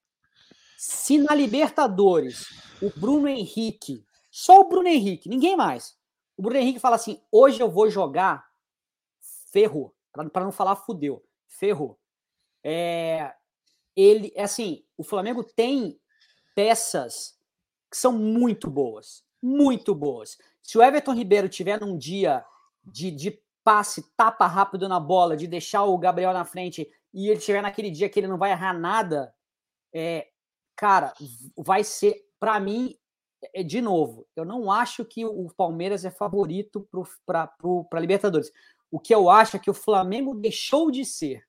[0.77, 2.47] se na Libertadores
[2.83, 5.97] o Bruno Henrique, só o Bruno Henrique, ninguém mais,
[6.37, 8.47] o Bruno Henrique fala assim: hoje eu vou jogar,
[9.53, 9.95] ferrou.
[10.13, 11.23] Para não falar fudeu,
[11.59, 11.99] ferrou.
[12.65, 13.33] É,
[13.97, 15.99] ele, é assim, o Flamengo tem
[16.55, 17.39] peças
[17.91, 20.37] que são muito boas, muito boas.
[20.63, 22.45] Se o Everton Ribeiro tiver num dia
[22.85, 27.41] de, de passe, tapa rápido na bola, de deixar o Gabriel na frente e ele
[27.41, 29.35] tiver naquele dia que ele não vai errar nada,
[29.93, 30.29] é,
[30.77, 31.13] cara,
[31.57, 32.97] vai ser, para mim,
[33.55, 36.89] é, de novo, eu não acho que o Palmeiras é favorito
[37.27, 38.53] para Libertadores.
[38.91, 41.48] O que eu acho é que o Flamengo deixou de ser.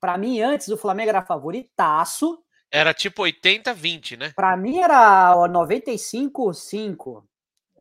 [0.00, 2.42] Para mim, antes o Flamengo era favoritaço.
[2.70, 4.32] Era tipo 80-20, né?
[4.34, 7.24] Para mim era 95-5.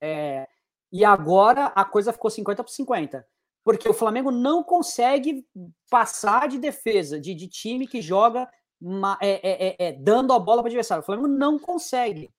[0.02, 0.48] É,
[0.92, 3.28] e agora a coisa ficou 50 por 50.
[3.64, 5.44] Porque o Flamengo não consegue
[5.90, 8.48] passar de defesa, de, de time que joga
[8.80, 11.02] uma, é, é, é, dando a bola para o adversário.
[11.02, 12.32] O Flamengo não consegue.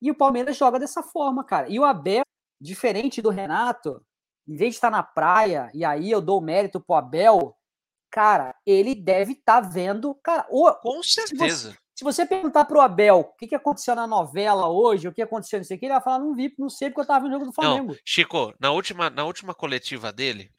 [0.00, 1.68] E o Palmeiras joga dessa forma, cara.
[1.68, 2.24] E o Abel,
[2.60, 4.02] diferente do Renato,
[4.48, 7.54] em vez de estar na praia, e aí eu dou mérito pro Abel,
[8.14, 10.14] cara, ele deve estar tá vendo.
[10.22, 11.70] Cara, o, com certeza.
[11.70, 15.12] Se você, se você perguntar pro Abel o que, que aconteceu na novela hoje, o
[15.12, 17.32] que aconteceu nisso aqui, ele vai falar: não vi, não sei porque eu tava no
[17.32, 17.88] jogo do Flamengo.
[17.88, 20.52] Não, Chico, na última, na última coletiva dele,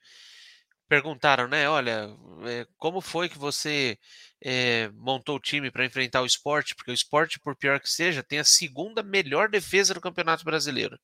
[0.90, 1.70] perguntaram, né?
[1.70, 2.14] Olha,
[2.44, 3.98] é, como foi que você
[4.44, 6.76] é, montou o time para enfrentar o esporte?
[6.76, 11.00] Porque o esporte, por pior que seja, tem a segunda melhor defesa do Campeonato Brasileiro.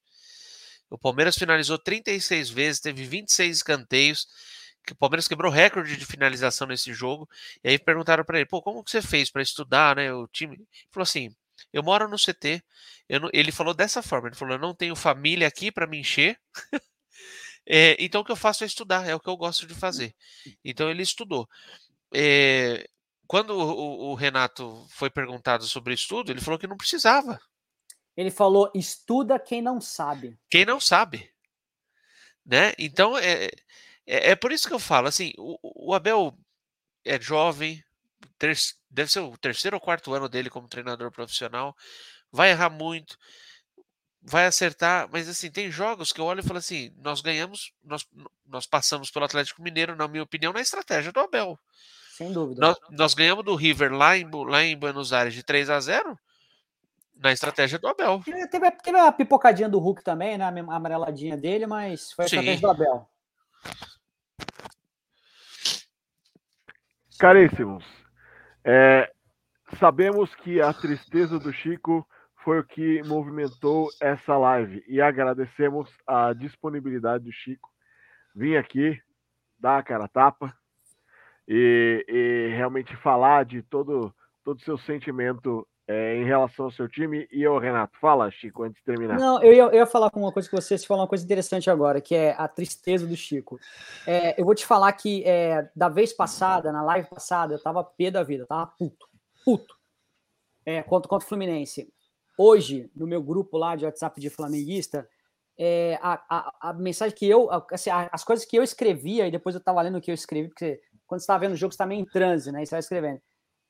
[0.89, 4.27] O Palmeiras finalizou 36 vezes, teve 26 escanteios.
[4.85, 7.29] Que o Palmeiras quebrou recorde de finalização nesse jogo.
[7.63, 10.13] E aí perguntaram para ele: pô, como que você fez para estudar, né?
[10.13, 10.55] O time.
[10.55, 11.35] Ele falou assim:
[11.71, 12.63] eu moro no CT.
[13.09, 13.29] Não...
[13.33, 16.39] ele falou dessa forma: ele falou, eu não tenho família aqui para me encher.
[17.65, 20.15] É, então o que eu faço é estudar, é o que eu gosto de fazer.
[20.63, 21.47] Então ele estudou.
[22.13, 22.87] É,
[23.27, 27.39] quando o, o, Renato foi perguntado sobre estudo, ele falou que não precisava.
[28.15, 30.37] Ele falou: estuda quem não sabe.
[30.49, 31.29] Quem não sabe.
[32.45, 32.73] Né?
[32.77, 33.49] Então é,
[34.05, 36.37] é, é por isso que eu falo assim: o, o Abel
[37.05, 37.83] é jovem,
[38.37, 38.57] ter,
[38.89, 41.75] deve ser o terceiro ou quarto ano dele como treinador profissional,
[42.31, 43.17] vai errar muito
[44.21, 48.07] vai acertar, mas assim, tem jogos que eu olho e falo assim, nós ganhamos, nós,
[48.45, 51.57] nós passamos pelo Atlético Mineiro, na minha opinião, na estratégia do Abel.
[52.15, 52.61] Sem dúvida.
[52.61, 56.17] Nós, nós ganhamos do River lá em, lá em Buenos Aires de 3 a 0
[57.15, 58.21] na estratégia do Abel.
[58.23, 60.45] Teve, teve a pipocadinha do Hulk também, né?
[60.45, 62.37] A amareladinha dele, mas foi a Sim.
[62.37, 63.09] estratégia do Abel.
[67.19, 67.85] Caríssimos,
[68.63, 69.11] é,
[69.77, 72.07] sabemos que a tristeza do Chico
[72.43, 74.83] foi o que movimentou essa live.
[74.87, 77.69] E agradecemos a disponibilidade do Chico
[78.35, 78.99] vir aqui,
[79.59, 80.51] dar a cara a tapa
[81.47, 84.13] e, e realmente falar de todo
[84.43, 87.27] todo o seu sentimento é, em relação ao seu time.
[87.31, 89.19] E eu, Renato, fala, Chico, antes de terminar.
[89.19, 91.23] Não, eu ia, eu ia falar com uma coisa que você, você falou uma coisa
[91.23, 93.59] interessante agora, que é a tristeza do Chico.
[94.05, 97.83] É, eu vou te falar que é, da vez passada, na live passada, eu tava
[97.83, 99.07] pé da vida, tava puto,
[99.43, 99.75] puto.
[100.65, 101.91] É, contra, contra o Fluminense
[102.37, 105.07] hoje, no meu grupo lá de WhatsApp de flamenguista,
[105.57, 109.53] é, a, a, a, mensagem que eu, assim, as coisas que eu escrevia, e depois
[109.53, 111.75] eu estava lendo o que eu escrevi, porque quando você está vendo o jogo, você
[111.75, 112.63] está meio em transe, né?
[112.63, 113.21] E você vai escrevendo.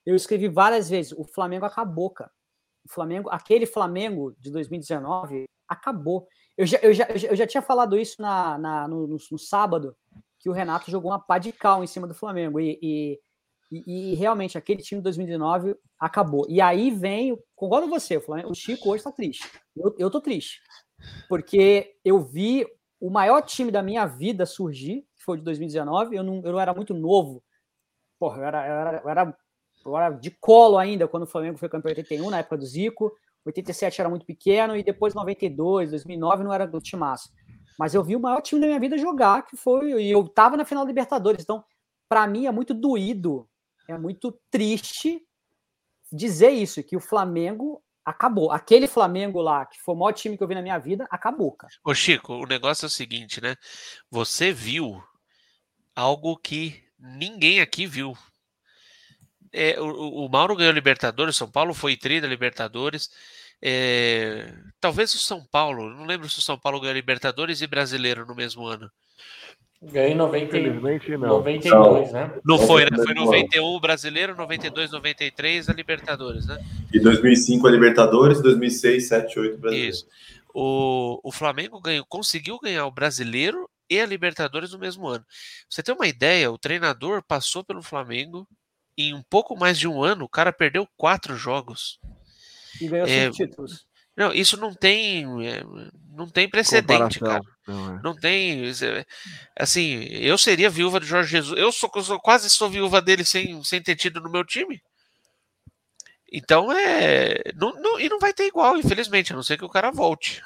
[0.05, 2.31] Eu escrevi várias vezes: o Flamengo acabou, cara.
[2.83, 6.27] O Flamengo, aquele Flamengo de 2019 acabou.
[6.57, 9.95] Eu já, eu já, eu já tinha falado isso na, na no, no, no, sábado,
[10.39, 12.59] que o Renato jogou uma pá de cal em cima do Flamengo.
[12.59, 13.19] E, e
[13.71, 16.45] e, e, realmente, aquele time de 2019 acabou.
[16.49, 19.49] E aí vem, concordo com você, o Chico hoje está triste.
[19.75, 20.59] Eu, eu tô triste.
[21.29, 22.67] Porque eu vi
[22.99, 26.15] o maior time da minha vida surgir, que foi de 2019.
[26.15, 27.41] Eu não, eu não era muito novo.
[28.19, 29.37] Porra, eu era, eu era, eu era,
[29.85, 33.11] era de colo ainda quando o Flamengo foi campeão em 81, na época do Zico.
[33.45, 37.29] 87 era muito pequeno e depois 92, 2009 não era do timaço.
[37.77, 39.91] Mas eu vi o maior time da minha vida jogar, que foi.
[40.01, 41.43] E eu tava na final da Libertadores.
[41.43, 41.63] Então,
[42.07, 43.47] para mim, é muito doído
[43.91, 45.21] é muito triste
[46.11, 48.51] dizer isso, que o Flamengo acabou.
[48.51, 51.51] Aquele Flamengo lá, que foi o maior time que eu vi na minha vida, acabou,
[51.51, 51.73] cara.
[51.83, 53.55] Ô Chico, o negócio é o seguinte, né?
[54.09, 55.01] Você viu
[55.95, 58.17] algo que ninguém aqui viu.
[59.53, 63.09] É, o, o Mauro ganhou Libertadores, São Paulo foi tri da Libertadores.
[63.61, 68.25] É, talvez o São Paulo, não lembro se o São Paulo ganhou Libertadores e Brasileiro
[68.25, 68.89] no mesmo ano.
[69.83, 71.27] Ganhei em 90, Infelizmente, não.
[71.27, 72.31] 92, né?
[72.45, 72.97] Não foi, né?
[73.03, 76.63] Foi 91 o brasileiro, 92, 93 a Libertadores, né?
[76.93, 79.91] E 2005 a Libertadores, 2006, 7, 8 brasileiro.
[79.91, 80.05] Isso.
[80.53, 85.25] O, o Flamengo ganhou, conseguiu ganhar o brasileiro e a Libertadores no mesmo ano.
[85.67, 88.47] você tem uma ideia, o treinador passou pelo Flamengo
[88.97, 91.99] em um pouco mais de um ano, o cara perdeu quatro jogos.
[92.79, 93.85] E ganhou é, cinco títulos.
[94.15, 95.63] Não, isso não tem, eh,
[96.09, 97.41] não tem precedente, cara.
[97.67, 98.01] Não, é.
[98.03, 98.63] não, tem,
[99.57, 101.57] assim, eu seria viúva do Jorge Jesus.
[101.57, 104.81] Eu sou, eu sou, quase sou viúva dele sem, sem ter tido no meu time.
[106.31, 109.69] Então é, não, não, e não vai ter igual, infelizmente, a não ser que o
[109.69, 110.41] cara volte.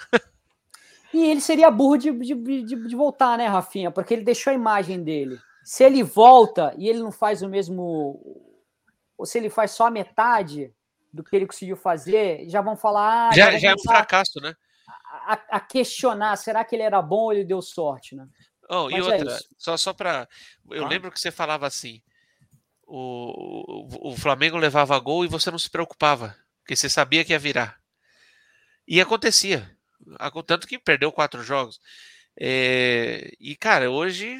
[1.13, 3.91] e ele seria burro de, de, de, de voltar, né, Rafinha?
[3.91, 5.37] Porque ele deixou a imagem dele.
[5.65, 8.21] Se ele volta e ele não faz o mesmo,
[9.17, 10.71] ou se ele faz só a metade,
[11.11, 13.29] do que ele conseguiu fazer, já vão falar.
[13.29, 14.53] Ah, já, já, já é um fracasso, né?
[15.27, 18.27] A, a, questionar, será que ele era bom ou ele deu sorte, né?
[18.69, 20.27] Oh, e é outra, é só, só para.
[20.69, 20.87] Eu ah.
[20.87, 22.01] lembro que você falava assim:
[22.85, 27.31] o, o, o Flamengo levava gol e você não se preocupava, porque você sabia que
[27.31, 27.79] ia virar.
[28.87, 29.75] E acontecia.
[30.45, 31.79] Tanto que perdeu quatro jogos.
[32.39, 34.39] É, e, cara, hoje.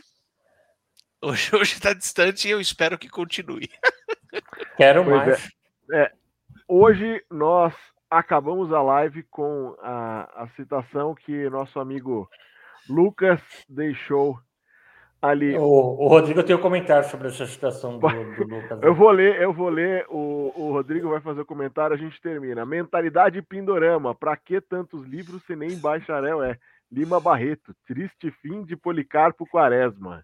[1.26, 3.68] Hoje, hoje tá distante e eu espero que continue.
[4.78, 5.50] Quero pois mais.
[5.92, 6.12] É, é,
[6.68, 7.74] Hoje nós
[8.08, 12.30] acabamos a live com a, a citação que nosso amigo
[12.88, 14.40] Lucas deixou
[15.20, 15.58] ali.
[15.58, 18.84] O, o Rodrigo tem um comentário sobre essa citação do, do Lucas.
[18.84, 20.06] eu vou ler, eu vou ler.
[20.10, 22.64] O, o Rodrigo vai fazer o comentário, a gente termina.
[22.68, 24.14] Mentalidade Pindorama.
[24.14, 26.60] Para que tantos livros se nem bacharel é?
[26.92, 27.74] Lima Barreto.
[27.88, 30.24] Triste fim de Policarpo Quaresma.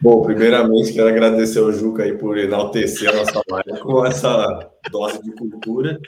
[0.00, 5.22] Bom, primeiramente quero agradecer ao Juca aí por enaltecer a nossa live com essa dose
[5.22, 5.98] de cultura.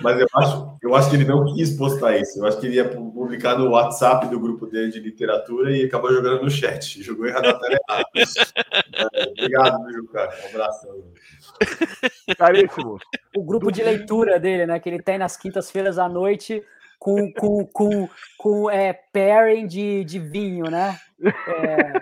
[0.00, 2.38] Mas eu acho, eu acho que ele não quis postar isso.
[2.38, 6.12] Eu acho que ele ia publicar no WhatsApp do grupo dele de literatura e acabou
[6.12, 7.02] jogando no chat.
[7.02, 8.08] Jogou errado a tela errada.
[9.14, 10.30] É, obrigado, Juca.
[10.44, 11.04] Um abração.
[12.38, 12.98] Caríssimo.
[13.36, 14.78] O grupo de leitura dele, né?
[14.78, 16.62] Que ele tem nas quintas-feiras à noite
[16.98, 18.08] com, com, com,
[18.38, 20.98] com é, pairing de, de vinho, né?
[21.22, 22.00] É,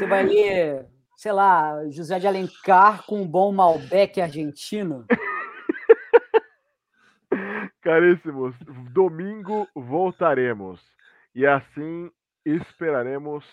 [0.00, 5.04] você vai ler, sei lá, José de Alencar com um bom Malbec argentino.
[7.82, 8.54] Caríssimos,
[8.94, 10.80] domingo voltaremos
[11.34, 12.10] e assim
[12.46, 13.44] esperaremos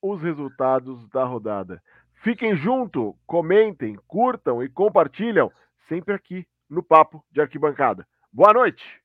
[0.00, 1.82] os resultados da rodada.
[2.22, 5.52] Fiquem junto, comentem, curtam e compartilham
[5.90, 8.08] sempre aqui no Papo de Arquibancada.
[8.32, 9.01] Boa noite!